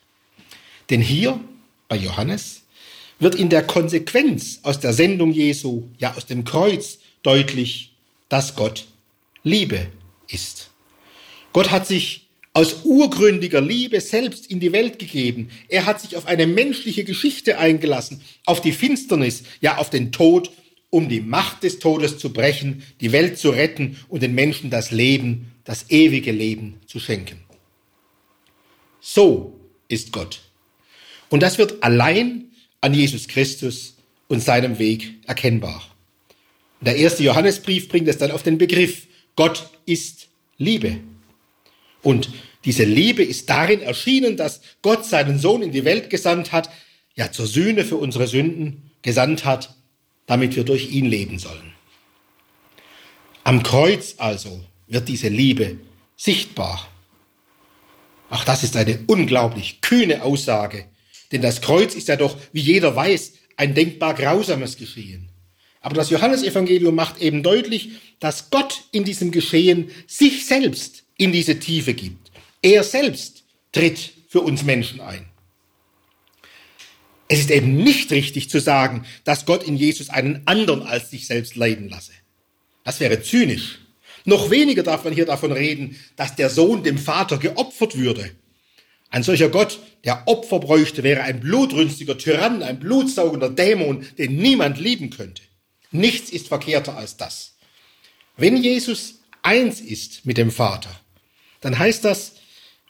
Denn 0.89 1.01
hier 1.01 1.39
bei 1.87 1.95
Johannes 1.97 2.63
wird 3.19 3.35
in 3.35 3.49
der 3.49 3.63
Konsequenz 3.63 4.59
aus 4.63 4.79
der 4.79 4.93
Sendung 4.93 5.31
Jesu, 5.31 5.83
ja 5.99 6.15
aus 6.15 6.25
dem 6.25 6.43
Kreuz 6.43 6.99
deutlich, 7.23 7.91
dass 8.29 8.55
Gott 8.55 8.85
Liebe 9.43 9.87
ist. 10.27 10.69
Gott 11.53 11.71
hat 11.71 11.85
sich 11.85 12.27
aus 12.53 12.83
urgründiger 12.83 13.61
Liebe 13.61 14.01
selbst 14.01 14.47
in 14.47 14.59
die 14.59 14.73
Welt 14.73 14.99
gegeben. 14.99 15.49
Er 15.69 15.85
hat 15.85 16.01
sich 16.01 16.17
auf 16.17 16.25
eine 16.25 16.47
menschliche 16.47 17.03
Geschichte 17.03 17.57
eingelassen, 17.57 18.21
auf 18.45 18.61
die 18.61 18.73
Finsternis, 18.73 19.43
ja 19.61 19.77
auf 19.77 19.89
den 19.89 20.11
Tod, 20.11 20.51
um 20.91 21.09
die 21.09 21.21
Macht 21.21 21.63
des 21.63 21.79
Todes 21.79 22.19
zu 22.19 22.31
brechen, 22.31 22.83
die 22.99 23.11
Welt 23.11 23.39
zu 23.39 23.49
retten 23.49 23.97
und 24.09 24.21
den 24.21 24.35
Menschen 24.35 24.69
das 24.69 24.91
Leben, 24.91 25.51
das 25.63 25.89
ewige 25.89 26.31
Leben 26.31 26.79
zu 26.85 26.99
schenken. 26.99 27.39
So 28.99 29.59
ist 29.87 30.11
Gott. 30.11 30.41
Und 31.29 31.41
das 31.41 31.57
wird 31.57 31.81
allein 31.81 32.51
an 32.81 32.93
Jesus 32.93 33.27
Christus 33.27 33.95
und 34.27 34.43
seinem 34.43 34.77
Weg 34.77 35.15
erkennbar. 35.25 35.81
Der 36.81 36.97
erste 36.97 37.23
Johannesbrief 37.23 37.89
bringt 37.89 38.07
es 38.07 38.17
dann 38.17 38.31
auf 38.31 38.43
den 38.43 38.57
Begriff, 38.57 39.07
Gott 39.35 39.69
ist 39.85 40.27
Liebe. 40.57 40.97
Und 42.01 42.29
diese 42.65 42.83
Liebe 42.83 43.23
ist 43.23 43.49
darin 43.49 43.81
erschienen, 43.81 44.35
dass 44.35 44.61
Gott 44.81 45.05
seinen 45.05 45.39
Sohn 45.39 45.61
in 45.61 45.71
die 45.71 45.85
Welt 45.85 46.09
gesandt 46.09 46.51
hat, 46.51 46.69
ja 47.15 47.31
zur 47.31 47.47
Sühne 47.47 47.85
für 47.85 47.97
unsere 47.97 48.27
Sünden 48.27 48.91
gesandt 49.01 49.45
hat, 49.45 49.75
damit 50.31 50.55
wir 50.55 50.63
durch 50.63 50.93
ihn 50.93 51.07
leben 51.07 51.39
sollen. 51.39 51.73
Am 53.43 53.63
Kreuz 53.63 54.15
also 54.17 54.63
wird 54.87 55.09
diese 55.09 55.27
Liebe 55.27 55.77
sichtbar. 56.15 56.89
Ach, 58.29 58.45
das 58.45 58.63
ist 58.63 58.77
eine 58.77 58.97
unglaublich 59.07 59.81
kühne 59.81 60.23
Aussage, 60.23 60.85
denn 61.33 61.41
das 61.41 61.59
Kreuz 61.59 61.95
ist 61.95 62.07
ja 62.07 62.15
doch, 62.15 62.37
wie 62.53 62.61
jeder 62.61 62.95
weiß, 62.95 63.33
ein 63.57 63.75
denkbar 63.75 64.13
grausames 64.13 64.77
Geschehen. 64.77 65.27
Aber 65.81 65.95
das 65.95 66.09
Johannesevangelium 66.09 66.95
macht 66.95 67.19
eben 67.19 67.43
deutlich, 67.43 67.89
dass 68.21 68.51
Gott 68.51 68.85
in 68.93 69.03
diesem 69.03 69.31
Geschehen 69.31 69.91
sich 70.07 70.45
selbst 70.45 71.03
in 71.17 71.33
diese 71.33 71.59
Tiefe 71.59 71.93
gibt. 71.93 72.31
Er 72.61 72.85
selbst 72.85 73.43
tritt 73.73 74.13
für 74.29 74.39
uns 74.39 74.63
Menschen 74.63 75.01
ein. 75.01 75.30
Es 77.31 77.39
ist 77.39 77.51
eben 77.51 77.77
nicht 77.77 78.11
richtig 78.11 78.49
zu 78.49 78.59
sagen, 78.59 79.05
dass 79.23 79.45
Gott 79.45 79.63
in 79.63 79.77
Jesus 79.77 80.09
einen 80.09 80.41
anderen 80.47 80.81
als 80.81 81.11
sich 81.11 81.27
selbst 81.27 81.55
leiden 81.55 81.87
lasse. 81.87 82.11
Das 82.83 82.99
wäre 82.99 83.23
zynisch. 83.23 83.79
Noch 84.25 84.49
weniger 84.49 84.83
darf 84.83 85.05
man 85.05 85.13
hier 85.13 85.25
davon 85.25 85.53
reden, 85.53 85.95
dass 86.17 86.35
der 86.35 86.49
Sohn 86.49 86.83
dem 86.83 86.97
Vater 86.97 87.37
geopfert 87.37 87.97
würde. 87.97 88.31
Ein 89.11 89.23
solcher 89.23 89.47
Gott, 89.47 89.79
der 90.03 90.27
Opfer 90.27 90.59
bräuchte, 90.59 91.03
wäre 91.03 91.21
ein 91.21 91.39
blutrünstiger 91.39 92.17
Tyrann, 92.17 92.63
ein 92.63 92.81
blutsaugender 92.81 93.49
Dämon, 93.49 94.05
den 94.17 94.35
niemand 94.35 94.77
lieben 94.77 95.09
könnte. 95.09 95.41
Nichts 95.89 96.31
ist 96.31 96.49
verkehrter 96.49 96.97
als 96.97 97.15
das. 97.15 97.55
Wenn 98.35 98.61
Jesus 98.61 99.21
eins 99.41 99.79
ist 99.79 100.25
mit 100.25 100.35
dem 100.35 100.51
Vater, 100.51 100.99
dann 101.61 101.79
heißt 101.79 102.03
das, 102.03 102.33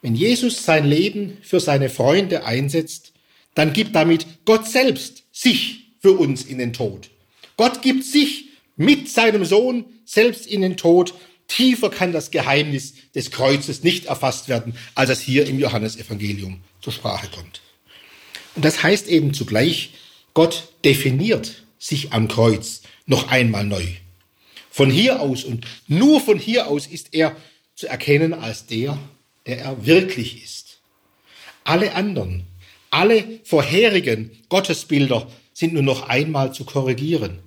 wenn 0.01 0.15
Jesus 0.15 0.65
sein 0.65 0.87
Leben 0.87 1.37
für 1.43 1.59
seine 1.59 1.89
Freunde 1.89 2.43
einsetzt, 2.43 3.10
dann 3.55 3.73
gibt 3.73 3.95
damit 3.95 4.25
Gott 4.45 4.67
selbst 4.67 5.23
sich 5.31 5.93
für 5.99 6.13
uns 6.13 6.43
in 6.43 6.57
den 6.57 6.73
Tod. 6.73 7.09
Gott 7.57 7.81
gibt 7.81 8.03
sich 8.03 8.49
mit 8.75 9.09
seinem 9.09 9.45
Sohn 9.45 9.85
selbst 10.05 10.47
in 10.47 10.61
den 10.61 10.77
Tod. 10.77 11.13
Tiefer 11.47 11.89
kann 11.89 12.13
das 12.13 12.31
Geheimnis 12.31 12.93
des 13.13 13.29
Kreuzes 13.31 13.83
nicht 13.83 14.05
erfasst 14.05 14.47
werden, 14.47 14.75
als 14.95 15.09
es 15.09 15.19
hier 15.19 15.45
im 15.47 15.59
Johannesevangelium 15.59 16.61
zur 16.81 16.93
Sprache 16.93 17.27
kommt. 17.27 17.61
Und 18.55 18.65
das 18.65 18.83
heißt 18.83 19.07
eben 19.07 19.33
zugleich, 19.33 19.91
Gott 20.33 20.69
definiert 20.83 21.63
sich 21.77 22.13
am 22.13 22.27
Kreuz 22.27 22.81
noch 23.05 23.29
einmal 23.29 23.65
neu. 23.65 23.85
Von 24.69 24.89
hier 24.89 25.19
aus 25.19 25.43
und 25.43 25.65
nur 25.87 26.21
von 26.21 26.39
hier 26.39 26.67
aus 26.67 26.87
ist 26.87 27.09
er 27.11 27.35
zu 27.75 27.87
erkennen 27.87 28.33
als 28.33 28.65
der, 28.65 28.97
der 29.45 29.59
er 29.59 29.85
wirklich 29.85 30.43
ist. 30.43 30.79
Alle 31.63 31.93
anderen, 31.93 32.45
alle 32.91 33.39
vorherigen 33.43 34.31
Gottesbilder 34.49 35.27
sind 35.53 35.73
nur 35.73 35.81
noch 35.81 36.07
einmal 36.07 36.53
zu 36.53 36.65
korrigieren. 36.65 37.39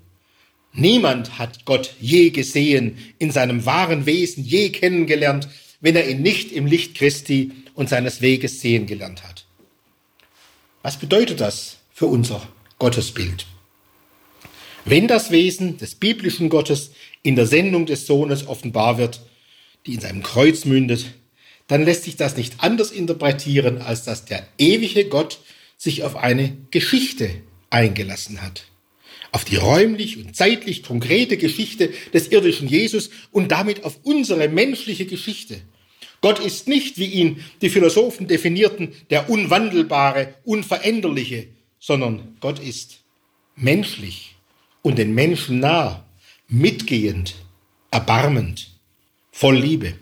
Niemand 0.72 1.38
hat 1.38 1.64
Gott 1.64 1.94
je 2.00 2.30
gesehen, 2.30 2.98
in 3.18 3.30
seinem 3.30 3.64
wahren 3.64 4.06
Wesen 4.06 4.42
je 4.44 4.70
kennengelernt, 4.70 5.48
wenn 5.80 5.94
er 5.94 6.08
ihn 6.08 6.22
nicht 6.22 6.50
im 6.50 6.66
Licht 6.66 6.96
Christi 6.96 7.52
und 7.74 7.88
seines 7.88 8.20
Weges 8.20 8.60
sehen 8.60 8.86
gelernt 8.86 9.22
hat. 9.22 9.46
Was 10.82 10.98
bedeutet 10.98 11.40
das 11.40 11.76
für 11.92 12.06
unser 12.06 12.42
Gottesbild? 12.78 13.46
Wenn 14.84 15.08
das 15.08 15.30
Wesen 15.30 15.78
des 15.78 15.94
biblischen 15.94 16.48
Gottes 16.48 16.90
in 17.22 17.36
der 17.36 17.46
Sendung 17.46 17.86
des 17.86 18.06
Sohnes 18.06 18.46
offenbar 18.46 18.98
wird, 18.98 19.20
die 19.86 19.94
in 19.94 20.00
seinem 20.00 20.22
Kreuz 20.22 20.64
mündet, 20.64 21.06
dann 21.66 21.84
lässt 21.84 22.04
sich 22.04 22.16
das 22.16 22.36
nicht 22.36 22.54
anders 22.58 22.90
interpretieren, 22.90 23.80
als 23.80 24.04
dass 24.04 24.24
der 24.24 24.46
ewige 24.58 25.06
Gott 25.06 25.38
sich 25.76 26.02
auf 26.04 26.16
eine 26.16 26.56
Geschichte 26.70 27.30
eingelassen 27.70 28.42
hat. 28.42 28.64
Auf 29.32 29.44
die 29.44 29.56
räumlich 29.56 30.18
und 30.18 30.36
zeitlich 30.36 30.82
konkrete 30.82 31.36
Geschichte 31.36 31.90
des 32.12 32.28
irdischen 32.28 32.68
Jesus 32.68 33.10
und 33.32 33.50
damit 33.50 33.84
auf 33.84 33.98
unsere 34.04 34.48
menschliche 34.48 35.06
Geschichte. 35.06 35.60
Gott 36.20 36.38
ist 36.38 36.68
nicht, 36.68 36.98
wie 36.98 37.06
ihn 37.06 37.44
die 37.60 37.68
Philosophen 37.68 38.28
definierten, 38.28 38.92
der 39.10 39.28
unwandelbare, 39.28 40.34
unveränderliche, 40.44 41.48
sondern 41.80 42.36
Gott 42.40 42.60
ist 42.60 43.00
menschlich 43.56 44.36
und 44.82 44.98
den 44.98 45.14
Menschen 45.14 45.60
nah, 45.60 46.06
mitgehend, 46.48 47.34
erbarmend, 47.90 48.70
voll 49.32 49.56
Liebe. 49.56 49.94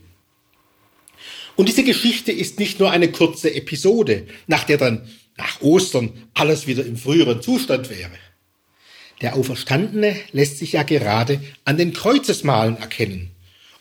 Und 1.57 1.68
diese 1.68 1.84
Geschichte 1.84 2.32
ist 2.32 2.59
nicht 2.59 2.80
nur 2.80 2.90
eine 2.90 3.11
kurze 3.11 3.55
Episode, 3.55 4.26
nach 4.46 4.64
der 4.64 4.78
dann 4.78 5.09
nach 5.36 5.61
Ostern 5.61 6.12
alles 6.34 6.66
wieder 6.66 6.84
im 6.84 6.96
früheren 6.96 7.42
Zustand 7.42 7.90
wäre. 7.90 8.11
Der 9.20 9.36
Auferstandene 9.36 10.16
lässt 10.32 10.59
sich 10.59 10.72
ja 10.72 10.82
gerade 10.82 11.40
an 11.64 11.76
den 11.76 11.92
Kreuzesmalen 11.92 12.76
erkennen. 12.76 13.30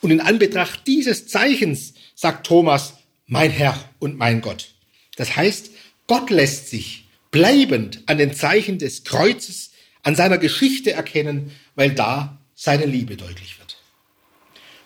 Und 0.02 0.12
in 0.12 0.22
Anbetracht 0.22 0.86
dieses 0.88 1.28
Zeichens 1.28 1.94
sagt 2.16 2.48
Thomas, 2.48 2.96
mein 3.28 3.52
Herr 3.52 3.78
und 4.00 4.18
mein 4.18 4.42
Gott. 4.42 4.74
Das 5.16 5.36
heißt, 5.36 5.72
Gott 6.08 6.30
lässt 6.30 6.70
sich 6.70 7.06
bleibend 7.32 8.02
an 8.08 8.18
den 8.18 8.34
Zeichen 8.34 8.78
des 8.78 9.04
Kreuzes, 9.04 9.72
an 10.04 10.16
seiner 10.16 10.38
Geschichte 10.38 10.92
erkennen, 10.92 11.52
weil 11.76 11.92
da 11.92 12.40
seine 12.56 12.86
Liebe 12.86 13.16
deutlich 13.16 13.58
wird. 13.60 13.78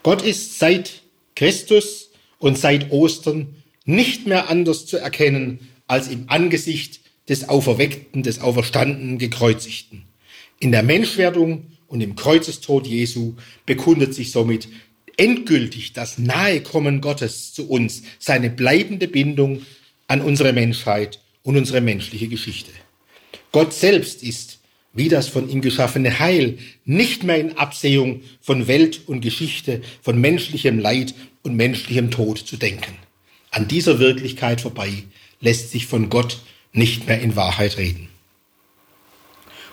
Gott 0.04 0.22
ist 0.22 0.60
seit 0.60 1.02
Christus 1.36 2.05
und 2.46 2.60
seit 2.60 2.92
Ostern 2.92 3.56
nicht 3.86 4.28
mehr 4.28 4.50
anders 4.50 4.86
zu 4.86 4.98
erkennen 4.98 5.62
als 5.88 6.10
im 6.10 6.26
Angesicht 6.28 7.00
des 7.28 7.50
Auferweckten, 7.50 8.22
des 8.22 8.40
Auferstandenen, 8.40 9.18
Gekreuzigten. 9.18 10.04
In 10.60 10.72
der 10.72 10.84
Menschwerdung 10.84 11.66
und 11.88 12.02
im 12.02 12.16
Kreuzestod 12.16 12.86
Jesu 12.86 13.34
bekundet 13.66 14.14
sich 14.14 14.32
somit 14.32 14.68
endgültig 15.18 15.94
das 15.94 16.20
Nahekommen 16.20 17.02
Gottes 17.02 17.52
zu 17.52 17.68
uns, 17.68 18.04
seine 18.20 18.52
bleibende 18.52 19.08
Bindung 19.08 19.64
an 20.08 20.22
unsere 20.22 20.54
Menschheit 20.54 21.22
und 21.42 21.58
unsere 21.58 21.82
menschliche 21.82 22.28
Geschichte. 22.28 22.70
Gott 23.54 23.74
selbst 23.74 24.22
ist, 24.22 24.60
wie 24.94 25.10
das 25.10 25.30
von 25.30 25.50
ihm 25.50 25.62
geschaffene 25.62 26.20
Heil, 26.20 26.60
nicht 26.86 27.24
mehr 27.24 27.40
in 27.40 27.58
Absehung 27.58 28.22
von 28.40 28.68
Welt 28.68 29.02
und 29.08 29.22
Geschichte, 29.22 29.82
von 30.04 30.22
menschlichem 30.22 30.78
Leid 30.78 31.16
und 31.46 31.56
menschlichem 31.56 32.12
Tod 32.12 32.40
zu 32.40 32.58
denken. 32.58 32.98
An 33.52 33.68
dieser 33.68 34.00
Wirklichkeit 34.00 34.62
vorbei 34.62 35.04
lässt 35.40 35.72
sich 35.72 35.86
von 35.86 36.10
Gott 36.10 36.40
nicht 36.74 37.08
mehr 37.08 37.22
in 37.22 37.36
Wahrheit 37.36 37.78
reden. 37.78 38.10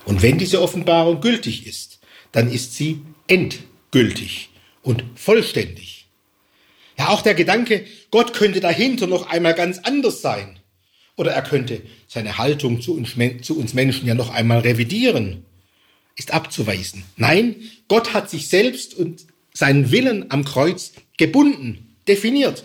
Und 0.04 0.22
wenn 0.22 0.38
diese 0.38 0.60
Offenbarung 0.60 1.20
gültig 1.20 1.66
ist, 1.66 1.98
dann 2.30 2.50
ist 2.50 2.74
sie 2.74 3.00
endgültig 3.26 4.50
und 4.82 5.04
vollständig. 5.14 6.06
Ja, 6.98 7.08
auch 7.08 7.22
der 7.22 7.34
Gedanke, 7.34 7.86
Gott 8.10 8.34
könnte 8.34 8.60
dahinter 8.60 9.06
noch 9.06 9.28
einmal 9.30 9.54
ganz 9.54 9.78
anders 9.78 10.20
sein. 10.20 10.58
Oder 11.16 11.32
er 11.32 11.42
könnte 11.42 11.82
seine 12.06 12.38
Haltung 12.38 12.80
zu 12.80 12.94
uns, 12.94 13.14
zu 13.42 13.58
uns 13.58 13.74
Menschen 13.74 14.06
ja 14.06 14.14
noch 14.14 14.30
einmal 14.30 14.60
revidieren, 14.60 15.44
ist 16.16 16.32
abzuweisen. 16.32 17.04
Nein, 17.16 17.56
Gott 17.88 18.12
hat 18.12 18.28
sich 18.28 18.48
selbst 18.48 18.94
und 18.94 19.26
seinen 19.54 19.90
Willen 19.90 20.30
am 20.30 20.44
Kreuz 20.44 20.92
gebunden, 21.22 21.94
definiert 22.08 22.64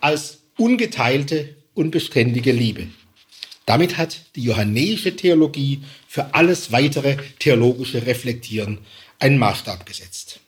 als 0.00 0.38
ungeteilte 0.56 1.54
und 1.72 1.92
beständige 1.92 2.50
Liebe. 2.50 2.88
Damit 3.64 3.96
hat 3.96 4.22
die 4.34 4.42
johannäische 4.42 5.14
Theologie 5.14 5.82
für 6.08 6.34
alles 6.34 6.72
weitere 6.72 7.18
theologische 7.38 8.04
Reflektieren 8.04 8.78
einen 9.20 9.38
Maßstab 9.38 9.86
gesetzt. 9.86 10.40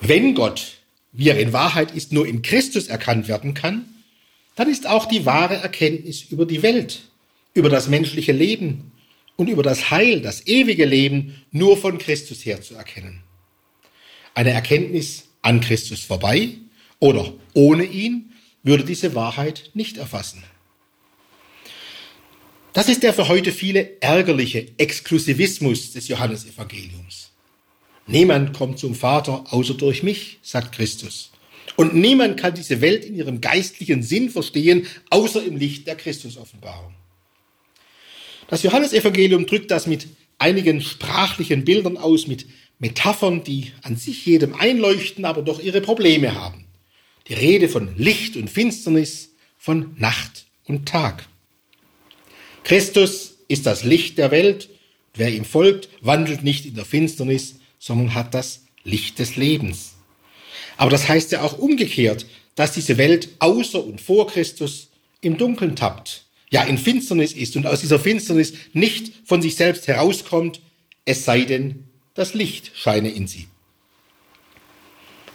Wenn 0.00 0.34
Gott, 0.34 0.78
wie 1.12 1.28
er 1.28 1.38
in 1.38 1.52
Wahrheit 1.52 1.92
ist, 1.92 2.12
nur 2.12 2.26
in 2.26 2.42
Christus 2.42 2.88
erkannt 2.88 3.28
werden 3.28 3.54
kann, 3.54 3.84
dann 4.56 4.68
ist 4.68 4.88
auch 4.88 5.06
die 5.06 5.24
wahre 5.24 5.54
Erkenntnis 5.54 6.24
über 6.30 6.46
die 6.46 6.64
Welt, 6.64 7.02
über 7.54 7.68
das 7.68 7.86
menschliche 7.86 8.32
Leben 8.32 8.90
und 9.36 9.48
über 9.48 9.62
das 9.62 9.92
Heil, 9.92 10.20
das 10.20 10.48
ewige 10.48 10.84
Leben 10.84 11.44
nur 11.52 11.76
von 11.76 11.98
Christus 11.98 12.44
her 12.44 12.60
zu 12.60 12.74
erkennen. 12.74 13.22
Eine 14.34 14.50
Erkenntnis 14.50 15.24
an 15.42 15.60
Christus 15.60 16.00
vorbei 16.00 16.50
oder 16.98 17.32
ohne 17.54 17.84
ihn 17.84 18.32
würde 18.62 18.84
diese 18.84 19.14
Wahrheit 19.14 19.70
nicht 19.74 19.96
erfassen. 19.96 20.42
Das 22.72 22.88
ist 22.88 23.04
der 23.04 23.14
für 23.14 23.28
heute 23.28 23.52
viele 23.52 24.00
ärgerliche 24.00 24.66
Exklusivismus 24.78 25.92
des 25.92 26.08
Johannesevangeliums. 26.08 27.30
Niemand 28.06 28.52
kommt 28.52 28.80
zum 28.80 28.96
Vater 28.96 29.44
außer 29.50 29.74
durch 29.74 30.02
mich, 30.02 30.38
sagt 30.42 30.74
Christus. 30.74 31.30
Und 31.76 31.94
niemand 31.94 32.38
kann 32.38 32.54
diese 32.54 32.80
Welt 32.80 33.04
in 33.04 33.14
ihrem 33.14 33.40
geistlichen 33.40 34.02
Sinn 34.02 34.28
verstehen, 34.28 34.86
außer 35.10 35.44
im 35.44 35.56
Licht 35.56 35.86
der 35.86 35.96
Christusoffenbarung. 35.96 36.94
Das 38.48 38.62
Johannesevangelium 38.62 39.46
drückt 39.46 39.70
das 39.70 39.86
mit 39.86 40.08
einigen 40.38 40.80
sprachlichen 40.80 41.64
Bildern 41.64 41.96
aus, 41.96 42.26
mit 42.26 42.46
Metaphern, 42.78 43.44
die 43.44 43.72
an 43.82 43.96
sich 43.96 44.26
jedem 44.26 44.54
einleuchten, 44.54 45.24
aber 45.24 45.42
doch 45.42 45.60
ihre 45.60 45.80
Probleme 45.80 46.34
haben. 46.34 46.66
Die 47.28 47.34
Rede 47.34 47.68
von 47.68 47.96
Licht 47.96 48.36
und 48.36 48.50
Finsternis, 48.50 49.30
von 49.56 49.94
Nacht 49.96 50.46
und 50.64 50.86
Tag. 50.86 51.26
Christus 52.64 53.36
ist 53.48 53.66
das 53.66 53.84
Licht 53.84 54.18
der 54.18 54.30
Welt. 54.30 54.68
Wer 55.14 55.32
ihm 55.32 55.44
folgt, 55.44 55.88
wandelt 56.00 56.42
nicht 56.42 56.66
in 56.66 56.74
der 56.74 56.84
Finsternis, 56.84 57.56
sondern 57.78 58.14
hat 58.14 58.34
das 58.34 58.64
Licht 58.82 59.18
des 59.18 59.36
Lebens. 59.36 59.94
Aber 60.76 60.90
das 60.90 61.08
heißt 61.08 61.32
ja 61.32 61.42
auch 61.42 61.58
umgekehrt, 61.58 62.26
dass 62.54 62.72
diese 62.72 62.98
Welt 62.98 63.28
außer 63.38 63.82
und 63.84 64.00
vor 64.00 64.26
Christus 64.26 64.90
im 65.20 65.36
Dunkeln 65.38 65.76
tappt, 65.76 66.26
ja 66.50 66.62
in 66.64 66.78
Finsternis 66.78 67.32
ist 67.32 67.56
und 67.56 67.66
aus 67.66 67.80
dieser 67.80 67.98
Finsternis 67.98 68.54
nicht 68.72 69.12
von 69.24 69.40
sich 69.40 69.56
selbst 69.56 69.88
herauskommt, 69.88 70.60
es 71.04 71.24
sei 71.24 71.44
denn, 71.44 71.84
das 72.14 72.34
Licht 72.34 72.70
scheine 72.74 73.10
in 73.10 73.26
sie. 73.26 73.48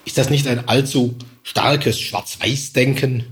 Ist 0.06 0.18
das 0.18 0.30
nicht 0.30 0.48
ein 0.48 0.68
allzu 0.68 1.16
starkes 1.44 2.00
Schwarz-Weiß-Denken? 2.00 3.26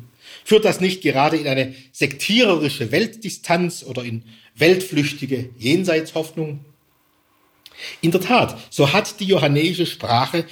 Führt 0.43 0.66
das 0.66 0.80
nicht 0.80 1.02
gerade 1.02 1.38
in 1.38 1.48
eine 1.48 1.74
sektiererische 1.91 2.91
Weltdistanz 2.91 3.84
oder 3.84 4.04
in 4.04 4.24
weltflüchtige 4.56 5.50
Jenseitshoffnung? 5.58 6.64
In 8.02 8.12
der 8.12 8.22
Tat, 8.22 8.58
so 8.70 8.93
hat 8.93 9.20
die 9.20 9.26
johannäische 9.26 9.86
Sprache 9.86 10.45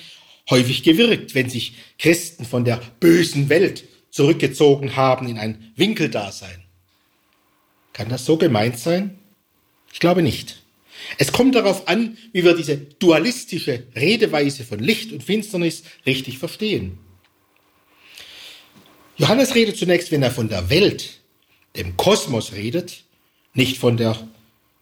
häufig 0.50 0.84
gewirkt, 0.84 1.36
wenn 1.36 1.50
sich 1.50 1.76
Christen 1.98 2.46
von 2.46 2.66
der 2.66 2.82
bösen 3.00 3.50
Welt 3.50 3.84
zurückgezogen 4.12 4.96
haben 4.96 5.28
in 5.28 5.38
ein 5.38 5.74
Winkeldasein. 5.76 6.64
Kann 7.94 8.10
das 8.10 8.26
so 8.26 8.38
gemeint 8.38 8.78
sein? 8.78 9.20
Ich 9.92 10.00
glaube 10.00 10.22
nicht. 10.22 10.65
Es 11.18 11.32
kommt 11.32 11.56
darauf 11.56 11.88
an, 11.88 12.18
wie 12.34 12.44
wir 12.44 12.56
diese 12.56 12.78
dualistische 12.78 13.84
Redeweise 13.96 14.64
von 14.64 14.80
Licht 14.80 15.12
und 15.12 15.24
Finsternis 15.24 15.84
richtig 16.06 16.38
verstehen. 16.38 16.98
Johannes 19.18 19.56
redet 19.56 19.78
zunächst, 19.78 20.12
wenn 20.12 20.24
er 20.24 20.32
von 20.32 20.50
der 20.50 20.70
Welt, 20.70 21.22
dem 21.76 21.96
Kosmos 21.96 22.54
redet, 22.54 23.04
nicht 23.54 23.78
von 23.78 23.98
der 23.98 24.28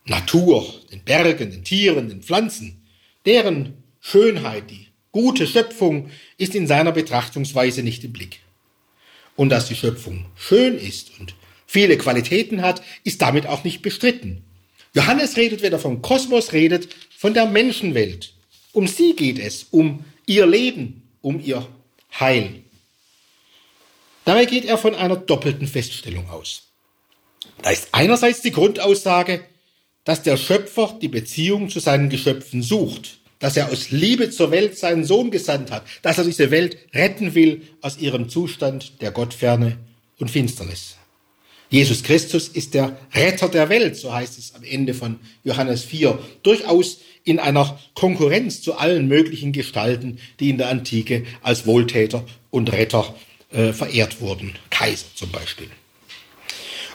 Natur, 0.05 0.67
den 0.91 1.03
Bergen, 1.03 1.51
den 1.51 1.63
Tieren, 1.63 2.09
den 2.09 2.23
Pflanzen. 2.23 2.81
Deren 3.25 3.77
Schönheit, 3.99 4.69
die 4.69 4.87
gute 5.11 5.47
Schöpfung 5.47 6.09
ist 6.37 6.55
in 6.55 6.67
seiner 6.67 6.91
Betrachtungsweise 6.91 7.83
nicht 7.83 8.03
im 8.03 8.13
Blick. 8.13 8.39
Und 9.35 9.49
dass 9.49 9.67
die 9.67 9.75
Schöpfung 9.75 10.25
schön 10.35 10.77
ist 10.77 11.11
und 11.19 11.35
viele 11.65 11.97
Qualitäten 11.97 12.61
hat, 12.61 12.83
ist 13.03 13.21
damit 13.21 13.47
auch 13.47 13.63
nicht 13.63 13.81
bestritten. 13.81 14.43
Johannes 14.93 15.37
redet, 15.37 15.61
wenn 15.61 15.73
er 15.73 15.79
vom 15.79 16.01
Kosmos 16.01 16.53
redet, 16.53 16.87
von 17.17 17.33
der 17.33 17.45
Menschenwelt. 17.47 18.33
Um 18.73 18.87
sie 18.87 19.15
geht 19.15 19.39
es, 19.39 19.67
um 19.71 20.05
ihr 20.25 20.45
Leben, 20.45 21.03
um 21.21 21.39
ihr 21.39 21.67
Heil. 22.19 22.63
Dabei 24.25 24.45
geht 24.45 24.65
er 24.65 24.77
von 24.77 24.95
einer 24.95 25.15
doppelten 25.15 25.67
Feststellung 25.67 26.29
aus. 26.29 26.63
Da 27.61 27.71
ist 27.71 27.89
einerseits 27.91 28.41
die 28.41 28.51
Grundaussage, 28.51 29.43
dass 30.05 30.21
der 30.21 30.37
Schöpfer 30.37 30.97
die 31.01 31.07
Beziehung 31.07 31.69
zu 31.69 31.79
seinen 31.79 32.09
Geschöpfen 32.09 32.61
sucht, 32.61 33.17
dass 33.39 33.57
er 33.57 33.69
aus 33.71 33.91
Liebe 33.91 34.29
zur 34.29 34.51
Welt 34.51 34.77
seinen 34.77 35.05
Sohn 35.05 35.31
gesandt 35.31 35.71
hat, 35.71 35.83
dass 36.01 36.17
er 36.17 36.23
diese 36.23 36.51
Welt 36.51 36.77
retten 36.93 37.35
will 37.35 37.61
aus 37.81 37.97
ihrem 37.97 38.29
Zustand 38.29 39.01
der 39.01 39.11
Gottferne 39.11 39.77
und 40.19 40.31
Finsternis. 40.31 40.95
Jesus 41.73 42.03
Christus 42.03 42.49
ist 42.49 42.75
der 42.75 42.95
Retter 43.15 43.49
der 43.49 43.67
Welt, 43.67 43.95
so 43.95 44.13
heißt 44.13 44.37
es 44.37 44.53
am 44.53 44.63
Ende 44.63 44.93
von 44.93 45.19
Johannes 45.43 45.83
4, 45.83 46.19
durchaus 46.43 46.99
in 47.23 47.39
einer 47.39 47.79
Konkurrenz 47.95 48.61
zu 48.61 48.75
allen 48.77 49.07
möglichen 49.07 49.53
Gestalten, 49.53 50.19
die 50.39 50.51
in 50.51 50.59
der 50.59 50.69
Antike 50.69 51.25
als 51.41 51.65
Wohltäter 51.65 52.25
und 52.51 52.71
Retter 52.71 53.15
äh, 53.51 53.73
verehrt 53.73 54.21
wurden, 54.21 54.53
Kaiser 54.69 55.07
zum 55.15 55.31
Beispiel. 55.31 55.65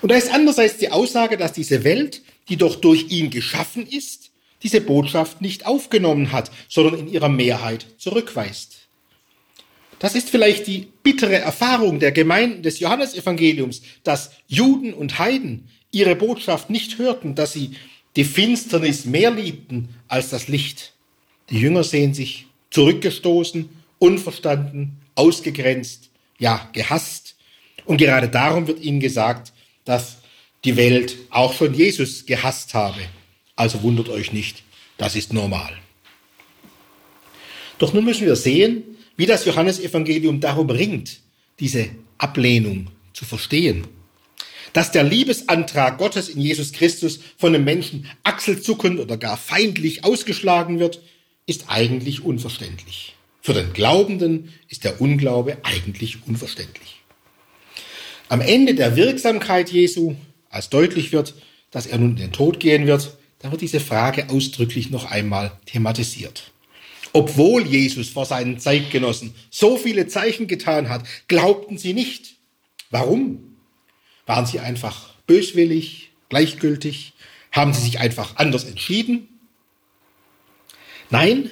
Und 0.00 0.12
da 0.12 0.14
ist 0.14 0.32
andererseits 0.32 0.76
die 0.76 0.92
Aussage, 0.92 1.36
dass 1.36 1.52
diese 1.52 1.82
Welt, 1.82 2.22
die 2.48 2.56
doch 2.56 2.76
durch 2.76 3.10
ihn 3.10 3.30
geschaffen 3.30 3.84
ist, 3.84 4.30
diese 4.62 4.80
Botschaft 4.80 5.40
nicht 5.40 5.66
aufgenommen 5.66 6.30
hat, 6.30 6.52
sondern 6.68 7.00
in 7.00 7.08
ihrer 7.08 7.28
Mehrheit 7.28 7.84
zurückweist. 7.98 8.77
Das 9.98 10.14
ist 10.14 10.30
vielleicht 10.30 10.66
die 10.66 10.88
bittere 11.02 11.36
Erfahrung 11.36 11.98
der 11.98 12.12
Gemeinden 12.12 12.62
des 12.62 12.78
Johannesevangeliums, 12.78 13.82
dass 14.04 14.30
Juden 14.46 14.94
und 14.94 15.18
Heiden 15.18 15.68
ihre 15.90 16.14
Botschaft 16.14 16.70
nicht 16.70 16.98
hörten, 16.98 17.34
dass 17.34 17.52
sie 17.52 17.72
die 18.16 18.24
Finsternis 18.24 19.04
mehr 19.04 19.30
liebten 19.30 19.88
als 20.06 20.30
das 20.30 20.48
Licht. 20.48 20.92
Die 21.50 21.58
Jünger 21.58 21.84
sehen 21.84 22.14
sich 22.14 22.46
zurückgestoßen, 22.70 23.68
unverstanden, 23.98 24.98
ausgegrenzt, 25.14 26.10
ja, 26.38 26.68
gehasst. 26.72 27.36
Und 27.84 27.98
gerade 27.98 28.28
darum 28.28 28.66
wird 28.66 28.80
ihnen 28.80 29.00
gesagt, 29.00 29.52
dass 29.84 30.18
die 30.64 30.76
Welt 30.76 31.16
auch 31.30 31.54
schon 31.54 31.74
Jesus 31.74 32.26
gehasst 32.26 32.74
habe. 32.74 33.00
Also 33.56 33.82
wundert 33.82 34.08
euch 34.08 34.32
nicht, 34.32 34.62
das 34.98 35.16
ist 35.16 35.32
normal. 35.32 35.72
Doch 37.78 37.92
nun 37.92 38.04
müssen 38.04 38.26
wir 38.26 38.36
sehen, 38.36 38.87
wie 39.18 39.26
das 39.26 39.44
Johannesevangelium 39.44 40.40
darum 40.40 40.70
ringt, 40.70 41.20
diese 41.60 41.90
Ablehnung 42.16 42.86
zu 43.12 43.26
verstehen. 43.26 43.86
Dass 44.72 44.92
der 44.92 45.02
Liebesantrag 45.02 45.98
Gottes 45.98 46.28
in 46.28 46.40
Jesus 46.40 46.72
Christus 46.72 47.20
von 47.36 47.52
den 47.52 47.64
Menschen 47.64 48.06
achselzuckend 48.22 49.00
oder 49.00 49.16
gar 49.16 49.36
feindlich 49.36 50.04
ausgeschlagen 50.04 50.78
wird, 50.78 51.02
ist 51.46 51.64
eigentlich 51.68 52.22
unverständlich. 52.24 53.16
Für 53.42 53.54
den 53.54 53.72
Glaubenden 53.72 54.52
ist 54.68 54.84
der 54.84 55.00
Unglaube 55.00 55.58
eigentlich 55.64 56.18
unverständlich. 56.26 57.02
Am 58.28 58.40
Ende 58.40 58.74
der 58.74 58.94
Wirksamkeit 58.94 59.70
Jesu, 59.70 60.14
als 60.48 60.68
deutlich 60.68 61.12
wird, 61.12 61.34
dass 61.70 61.86
er 61.86 61.98
nun 61.98 62.10
in 62.10 62.16
den 62.16 62.32
Tod 62.32 62.60
gehen 62.60 62.86
wird, 62.86 63.16
da 63.40 63.50
wird 63.50 63.62
diese 63.62 63.80
Frage 63.80 64.28
ausdrücklich 64.28 64.90
noch 64.90 65.10
einmal 65.10 65.52
thematisiert. 65.66 66.52
Obwohl 67.12 67.66
Jesus 67.66 68.10
vor 68.10 68.26
seinen 68.26 68.58
Zeitgenossen 68.58 69.34
so 69.50 69.76
viele 69.76 70.06
Zeichen 70.08 70.46
getan 70.46 70.88
hat, 70.88 71.06
glaubten 71.26 71.78
sie 71.78 71.94
nicht. 71.94 72.36
Warum? 72.90 73.56
Waren 74.26 74.46
sie 74.46 74.60
einfach 74.60 75.14
böswillig, 75.26 76.10
gleichgültig? 76.28 77.14
Haben 77.52 77.72
sie 77.72 77.82
sich 77.82 77.98
einfach 77.98 78.36
anders 78.36 78.64
entschieden? 78.64 79.28
Nein, 81.10 81.50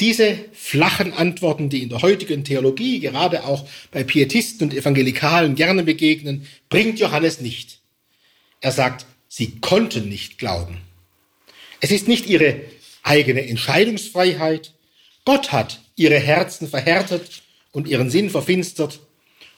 diese 0.00 0.36
flachen 0.52 1.12
Antworten, 1.12 1.68
die 1.68 1.82
in 1.82 1.88
der 1.88 2.02
heutigen 2.02 2.44
Theologie, 2.44 3.00
gerade 3.00 3.44
auch 3.44 3.68
bei 3.90 4.04
Pietisten 4.04 4.68
und 4.68 4.76
Evangelikalen 4.76 5.54
gerne 5.54 5.82
begegnen, 5.82 6.46
bringt 6.68 6.98
Johannes 6.98 7.40
nicht. 7.40 7.80
Er 8.60 8.72
sagt, 8.72 9.06
sie 9.28 9.60
konnten 9.60 10.08
nicht 10.08 10.38
glauben. 10.38 10.78
Es 11.80 11.90
ist 11.90 12.08
nicht 12.08 12.26
ihre 12.26 12.60
eigene 13.02 13.46
Entscheidungsfreiheit. 13.46 14.72
Gott 15.24 15.52
hat 15.52 15.80
ihre 15.96 16.18
Herzen 16.18 16.68
verhärtet 16.68 17.42
und 17.70 17.88
ihren 17.88 18.10
Sinn 18.10 18.30
verfinstert. 18.30 19.00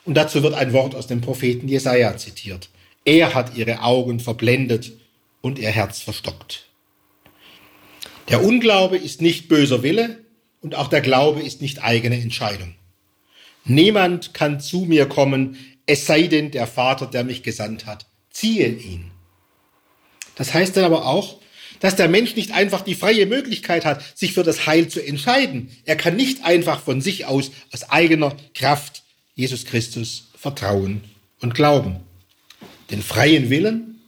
Und 0.05 0.15
dazu 0.15 0.43
wird 0.43 0.55
ein 0.55 0.73
Wort 0.73 0.95
aus 0.95 1.07
dem 1.07 1.21
Propheten 1.21 1.69
Jesaja 1.69 2.17
zitiert. 2.17 2.69
Er 3.05 3.35
hat 3.35 3.57
ihre 3.57 3.83
Augen 3.83 4.21
verblendet 4.21 4.93
und 5.41 5.59
ihr 5.59 5.71
Herz 5.71 6.01
verstockt. 6.01 6.67
Der 8.29 8.43
Unglaube 8.43 8.97
ist 8.97 9.21
nicht 9.21 9.49
böser 9.49 9.83
Wille, 9.83 10.25
und 10.65 10.75
auch 10.75 10.89
der 10.89 11.03
Glaube 11.03 11.43
ist 11.43 11.61
nicht 11.61 11.85
eigene 11.85 12.19
Entscheidung. 12.19 12.75
Niemand 13.67 14.33
kann 14.33 14.61
zu 14.61 14.87
mir 14.87 15.07
kommen, 15.07 15.59
es 15.85 16.07
sei 16.07 16.23
denn 16.23 16.51
der 16.51 16.67
Vater, 16.67 17.07
der 17.07 17.23
mich 17.23 17.43
gesandt 17.43 17.85
hat. 17.85 18.07
Ziehe 18.31 18.69
ihn. 18.69 19.11
Das 20.37 20.55
heißt 20.55 20.75
dann 20.77 20.85
aber 20.85 21.05
auch, 21.05 21.39
dass 21.85 21.97
der 21.97 22.09
Mensch 22.09 22.35
nicht 22.35 22.53
einfach 22.53 22.81
die 22.81 22.95
freie 22.95 23.27
Möglichkeit 23.27 23.85
hat, 23.85 24.03
sich 24.17 24.33
für 24.33 24.43
das 24.43 24.67
Heil 24.67 24.89
zu 24.89 25.07
entscheiden. 25.07 25.69
Er 25.85 25.97
kann 25.97 26.17
nicht 26.17 26.43
einfach 26.43 26.81
von 26.81 27.03
sich 27.03 27.27
aus, 27.27 27.51
aus 27.75 27.91
eigener 27.91 28.35
Kraft 28.55 29.03
Jesus 29.35 29.67
Christus 29.67 30.31
vertrauen 30.35 31.03
und 31.43 31.55
glauben. 31.55 32.01
Den 32.91 33.03
freien 33.03 33.51
Willen, 33.51 34.01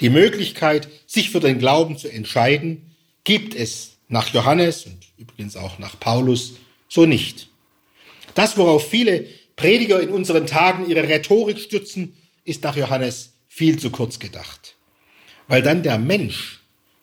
die 0.00 0.08
Möglichkeit, 0.08 0.88
sich 1.06 1.28
für 1.28 1.40
den 1.40 1.58
Glauben 1.58 1.98
zu 1.98 2.08
entscheiden, 2.08 2.94
gibt 3.24 3.54
es 3.54 3.98
nach 4.08 4.32
Johannes 4.32 4.86
und 4.86 4.96
übrigens 5.18 5.54
auch 5.54 5.78
nach 5.78 6.00
Paulus 6.00 6.54
so 6.88 7.04
nicht. 7.04 7.50
Das, 8.36 8.56
worauf 8.56 8.88
viele 8.88 9.26
Prediger 9.54 10.00
in 10.00 10.08
unseren 10.08 10.46
Tagen 10.46 10.88
ihre 10.88 11.06
Rhetorik 11.06 11.58
stützen, 11.58 12.16
ist 12.46 12.64
nach 12.64 12.78
Johannes 12.78 13.34
viel 13.48 13.78
zu 13.78 13.90
kurz 13.90 14.18
gedacht. 14.18 14.76
Weil 15.46 15.60
dann 15.60 15.82
der 15.82 15.98
Mensch 15.98 16.57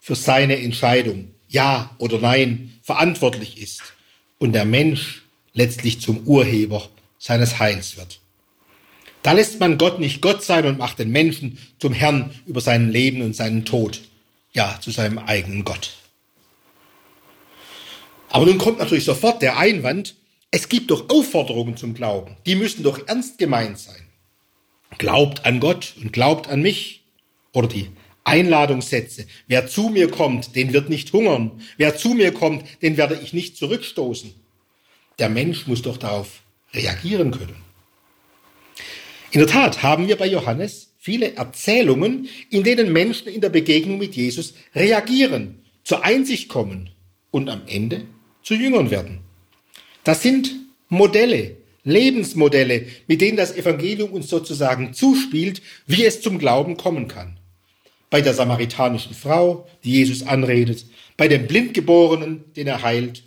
für 0.06 0.14
seine 0.14 0.62
Entscheidung, 0.62 1.32
ja 1.48 1.90
oder 1.98 2.20
nein, 2.20 2.78
verantwortlich 2.84 3.60
ist 3.60 3.82
und 4.38 4.54
der 4.54 4.64
Mensch 4.64 5.24
letztlich 5.54 6.00
zum 6.00 6.28
Urheber 6.28 6.88
seines 7.18 7.58
Heils 7.58 7.98
wird. 7.98 8.20
Da 9.24 9.32
lässt 9.32 9.60
man 9.60 9.80
Gott 9.80 10.00
nicht 10.00 10.22
Gott 10.22 10.44
sein 10.44 10.68
und 10.68 10.78
macht 10.78 11.00
den 11.00 11.10
Menschen 11.10 11.58
zum 11.80 11.92
Herrn 11.92 12.40
über 12.46 12.62
sein 12.62 12.92
Leben 12.92 13.24
und 13.24 13.36
seinen 13.36 13.66
Tod, 13.66 14.02
ja, 14.54 14.78
zu 14.80 14.92
seinem 14.92 15.18
eigenen 15.18 15.66
Gott. 15.66 15.94
Aber 18.30 18.46
nun 18.46 18.60
kommt 18.60 18.78
natürlich 18.78 19.06
sofort 19.06 19.42
der 19.42 19.58
Einwand, 19.58 20.14
es 20.52 20.70
gibt 20.70 20.92
doch 20.92 21.10
Aufforderungen 21.10 21.78
zum 21.78 21.96
Glauben, 21.96 22.38
die 22.46 22.54
müssen 22.54 22.84
doch 22.84 23.08
ernst 23.08 23.40
gemeint 23.40 23.80
sein. 23.80 24.06
Glaubt 25.00 25.48
an 25.48 25.60
Gott 25.60 25.96
und 26.00 26.14
glaubt 26.14 26.48
an 26.48 26.62
mich. 26.62 27.02
Oder 27.54 27.70
die 27.70 27.90
Einladungssätze. 28.26 29.28
Wer 29.48 29.68
zu 29.68 29.90
mir 29.90 30.10
kommt, 30.10 30.56
den 30.56 30.74
wird 30.74 30.90
nicht 30.90 31.14
hungern. 31.14 31.62
Wer 31.78 31.96
zu 31.96 32.10
mir 32.10 32.34
kommt, 32.34 32.66
den 32.82 32.98
werde 32.98 33.20
ich 33.24 33.32
nicht 33.32 33.56
zurückstoßen. 33.56 34.34
Der 35.20 35.30
Mensch 35.30 35.68
muss 35.68 35.82
doch 35.82 35.98
darauf 35.98 36.42
reagieren 36.74 37.32
können. 37.32 37.56
In 39.32 39.40
der 39.40 39.48
Tat 39.48 39.84
haben 39.84 40.08
wir 40.08 40.18
bei 40.18 40.28
Johannes 40.28 40.94
viele 40.98 41.36
Erzählungen, 41.36 42.28
in 42.50 42.64
denen 42.64 42.92
Menschen 42.92 43.28
in 43.28 43.42
der 43.42 43.50
Begegnung 43.50 43.98
mit 44.00 44.16
Jesus 44.16 44.56
reagieren, 44.74 45.60
zur 45.84 46.04
Einsicht 46.04 46.50
kommen 46.50 46.90
und 47.32 47.50
am 47.50 47.62
Ende 47.68 48.06
zu 48.42 48.56
Jüngern 48.56 48.90
werden. 48.92 49.20
Das 50.04 50.24
sind 50.24 50.56
Modelle, 50.90 51.58
Lebensmodelle, 51.84 52.88
mit 53.08 53.22
denen 53.22 53.38
das 53.38 53.56
Evangelium 53.56 54.12
uns 54.12 54.30
sozusagen 54.30 54.94
zuspielt, 54.94 55.62
wie 55.86 56.06
es 56.06 56.22
zum 56.22 56.40
Glauben 56.40 56.78
kommen 56.78 57.08
kann. 57.08 57.35
Bei 58.16 58.22
der 58.22 58.34
samaritanischen 58.34 59.14
Frau, 59.14 59.68
die 59.84 59.92
Jesus 59.92 60.24
anredet, 60.24 60.86
bei 61.18 61.28
dem 61.28 61.48
Blindgeborenen, 61.48 62.46
den 62.54 62.66
er 62.66 62.82
heilt, 62.82 63.24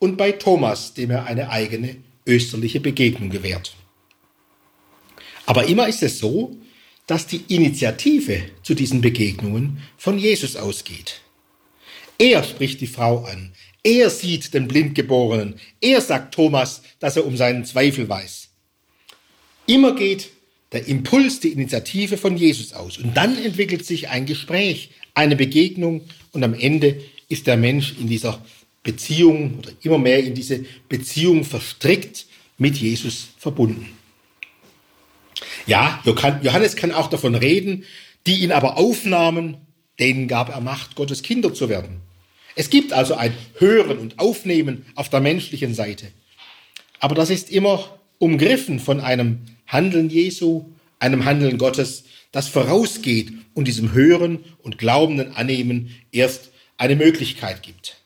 und 0.00 0.16
bei 0.16 0.32
Thomas, 0.32 0.92
dem 0.92 1.12
er 1.12 1.26
eine 1.26 1.50
eigene 1.50 1.98
österliche 2.26 2.80
Begegnung 2.80 3.30
gewährt. 3.30 3.76
Aber 5.46 5.66
immer 5.68 5.86
ist 5.86 6.02
es 6.02 6.18
so, 6.18 6.56
dass 7.06 7.28
die 7.28 7.44
Initiative 7.46 8.42
zu 8.64 8.74
diesen 8.74 9.00
Begegnungen 9.00 9.78
von 9.96 10.18
Jesus 10.18 10.56
ausgeht. 10.56 11.20
Er 12.18 12.42
spricht 12.42 12.80
die 12.80 12.88
Frau 12.88 13.22
an. 13.26 13.52
Er 13.84 14.10
sieht 14.10 14.52
den 14.52 14.66
Blindgeborenen. 14.66 15.60
Er 15.80 16.00
sagt 16.00 16.34
Thomas, 16.34 16.82
dass 16.98 17.16
er 17.16 17.24
um 17.24 17.36
seinen 17.36 17.64
Zweifel 17.64 18.08
weiß. 18.08 18.48
Immer 19.68 19.94
geht 19.94 20.30
der 20.74 20.88
Impuls, 20.88 21.38
die 21.38 21.52
Initiative 21.52 22.18
von 22.18 22.36
Jesus 22.36 22.72
aus. 22.72 22.98
Und 22.98 23.16
dann 23.16 23.38
entwickelt 23.38 23.86
sich 23.86 24.08
ein 24.08 24.26
Gespräch, 24.26 24.90
eine 25.14 25.36
Begegnung 25.36 26.02
und 26.32 26.42
am 26.42 26.52
Ende 26.52 27.00
ist 27.28 27.46
der 27.46 27.56
Mensch 27.56 27.94
in 27.98 28.08
dieser 28.08 28.44
Beziehung 28.82 29.60
oder 29.60 29.70
immer 29.82 29.98
mehr 29.98 30.22
in 30.22 30.34
diese 30.34 30.64
Beziehung 30.88 31.44
verstrickt 31.44 32.26
mit 32.58 32.76
Jesus 32.76 33.28
verbunden. 33.38 33.88
Ja, 35.66 36.02
Johannes 36.04 36.74
kann 36.74 36.90
auch 36.90 37.08
davon 37.08 37.36
reden, 37.36 37.84
die 38.26 38.42
ihn 38.42 38.50
aber 38.50 38.76
aufnahmen, 38.76 39.58
denen 40.00 40.26
gab 40.26 40.48
er 40.48 40.60
Macht, 40.60 40.96
Gottes 40.96 41.22
Kinder 41.22 41.54
zu 41.54 41.68
werden. 41.68 42.00
Es 42.56 42.68
gibt 42.68 42.92
also 42.92 43.14
ein 43.14 43.32
Hören 43.58 43.98
und 43.98 44.18
Aufnehmen 44.18 44.86
auf 44.96 45.08
der 45.08 45.20
menschlichen 45.20 45.72
Seite. 45.72 46.08
Aber 46.98 47.14
das 47.14 47.30
ist 47.30 47.50
immer 47.50 47.96
umgriffen 48.18 48.78
von 48.80 49.00
einem 49.00 49.40
Handeln 49.66 50.10
Jesu, 50.10 50.66
einem 50.98 51.24
Handeln 51.24 51.58
Gottes, 51.58 52.04
das 52.32 52.48
vorausgeht 52.48 53.32
und 53.54 53.68
diesem 53.68 53.92
Hören 53.92 54.40
und 54.62 54.78
glaubenden 54.78 55.32
Annehmen 55.32 55.90
erst 56.12 56.50
eine 56.76 56.96
Möglichkeit 56.96 57.62
gibt. 57.62 57.98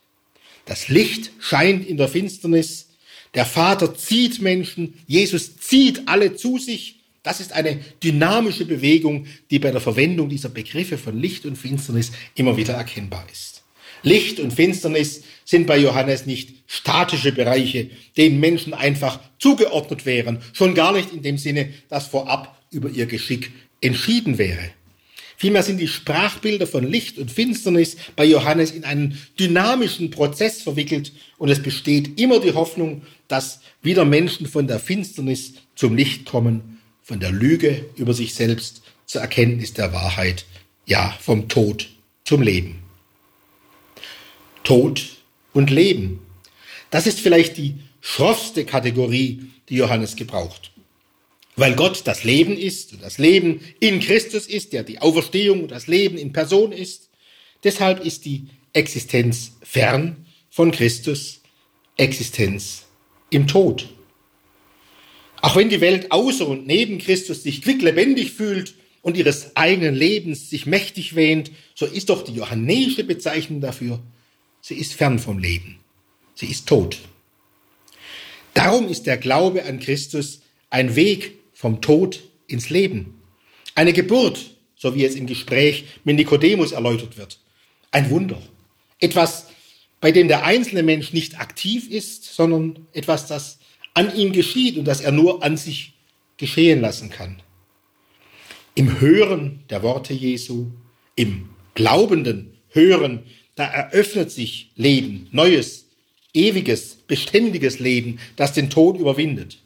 Das 0.65 0.87
Licht 0.87 1.31
scheint 1.39 1.87
in 1.87 1.97
der 1.97 2.07
Finsternis, 2.07 2.89
der 3.33 3.45
Vater 3.45 3.95
zieht 3.95 4.41
Menschen, 4.41 4.95
Jesus 5.07 5.57
zieht 5.57 6.07
alle 6.07 6.35
zu 6.35 6.57
sich. 6.57 6.99
Das 7.23 7.39
ist 7.39 7.53
eine 7.53 7.79
dynamische 8.03 8.65
Bewegung, 8.65 9.27
die 9.51 9.59
bei 9.59 9.71
der 9.71 9.81
Verwendung 9.81 10.29
dieser 10.29 10.49
Begriffe 10.49 10.97
von 10.97 11.19
Licht 11.19 11.45
und 11.45 11.57
Finsternis 11.57 12.11
immer 12.35 12.57
wieder 12.57 12.73
erkennbar 12.73 13.25
ist. 13.31 13.58
Licht 14.03 14.39
und 14.39 14.53
Finsternis 14.53 15.23
sind 15.45 15.67
bei 15.67 15.77
Johannes 15.77 16.25
nicht 16.25 16.53
statische 16.67 17.31
Bereiche, 17.31 17.89
denen 18.17 18.39
Menschen 18.39 18.73
einfach 18.73 19.19
zugeordnet 19.39 20.05
wären, 20.05 20.39
schon 20.53 20.75
gar 20.75 20.93
nicht 20.93 21.11
in 21.11 21.21
dem 21.21 21.37
Sinne, 21.37 21.73
dass 21.89 22.07
vorab 22.07 22.57
über 22.71 22.89
ihr 22.89 23.07
Geschick 23.07 23.51
entschieden 23.81 24.37
wäre. 24.37 24.69
Vielmehr 25.37 25.63
sind 25.63 25.79
die 25.79 25.87
Sprachbilder 25.87 26.67
von 26.67 26.85
Licht 26.85 27.17
und 27.17 27.31
Finsternis 27.31 27.95
bei 28.17 28.25
Johannes 28.25 28.71
in 28.71 28.83
einen 28.83 29.17
dynamischen 29.39 30.11
Prozess 30.11 30.61
verwickelt 30.61 31.13
und 31.37 31.47
es 31.47 31.63
besteht 31.63 32.19
immer 32.19 32.41
die 32.41 32.53
Hoffnung, 32.53 33.03
dass 33.29 33.61
wieder 33.81 34.03
Menschen 34.03 34.47
von 34.47 34.67
der 34.67 34.79
Finsternis 34.79 35.53
zum 35.75 35.95
Licht 35.95 36.25
kommen, 36.25 36.81
von 37.01 37.21
der 37.21 37.31
Lüge 37.31 37.85
über 37.95 38.13
sich 38.13 38.33
selbst 38.33 38.81
zur 39.05 39.21
Erkenntnis 39.21 39.71
der 39.71 39.93
Wahrheit, 39.93 40.45
ja, 40.85 41.17
vom 41.21 41.47
Tod 41.47 41.89
zum 42.25 42.41
Leben. 42.41 42.78
Tod 44.69 45.17
und 45.51 45.71
Leben. 45.71 46.19
Das 46.91 47.07
ist 47.07 47.21
vielleicht 47.21 47.57
die 47.57 47.73
schroffste 48.01 48.65
Kategorie, 48.65 49.45
die 49.67 49.77
Johannes 49.77 50.15
gebraucht. 50.15 50.73
Weil 51.55 51.73
Gott 51.73 52.03
das 52.05 52.23
Leben 52.23 52.55
ist 52.55 52.93
und 52.93 53.01
das 53.01 53.17
Leben 53.17 53.61
in 53.79 53.99
Christus 53.99 54.45
ist, 54.45 54.73
der 54.73 54.83
die 54.83 54.99
Auferstehung 54.99 55.63
und 55.63 55.71
das 55.71 55.87
Leben 55.87 56.19
in 56.19 56.33
Person 56.33 56.71
ist. 56.71 57.09
Deshalb 57.63 58.05
ist 58.05 58.25
die 58.25 58.45
Existenz 58.73 59.53
fern 59.63 60.27
von 60.51 60.69
Christus, 60.69 61.41
Existenz 61.97 62.85
im 63.31 63.47
Tod. 63.47 63.89
Auch 65.41 65.55
wenn 65.55 65.69
die 65.69 65.81
Welt 65.81 66.11
außer 66.11 66.47
und 66.47 66.67
neben 66.67 66.99
Christus 66.99 67.41
sich 67.41 67.63
quicklebendig 67.63 68.33
fühlt 68.33 68.75
und 69.01 69.17
ihres 69.17 69.55
eigenen 69.55 69.95
Lebens 69.95 70.51
sich 70.51 70.67
mächtig 70.67 71.15
wähnt, 71.15 71.49
so 71.73 71.87
ist 71.87 72.11
doch 72.11 72.23
die 72.23 72.33
johannäische 72.33 73.03
Bezeichnung 73.03 73.61
dafür, 73.61 73.99
sie 74.61 74.75
ist 74.75 74.93
fern 74.93 75.19
vom 75.19 75.39
Leben, 75.39 75.79
sie 76.35 76.47
ist 76.47 76.67
tot. 76.67 76.99
Darum 78.53 78.87
ist 78.87 79.05
der 79.05 79.17
Glaube 79.17 79.63
an 79.65 79.79
Christus 79.79 80.41
ein 80.69 80.95
Weg 80.95 81.37
vom 81.53 81.81
Tod 81.81 82.21
ins 82.47 82.69
Leben. 82.69 83.19
Eine 83.75 83.93
Geburt, 83.93 84.51
so 84.75 84.95
wie 84.95 85.05
es 85.05 85.15
im 85.15 85.27
Gespräch 85.27 85.85
mit 86.03 86.15
Nikodemus 86.15 86.71
erläutert 86.71 87.17
wird. 87.17 87.39
Ein 87.91 88.09
Wunder. 88.09 88.41
Etwas, 88.99 89.47
bei 90.01 90.11
dem 90.11 90.27
der 90.27 90.43
einzelne 90.43 90.83
Mensch 90.83 91.13
nicht 91.13 91.39
aktiv 91.39 91.89
ist, 91.89 92.25
sondern 92.25 92.87
etwas, 92.93 93.27
das 93.27 93.59
an 93.93 94.15
ihm 94.15 94.31
geschieht 94.31 94.77
und 94.77 94.85
das 94.85 95.01
er 95.01 95.11
nur 95.11 95.43
an 95.43 95.57
sich 95.57 95.93
geschehen 96.37 96.81
lassen 96.81 97.09
kann. 97.09 97.41
Im 98.75 98.99
Hören 98.99 99.63
der 99.69 99.83
Worte 99.83 100.13
Jesu, 100.13 100.67
im 101.15 101.49
glaubenden 101.75 102.53
Hören, 102.69 103.23
da 103.59 103.65
eröffnet 103.65 104.31
sich 104.31 104.69
Leben, 104.77 105.27
neues, 105.31 105.85
ewiges, 106.33 106.95
beständiges 107.07 107.79
Leben, 107.79 108.19
das 108.37 108.53
den 108.53 108.69
Tod 108.69 108.97
überwindet. 108.97 109.57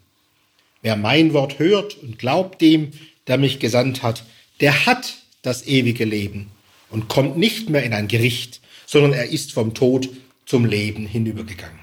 Wer 0.82 0.96
mein 0.96 1.32
Wort 1.32 1.60
hört 1.60 1.96
und 2.02 2.18
glaubt 2.18 2.60
dem, 2.60 2.90
der 3.28 3.38
mich 3.38 3.60
gesandt 3.60 4.02
hat, 4.02 4.24
der 4.60 4.86
hat 4.86 5.14
das 5.42 5.68
ewige 5.68 6.04
Leben 6.04 6.50
und 6.90 7.08
kommt 7.08 7.38
nicht 7.38 7.70
mehr 7.70 7.84
in 7.84 7.92
ein 7.92 8.08
Gericht, 8.08 8.60
sondern 8.84 9.12
er 9.12 9.28
ist 9.28 9.52
vom 9.52 9.74
Tod 9.74 10.08
zum 10.44 10.64
Leben 10.64 11.06
hinübergegangen. 11.06 11.78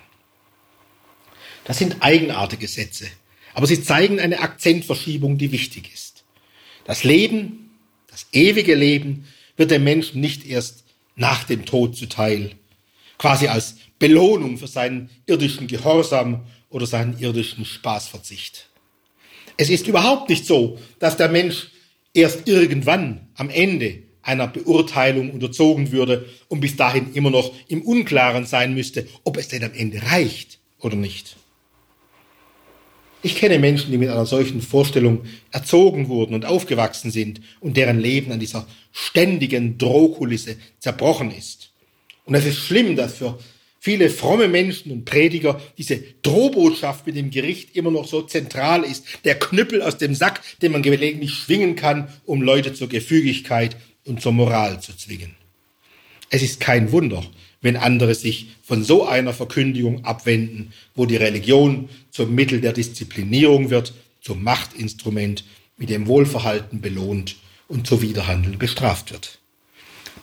Das 1.63 1.77
sind 1.77 1.97
eigenartige 2.01 2.67
Sätze, 2.67 3.07
aber 3.53 3.67
sie 3.67 3.81
zeigen 3.81 4.19
eine 4.19 4.41
Akzentverschiebung, 4.41 5.37
die 5.37 5.53
wichtig 5.53 5.93
ist. 5.93 6.25
Das 6.83 7.05
Leben, 7.05 7.71
das 8.07 8.27
ewige 8.33 8.75
Leben 8.75 9.27
wird 9.55 9.71
dem 9.71 9.85
Menschen 9.85 10.19
nicht 10.19 10.45
erst 10.45 10.83
nach 11.15 11.43
dem 11.43 11.65
Tod 11.65 11.95
zuteil, 11.95 12.51
quasi 13.17 13.47
als 13.47 13.75
Belohnung 13.99 14.57
für 14.57 14.67
seinen 14.67 15.09
irdischen 15.25 15.67
Gehorsam 15.67 16.45
oder 16.69 16.85
seinen 16.85 17.19
irdischen 17.19 17.65
Spaßverzicht. 17.65 18.67
Es 19.57 19.69
ist 19.69 19.87
überhaupt 19.87 20.29
nicht 20.29 20.45
so, 20.45 20.79
dass 20.99 21.17
der 21.17 21.29
Mensch 21.29 21.69
erst 22.13 22.47
irgendwann 22.47 23.27
am 23.35 23.49
Ende 23.49 24.03
einer 24.23 24.47
Beurteilung 24.47 25.31
unterzogen 25.31 25.91
würde 25.91 26.27
und 26.47 26.61
bis 26.61 26.75
dahin 26.75 27.13
immer 27.13 27.29
noch 27.29 27.53
im 27.67 27.81
Unklaren 27.81 28.45
sein 28.45 28.73
müsste, 28.73 29.07
ob 29.23 29.37
es 29.37 29.47
denn 29.47 29.63
am 29.63 29.73
Ende 29.73 30.01
reicht 30.03 30.59
oder 30.79 30.95
nicht. 30.95 31.35
Ich 33.23 33.35
kenne 33.35 33.59
Menschen, 33.59 33.91
die 33.91 33.97
mit 33.97 34.09
einer 34.09 34.25
solchen 34.25 34.61
Vorstellung 34.61 35.21
erzogen 35.51 36.07
wurden 36.07 36.33
und 36.33 36.45
aufgewachsen 36.45 37.11
sind 37.11 37.41
und 37.59 37.77
deren 37.77 37.99
Leben 37.99 38.31
an 38.31 38.39
dieser 38.39 38.67
ständigen 38.91 39.77
Drohkulisse 39.77 40.57
zerbrochen 40.79 41.31
ist. 41.31 41.71
Und 42.25 42.33
es 42.35 42.45
ist 42.45 42.57
schlimm, 42.57 42.95
dass 42.95 43.17
für 43.17 43.37
viele 43.79 44.09
fromme 44.09 44.47
Menschen 44.47 44.91
und 44.91 45.05
Prediger 45.05 45.61
diese 45.77 46.03
Drohbotschaft 46.23 47.05
mit 47.05 47.15
dem 47.15 47.29
Gericht 47.29 47.75
immer 47.75 47.91
noch 47.91 48.07
so 48.07 48.23
zentral 48.23 48.83
ist. 48.83 49.05
Der 49.23 49.37
Knüppel 49.37 49.81
aus 49.81 49.97
dem 49.97 50.15
Sack, 50.15 50.41
den 50.61 50.71
man 50.71 50.81
gelegentlich 50.81 51.33
schwingen 51.33 51.75
kann, 51.75 52.07
um 52.25 52.41
Leute 52.41 52.73
zur 52.73 52.89
Gefügigkeit 52.89 53.75
und 54.05 54.21
zur 54.21 54.31
Moral 54.31 54.81
zu 54.81 54.95
zwingen. 54.95 55.35
Es 56.29 56.41
ist 56.41 56.59
kein 56.59 56.91
Wunder, 56.91 57.23
wenn 57.61 57.77
andere 57.77 58.15
sich 58.15 58.47
von 58.63 58.83
so 58.83 59.05
einer 59.05 59.33
Verkündigung 59.33 60.03
abwenden, 60.03 60.73
wo 60.95 61.05
die 61.05 61.15
Religion 61.15 61.89
zum 62.09 62.33
Mittel 62.33 62.59
der 62.59 62.73
Disziplinierung 62.73 63.69
wird, 63.69 63.93
zum 64.19 64.43
Machtinstrument, 64.43 65.43
mit 65.77 65.89
dem 65.89 66.07
Wohlverhalten 66.07 66.81
belohnt 66.81 67.37
und 67.67 67.87
zu 67.87 68.01
Widerhandeln 68.01 68.59
bestraft 68.59 69.11
wird. 69.11 69.39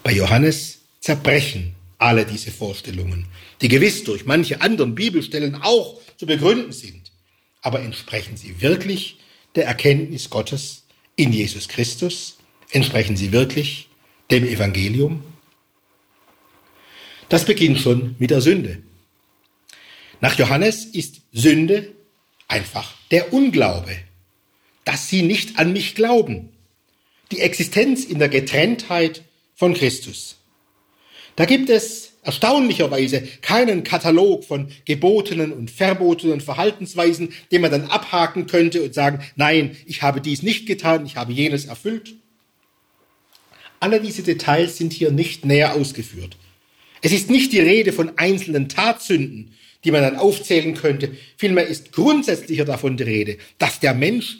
Bei 0.02 0.12
Johannes 0.12 0.80
zerbrechen 1.00 1.74
alle 1.98 2.24
diese 2.24 2.50
Vorstellungen, 2.50 3.26
die 3.60 3.68
gewiss 3.68 4.04
durch 4.04 4.24
manche 4.24 4.60
anderen 4.60 4.94
Bibelstellen 4.94 5.56
auch 5.56 6.00
zu 6.16 6.26
begründen 6.26 6.72
sind. 6.72 7.10
Aber 7.60 7.80
entsprechen 7.80 8.36
sie 8.36 8.60
wirklich 8.60 9.18
der 9.56 9.66
Erkenntnis 9.66 10.30
Gottes 10.30 10.84
in 11.16 11.32
Jesus 11.32 11.66
Christus? 11.66 12.38
Entsprechen 12.70 13.16
sie 13.16 13.32
wirklich 13.32 13.88
dem 14.30 14.44
Evangelium? 14.44 15.22
Das 17.28 17.44
beginnt 17.44 17.78
schon 17.78 18.16
mit 18.18 18.30
der 18.30 18.40
Sünde. 18.40 18.82
Nach 20.20 20.38
Johannes 20.38 20.84
ist 20.84 21.20
Sünde 21.32 21.92
einfach 22.48 22.94
der 23.10 23.32
Unglaube, 23.32 23.96
dass 24.84 25.08
sie 25.08 25.22
nicht 25.22 25.58
an 25.58 25.72
mich 25.72 25.94
glauben. 25.94 26.50
Die 27.30 27.40
Existenz 27.40 28.04
in 28.04 28.18
der 28.18 28.28
Getrenntheit 28.28 29.22
von 29.54 29.74
Christus. 29.74 30.36
Da 31.36 31.44
gibt 31.44 31.68
es 31.68 32.14
erstaunlicherweise 32.22 33.22
keinen 33.42 33.84
Katalog 33.84 34.44
von 34.44 34.72
gebotenen 34.86 35.52
und 35.52 35.70
verbotenen 35.70 36.40
Verhaltensweisen, 36.40 37.32
den 37.52 37.60
man 37.60 37.70
dann 37.70 37.84
abhaken 37.84 38.46
könnte 38.46 38.82
und 38.82 38.94
sagen, 38.94 39.22
nein, 39.36 39.76
ich 39.86 40.02
habe 40.02 40.20
dies 40.20 40.42
nicht 40.42 40.66
getan, 40.66 41.06
ich 41.06 41.16
habe 41.16 41.32
jenes 41.32 41.66
erfüllt. 41.66 42.14
Alle 43.78 44.00
diese 44.00 44.22
Details 44.22 44.78
sind 44.78 44.92
hier 44.92 45.12
nicht 45.12 45.44
näher 45.44 45.74
ausgeführt. 45.74 46.36
Es 47.02 47.12
ist 47.12 47.30
nicht 47.30 47.52
die 47.52 47.60
Rede 47.60 47.92
von 47.92 48.16
einzelnen 48.18 48.68
Tatsünden, 48.68 49.54
die 49.84 49.90
man 49.90 50.02
dann 50.02 50.16
aufzählen 50.16 50.74
könnte. 50.74 51.16
Vielmehr 51.36 51.66
ist 51.66 51.92
grundsätzlicher 51.92 52.64
davon 52.64 52.96
die 52.96 53.04
Rede, 53.04 53.38
dass 53.58 53.80
der 53.80 53.94
Mensch 53.94 54.38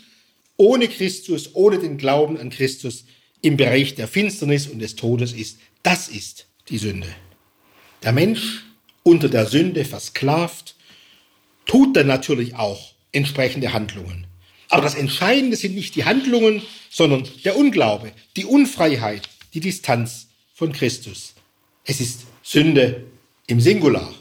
ohne 0.56 0.88
Christus, 0.88 1.54
ohne 1.54 1.78
den 1.78 1.98
Glauben 1.98 2.36
an 2.38 2.50
Christus 2.50 3.04
im 3.42 3.56
Bereich 3.56 3.94
der 3.94 4.08
Finsternis 4.08 4.66
und 4.66 4.80
des 4.80 4.96
Todes 4.96 5.32
ist. 5.32 5.58
Das 5.82 6.08
ist 6.08 6.46
die 6.68 6.78
Sünde. 6.78 7.08
Der 8.02 8.12
Mensch 8.12 8.64
unter 9.02 9.28
der 9.28 9.46
Sünde 9.46 9.84
versklavt, 9.84 10.74
tut 11.64 11.96
dann 11.96 12.06
natürlich 12.06 12.54
auch 12.56 12.92
entsprechende 13.12 13.72
Handlungen. 13.72 14.26
Aber 14.68 14.82
das 14.82 14.94
Entscheidende 14.94 15.56
sind 15.56 15.74
nicht 15.74 15.94
die 15.94 16.04
Handlungen, 16.04 16.62
sondern 16.90 17.26
der 17.44 17.56
Unglaube, 17.56 18.12
die 18.36 18.44
Unfreiheit, 18.44 19.28
die 19.54 19.60
Distanz 19.60 20.28
von 20.52 20.72
Christus. 20.72 21.34
Es 21.84 22.00
ist 22.00 22.26
Sünde 22.50 23.04
im 23.46 23.60
Singular. 23.60 24.14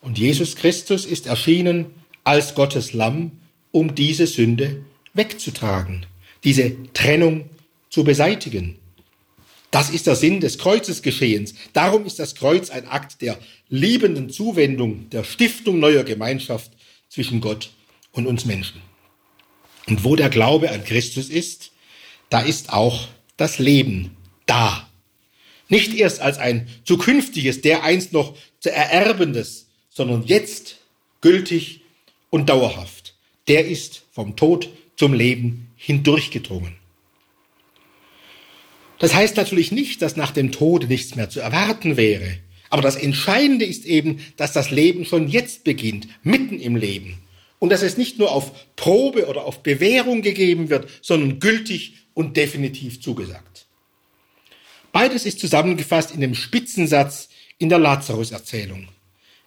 Und 0.00 0.18
Jesus 0.18 0.56
Christus 0.56 1.06
ist 1.06 1.28
erschienen 1.28 1.86
als 2.24 2.56
Gottes 2.56 2.94
Lamm, 2.94 3.30
um 3.70 3.94
diese 3.94 4.26
Sünde 4.26 4.84
wegzutragen, 5.12 6.04
diese 6.42 6.74
Trennung 6.94 7.48
zu 7.90 8.02
beseitigen. 8.02 8.80
Das 9.70 9.90
ist 9.90 10.08
der 10.08 10.16
Sinn 10.16 10.40
des 10.40 10.58
Kreuzesgeschehens. 10.58 11.54
Darum 11.72 12.06
ist 12.06 12.18
das 12.18 12.34
Kreuz 12.34 12.70
ein 12.70 12.88
Akt 12.88 13.22
der 13.22 13.38
liebenden 13.68 14.30
Zuwendung, 14.30 15.08
der 15.10 15.22
Stiftung 15.22 15.78
neuer 15.78 16.02
Gemeinschaft 16.02 16.72
zwischen 17.08 17.40
Gott 17.40 17.70
und 18.10 18.26
uns 18.26 18.46
Menschen. 18.46 18.82
Und 19.86 20.02
wo 20.02 20.16
der 20.16 20.28
Glaube 20.28 20.72
an 20.72 20.82
Christus 20.82 21.28
ist, 21.28 21.70
da 22.30 22.40
ist 22.40 22.72
auch 22.72 23.06
das 23.36 23.60
Leben 23.60 24.16
da. 24.46 24.88
Nicht 25.68 25.94
erst 25.94 26.20
als 26.20 26.38
ein 26.38 26.68
zukünftiges, 26.84 27.60
der 27.60 27.82
einst 27.84 28.12
noch 28.12 28.36
zu 28.60 28.70
ererbendes, 28.70 29.66
sondern 29.90 30.24
jetzt 30.24 30.76
gültig 31.20 31.80
und 32.30 32.48
dauerhaft. 32.48 33.14
Der 33.48 33.66
ist 33.66 34.02
vom 34.12 34.36
Tod 34.36 34.68
zum 34.96 35.12
Leben 35.12 35.70
hindurchgedrungen. 35.76 36.76
Das 38.98 39.14
heißt 39.14 39.36
natürlich 39.36 39.72
nicht, 39.72 40.02
dass 40.02 40.16
nach 40.16 40.30
dem 40.30 40.52
Tode 40.52 40.86
nichts 40.86 41.14
mehr 41.14 41.28
zu 41.28 41.40
erwarten 41.40 41.96
wäre. 41.96 42.38
Aber 42.70 42.82
das 42.82 42.96
Entscheidende 42.96 43.64
ist 43.64 43.84
eben, 43.84 44.24
dass 44.36 44.52
das 44.52 44.70
Leben 44.70 45.04
schon 45.04 45.28
jetzt 45.28 45.64
beginnt, 45.64 46.08
mitten 46.22 46.58
im 46.58 46.76
Leben. 46.76 47.18
Und 47.58 47.70
dass 47.70 47.82
es 47.82 47.96
nicht 47.96 48.18
nur 48.18 48.32
auf 48.32 48.74
Probe 48.76 49.26
oder 49.26 49.44
auf 49.44 49.62
Bewährung 49.62 50.22
gegeben 50.22 50.70
wird, 50.70 50.88
sondern 51.02 51.38
gültig 51.38 51.94
und 52.14 52.36
definitiv 52.36 53.00
zugesagt. 53.00 53.63
Beides 54.94 55.26
ist 55.26 55.40
zusammengefasst 55.40 56.12
in 56.12 56.20
dem 56.20 56.36
Spitzensatz 56.36 57.28
in 57.58 57.68
der 57.68 57.80
Lazarus-Erzählung. 57.80 58.86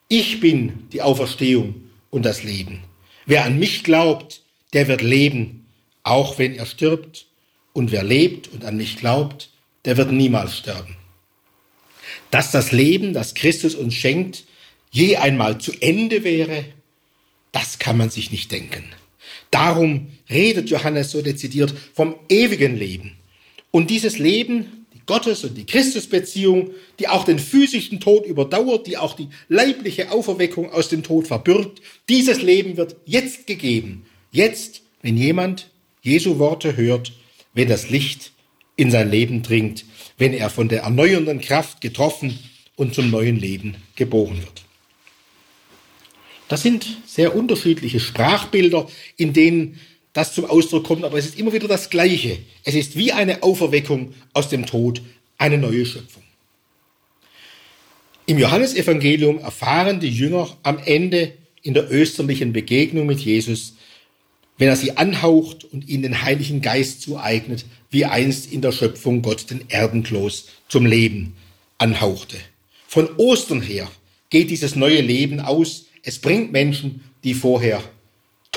Ich 0.09 0.41
bin 0.41 0.89
die 0.91 1.01
Auferstehung 1.01 1.83
und 2.09 2.25
das 2.25 2.43
Leben. 2.43 2.83
Wer 3.25 3.45
an 3.45 3.57
mich 3.57 3.85
glaubt, 3.85 4.41
der 4.73 4.89
wird 4.89 5.01
leben, 5.01 5.65
auch 6.03 6.37
wenn 6.37 6.53
er 6.53 6.65
stirbt. 6.65 7.27
Und 7.71 7.93
wer 7.93 8.03
lebt 8.03 8.49
und 8.49 8.65
an 8.65 8.75
mich 8.75 8.97
glaubt, 8.97 9.49
der 9.85 9.95
wird 9.95 10.11
niemals 10.11 10.57
sterben. 10.57 10.97
Dass 12.29 12.51
das 12.51 12.73
Leben, 12.73 13.13
das 13.13 13.33
Christus 13.33 13.73
uns 13.73 13.93
schenkt, 13.93 14.43
je 14.91 15.15
einmal 15.15 15.59
zu 15.59 15.71
Ende 15.79 16.25
wäre, 16.25 16.65
das 17.53 17.79
kann 17.79 17.95
man 17.95 18.09
sich 18.09 18.33
nicht 18.33 18.51
denken. 18.51 18.83
Darum 19.49 20.07
redet 20.29 20.69
Johannes 20.69 21.11
so 21.11 21.21
dezidiert 21.21 21.73
vom 21.93 22.15
ewigen 22.27 22.75
Leben. 22.75 23.15
Und 23.71 23.89
dieses 23.89 24.17
Leben, 24.19 24.77
Gottes- 25.07 25.43
und 25.43 25.57
die 25.57 25.65
Christusbeziehung, 25.65 26.71
die 26.99 27.07
auch 27.07 27.25
den 27.25 27.39
physischen 27.39 27.99
Tod 27.99 28.25
überdauert, 28.25 28.85
die 28.85 28.97
auch 28.97 29.15
die 29.15 29.29
leibliche 29.49 30.11
Auferweckung 30.11 30.71
aus 30.71 30.89
dem 30.89 31.01
Tod 31.01 31.27
verbirgt, 31.27 31.81
dieses 32.09 32.41
Leben 32.41 32.77
wird 32.77 32.97
jetzt 33.05 33.47
gegeben. 33.47 34.05
Jetzt, 34.31 34.81
wenn 35.01 35.17
jemand 35.17 35.69
Jesu 36.03 36.37
Worte 36.37 36.77
hört, 36.77 37.13
wenn 37.53 37.67
das 37.67 37.89
Licht 37.89 38.31
in 38.75 38.91
sein 38.91 39.09
Leben 39.09 39.41
dringt, 39.41 39.85
wenn 40.17 40.33
er 40.33 40.49
von 40.49 40.69
der 40.69 40.83
erneuernden 40.83 41.41
Kraft 41.41 41.81
getroffen 41.81 42.37
und 42.75 42.93
zum 42.93 43.09
neuen 43.09 43.37
Leben 43.37 43.75
geboren 43.95 44.37
wird. 44.37 44.63
Das 46.47 46.61
sind 46.61 46.87
sehr 47.05 47.35
unterschiedliche 47.35 47.99
Sprachbilder, 47.99 48.87
in 49.17 49.33
denen 49.33 49.79
das 50.17 50.33
zum 50.33 50.45
Ausdruck 50.45 50.83
kommt, 50.83 51.03
aber 51.05 51.19
es 51.19 51.27
ist 51.27 51.37
immer 51.37 51.53
wieder 51.53 51.67
das 51.67 51.91
Gleiche. 51.91 52.39
Es 52.63 52.73
ist 52.73 52.97
wie 52.97 53.11
eine 53.11 53.43
Auferweckung 53.43 54.15
aus 54.33 54.49
dem 54.49 54.65
Tod, 54.65 55.03
eine 55.37 55.59
neue 55.59 55.85
Schöpfung. 55.85 56.23
Im 58.25 58.39
Johannesevangelium 58.39 59.37
erfahren 59.37 59.99
die 59.99 60.09
Jünger 60.09 60.57
am 60.63 60.79
Ende 60.79 61.33
in 61.61 61.75
der 61.75 61.91
österlichen 61.91 62.51
Begegnung 62.51 63.05
mit 63.05 63.19
Jesus, 63.19 63.75
wenn 64.57 64.69
er 64.69 64.75
sie 64.75 64.97
anhaucht 64.97 65.65
und 65.65 65.87
ihnen 65.87 66.01
den 66.01 66.23
Heiligen 66.23 66.63
Geist 66.63 67.03
zueignet, 67.03 67.65
wie 67.91 68.05
einst 68.05 68.51
in 68.51 68.61
der 68.61 68.71
Schöpfung 68.71 69.21
Gott 69.21 69.51
den 69.51 69.69
Erdenkloß 69.69 70.47
zum 70.67 70.87
Leben 70.87 71.35
anhauchte. 71.77 72.37
Von 72.87 73.07
Ostern 73.17 73.61
her 73.61 73.87
geht 74.31 74.49
dieses 74.49 74.75
neue 74.75 75.01
Leben 75.01 75.41
aus. 75.41 75.85
Es 76.01 76.17
bringt 76.17 76.51
Menschen, 76.51 77.03
die 77.23 77.35
vorher 77.35 77.83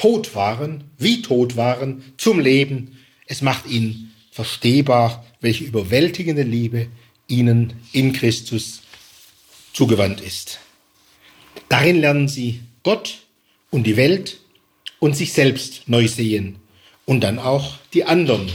tot 0.00 0.34
waren, 0.34 0.84
wie 0.96 1.20
tot 1.20 1.56
waren, 1.56 2.02
zum 2.16 2.40
Leben. 2.40 2.96
Es 3.26 3.42
macht 3.42 3.66
ihnen 3.66 4.14
verstehbar, 4.30 5.26
welche 5.42 5.64
überwältigende 5.64 6.42
Liebe 6.42 6.86
ihnen 7.28 7.74
in 7.92 8.14
Christus 8.14 8.80
zugewandt 9.74 10.22
ist. 10.22 10.58
Darin 11.68 12.00
lernen 12.00 12.28
sie 12.28 12.60
Gott 12.82 13.18
und 13.68 13.86
die 13.86 13.98
Welt 13.98 14.38
und 15.00 15.14
sich 15.14 15.34
selbst 15.34 15.82
neu 15.86 16.08
sehen 16.08 16.56
und 17.04 17.20
dann 17.20 17.38
auch 17.38 17.74
die 17.92 18.04
anderen. 18.04 18.50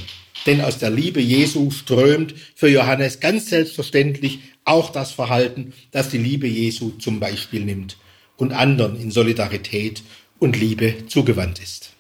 Denn 0.48 0.62
aus 0.62 0.80
der 0.80 0.90
Liebe 0.90 1.22
Jesu 1.22 1.70
strömt 1.70 2.34
für 2.56 2.70
Johannes 2.70 3.20
ganz 3.20 3.50
selbstverständlich 3.52 4.40
auch 4.64 4.92
das 4.92 5.12
Verhalten, 5.12 5.74
das 5.92 6.10
die 6.10 6.18
Liebe 6.18 6.48
Jesu 6.48 6.90
zum 6.98 7.20
Beispiel 7.20 7.64
nimmt 7.64 7.98
und 8.36 8.52
anderen 8.52 9.00
in 9.00 9.12
Solidarität 9.12 10.02
und 10.40 10.58
Liebe 10.58 11.08
zugewandt 11.08 11.60
ist. 11.60 11.92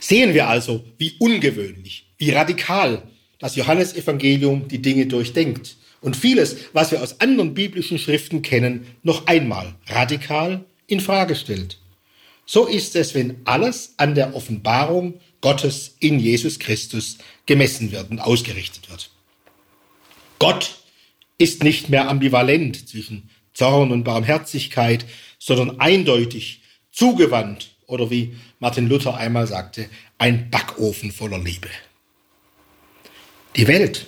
Sehen 0.00 0.34
wir 0.34 0.48
also, 0.48 0.84
wie 0.98 1.14
ungewöhnlich, 1.18 2.06
wie 2.18 2.30
radikal 2.30 3.02
das 3.38 3.56
Johannesevangelium 3.56 4.68
die 4.68 4.82
Dinge 4.82 5.06
durchdenkt 5.06 5.76
und 6.00 6.16
vieles, 6.16 6.56
was 6.72 6.90
wir 6.90 7.02
aus 7.02 7.20
anderen 7.20 7.54
biblischen 7.54 7.98
Schriften 7.98 8.42
kennen, 8.42 8.86
noch 9.02 9.26
einmal 9.26 9.74
radikal 9.86 10.64
in 10.86 11.00
Frage 11.00 11.36
stellt. 11.36 11.78
So 12.46 12.66
ist 12.66 12.96
es, 12.96 13.14
wenn 13.14 13.36
alles 13.44 13.94
an 13.96 14.14
der 14.14 14.34
Offenbarung 14.34 15.20
Gottes 15.40 15.96
in 16.00 16.18
Jesus 16.18 16.58
Christus 16.58 17.18
gemessen 17.46 17.92
wird 17.92 18.10
und 18.10 18.18
ausgerichtet 18.18 18.90
wird. 18.90 19.10
Gott 20.38 20.80
ist 21.38 21.62
nicht 21.62 21.88
mehr 21.88 22.08
ambivalent 22.08 22.88
zwischen 22.88 23.30
Zorn 23.54 23.92
und 23.92 24.04
Barmherzigkeit, 24.04 25.04
sondern 25.40 25.80
eindeutig 25.80 26.60
zugewandt 26.92 27.70
oder 27.86 28.10
wie 28.10 28.36
Martin 28.60 28.88
Luther 28.88 29.16
einmal 29.16 29.48
sagte, 29.48 29.88
ein 30.18 30.50
Backofen 30.50 31.10
voller 31.10 31.38
Liebe. 31.38 31.68
Die 33.56 33.66
Welt, 33.66 34.06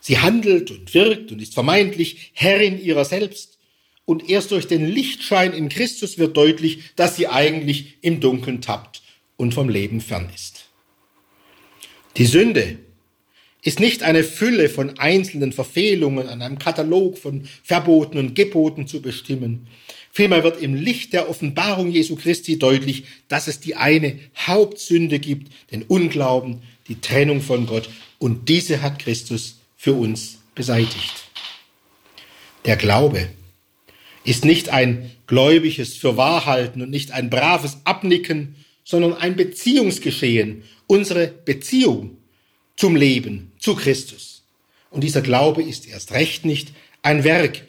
sie 0.00 0.18
handelt 0.18 0.70
und 0.70 0.92
wirkt 0.92 1.32
und 1.32 1.40
ist 1.40 1.54
vermeintlich 1.54 2.32
Herrin 2.34 2.78
ihrer 2.82 3.06
selbst. 3.06 3.56
Und 4.04 4.28
erst 4.28 4.50
durch 4.50 4.66
den 4.66 4.86
Lichtschein 4.86 5.52
in 5.52 5.68
Christus 5.68 6.18
wird 6.18 6.36
deutlich, 6.36 6.80
dass 6.96 7.16
sie 7.16 7.28
eigentlich 7.28 7.98
im 8.00 8.20
Dunkeln 8.20 8.60
tappt 8.60 9.02
und 9.36 9.54
vom 9.54 9.68
Leben 9.68 10.00
fern 10.00 10.30
ist. 10.34 10.64
Die 12.16 12.26
Sünde 12.26 12.78
ist 13.62 13.80
nicht 13.80 14.02
eine 14.02 14.24
Fülle 14.24 14.68
von 14.68 14.98
einzelnen 14.98 15.52
Verfehlungen 15.52 16.28
an 16.28 16.42
einem 16.42 16.58
Katalog 16.58 17.18
von 17.18 17.46
Verboten 17.62 18.18
und 18.18 18.34
Geboten 18.34 18.86
zu 18.86 19.02
bestimmen. 19.02 19.66
Vielmehr 20.18 20.42
wird 20.42 20.60
im 20.60 20.74
Licht 20.74 21.12
der 21.12 21.30
Offenbarung 21.30 21.92
Jesu 21.92 22.16
Christi 22.16 22.58
deutlich, 22.58 23.04
dass 23.28 23.46
es 23.46 23.60
die 23.60 23.76
eine 23.76 24.18
Hauptsünde 24.36 25.20
gibt, 25.20 25.52
den 25.70 25.84
Unglauben, 25.84 26.60
die 26.88 27.00
Trennung 27.00 27.40
von 27.40 27.66
Gott. 27.66 27.88
Und 28.18 28.48
diese 28.48 28.82
hat 28.82 28.98
Christus 28.98 29.60
für 29.76 29.92
uns 29.92 30.38
beseitigt. 30.56 31.12
Der 32.64 32.74
Glaube 32.74 33.28
ist 34.24 34.44
nicht 34.44 34.70
ein 34.70 35.08
gläubiges 35.28 35.94
Fürwahrhalten 35.94 36.82
und 36.82 36.90
nicht 36.90 37.12
ein 37.12 37.30
braves 37.30 37.76
Abnicken, 37.84 38.56
sondern 38.82 39.14
ein 39.14 39.36
Beziehungsgeschehen, 39.36 40.64
unsere 40.88 41.28
Beziehung 41.28 42.16
zum 42.74 42.96
Leben, 42.96 43.52
zu 43.60 43.76
Christus. 43.76 44.42
Und 44.90 45.04
dieser 45.04 45.22
Glaube 45.22 45.62
ist 45.62 45.86
erst 45.86 46.10
recht 46.10 46.44
nicht 46.44 46.72
ein 47.02 47.22
Werk, 47.22 47.67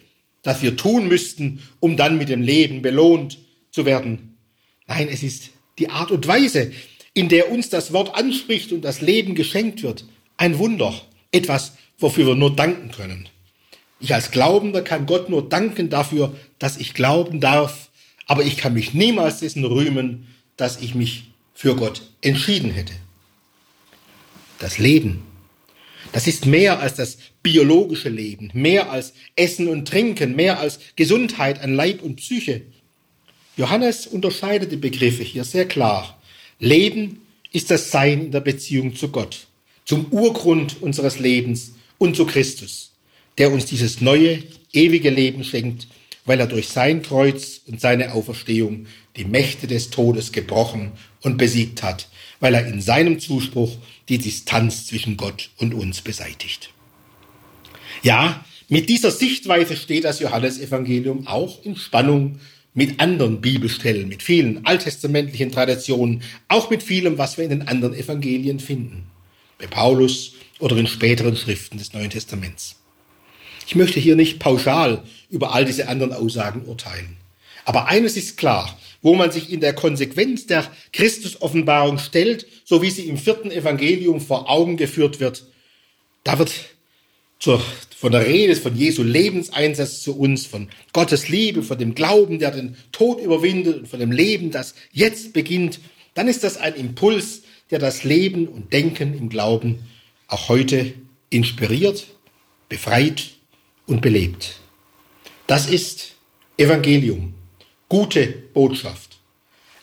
das 0.49 0.63
wir 0.63 0.75
tun 0.75 1.07
müssten, 1.07 1.61
um 1.79 1.95
dann 1.95 2.17
mit 2.17 2.27
dem 2.27 2.41
Leben 2.41 2.81
belohnt 2.81 3.37
zu 3.69 3.85
werden. 3.85 4.35
Nein, 4.87 5.07
es 5.07 5.21
ist 5.21 5.51
die 5.77 5.91
Art 5.91 6.09
und 6.09 6.27
Weise, 6.27 6.71
in 7.13 7.29
der 7.29 7.51
uns 7.51 7.69
das 7.69 7.93
Wort 7.93 8.15
anspricht 8.15 8.71
und 8.71 8.81
das 8.81 8.99
Leben 8.99 9.35
geschenkt 9.35 9.83
wird. 9.83 10.05
Ein 10.37 10.57
Wunder, 10.57 10.99
etwas, 11.31 11.73
wofür 11.99 12.25
wir 12.25 12.33
nur 12.33 12.55
danken 12.55 12.89
können. 12.89 13.29
Ich 13.99 14.11
als 14.11 14.31
Glaubender 14.31 14.81
kann 14.81 15.05
Gott 15.05 15.29
nur 15.29 15.47
danken 15.47 15.91
dafür, 15.91 16.35
dass 16.57 16.77
ich 16.77 16.95
glauben 16.95 17.39
darf, 17.39 17.91
aber 18.25 18.43
ich 18.43 18.57
kann 18.57 18.73
mich 18.73 18.95
niemals 18.95 19.41
dessen 19.41 19.63
rühmen, 19.63 20.25
dass 20.57 20.81
ich 20.81 20.95
mich 20.95 21.25
für 21.53 21.75
Gott 21.75 22.01
entschieden 22.21 22.71
hätte. 22.71 22.93
Das 24.57 24.79
Leben, 24.79 25.21
das 26.11 26.27
ist 26.27 26.45
mehr 26.45 26.79
als 26.79 26.95
das 26.95 27.17
biologische 27.43 28.09
Leben, 28.09 28.49
mehr 28.53 28.91
als 28.91 29.13
Essen 29.35 29.67
und 29.67 29.87
Trinken, 29.87 30.35
mehr 30.35 30.59
als 30.59 30.79
Gesundheit 30.95 31.61
an 31.61 31.73
Leib 31.73 32.01
und 32.01 32.17
Psyche. 32.17 32.61
Johannes 33.57 34.07
unterscheidet 34.07 34.71
die 34.71 34.77
Begriffe 34.77 35.23
hier 35.23 35.43
sehr 35.43 35.67
klar. 35.67 36.21
Leben 36.59 37.21
ist 37.51 37.71
das 37.71 37.91
Sein 37.91 38.25
in 38.25 38.31
der 38.31 38.41
Beziehung 38.41 38.95
zu 38.95 39.09
Gott, 39.09 39.47
zum 39.85 40.05
Urgrund 40.11 40.81
unseres 40.81 41.19
Lebens 41.19 41.73
und 41.97 42.15
zu 42.15 42.25
Christus 42.25 42.89
der 43.39 43.51
uns 43.51 43.65
dieses 43.65 44.01
neue, 44.01 44.43
ewige 44.73 45.09
Leben 45.09 45.43
schenkt, 45.43 45.87
weil 46.25 46.39
er 46.39 46.47
durch 46.47 46.67
sein 46.67 47.01
Kreuz 47.01 47.61
und 47.65 47.81
seine 47.81 48.13
Auferstehung 48.13 48.85
die 49.15 49.25
Mächte 49.25 49.65
des 49.65 49.89
Todes 49.89 50.31
gebrochen 50.31 50.91
und 51.21 51.37
besiegt 51.37 51.81
hat, 51.81 52.09
weil 52.39 52.53
er 52.53 52.67
in 52.67 52.81
seinem 52.81 53.19
Zuspruch 53.19 53.77
die 54.09 54.17
Distanz 54.17 54.87
zwischen 54.87 55.17
Gott 55.17 55.51
und 55.57 55.73
uns 55.73 56.01
beseitigt. 56.01 56.71
Ja, 58.01 58.43
mit 58.67 58.89
dieser 58.89 59.11
Sichtweise 59.11 59.75
steht 59.75 60.03
das 60.03 60.19
Johannesevangelium 60.19 61.27
auch 61.27 61.63
in 61.63 61.75
Spannung 61.75 62.39
mit 62.73 62.99
anderen 62.99 63.41
Bibelstellen, 63.41 64.07
mit 64.07 64.21
vielen 64.23 64.65
alttestamentlichen 64.65 65.51
Traditionen, 65.51 66.21
auch 66.47 66.69
mit 66.69 66.83
vielem, 66.83 67.17
was 67.17 67.37
wir 67.37 67.45
in 67.45 67.49
den 67.49 67.67
anderen 67.67 67.93
Evangelien 67.93 68.59
finden, 68.59 69.07
bei 69.57 69.67
Paulus 69.67 70.33
oder 70.59 70.77
in 70.77 70.87
späteren 70.87 71.35
Schriften 71.35 71.77
des 71.77 71.93
Neuen 71.93 72.09
Testaments. 72.09 72.75
Ich 73.67 73.75
möchte 73.75 73.99
hier 73.99 74.15
nicht 74.15 74.39
pauschal 74.39 75.03
über 75.29 75.53
all 75.53 75.65
diese 75.65 75.87
anderen 75.87 76.13
Aussagen 76.13 76.65
urteilen. 76.65 77.17
Aber 77.65 77.87
eines 77.87 78.17
ist 78.17 78.37
klar, 78.37 78.77
wo 79.01 79.15
man 79.15 79.31
sich 79.31 79.51
in 79.51 79.61
der 79.61 79.73
Konsequenz 79.73 80.47
der 80.47 80.69
Christusoffenbarung 80.93 81.97
stellt, 81.97 82.45
so 82.65 82.81
wie 82.81 82.89
sie 82.89 83.07
im 83.07 83.17
vierten 83.17 83.51
Evangelium 83.51 84.21
vor 84.21 84.49
Augen 84.49 84.77
geführt 84.77 85.19
wird, 85.19 85.45
da 86.23 86.37
wird 86.37 86.51
zur, 87.39 87.63
von 87.95 88.11
der 88.11 88.27
Rede 88.27 88.55
von 88.55 88.75
Jesu 88.75 89.01
Lebenseinsatz 89.01 90.01
zu 90.01 90.17
uns, 90.17 90.45
von 90.45 90.67
Gottes 90.91 91.29
Liebe, 91.29 91.63
von 91.63 91.77
dem 91.77 91.95
Glauben, 91.95 92.39
der 92.39 92.51
den 92.51 92.75
Tod 92.91 93.21
überwindet 93.21 93.79
und 93.79 93.87
von 93.87 93.99
dem 93.99 94.11
Leben, 94.11 94.51
das 94.51 94.75
jetzt 94.91 95.33
beginnt, 95.33 95.79
dann 96.13 96.27
ist 96.27 96.43
das 96.43 96.57
ein 96.57 96.75
Impuls, 96.75 97.43
der 97.71 97.79
das 97.79 98.03
Leben 98.03 98.47
und 98.47 98.73
Denken 98.73 99.17
im 99.17 99.29
Glauben 99.29 99.87
auch 100.27 100.49
heute 100.49 100.93
inspiriert, 101.29 102.07
befreit 102.67 103.29
und 103.85 104.01
belebt. 104.01 104.59
Das 105.47 105.69
ist 105.69 106.13
Evangelium, 106.57 107.33
gute 107.89 108.27
Botschaft. 108.53 109.19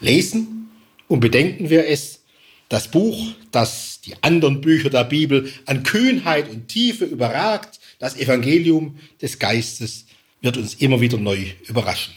Lesen 0.01 0.71
und 1.09 1.21
bedenken 1.21 1.69
wir 1.69 1.87
es, 1.87 2.23
das 2.69 2.89
Buch, 2.89 3.33
das 3.53 4.01
die 4.01 4.15
anderen 4.23 4.61
Bücher 4.61 4.91
der 4.91 5.05
Bibel 5.05 5.53
an 5.67 5.83
Kühnheit 5.83 6.49
und 6.49 6.69
Tiefe 6.69 7.05
überragt, 7.05 7.79
das 7.99 8.17
Evangelium 8.17 8.99
des 9.21 9.39
Geistes, 9.39 10.07
wird 10.41 10.57
uns 10.57 10.75
immer 10.75 11.01
wieder 11.01 11.19
neu 11.19 11.39
überraschen. 11.67 12.15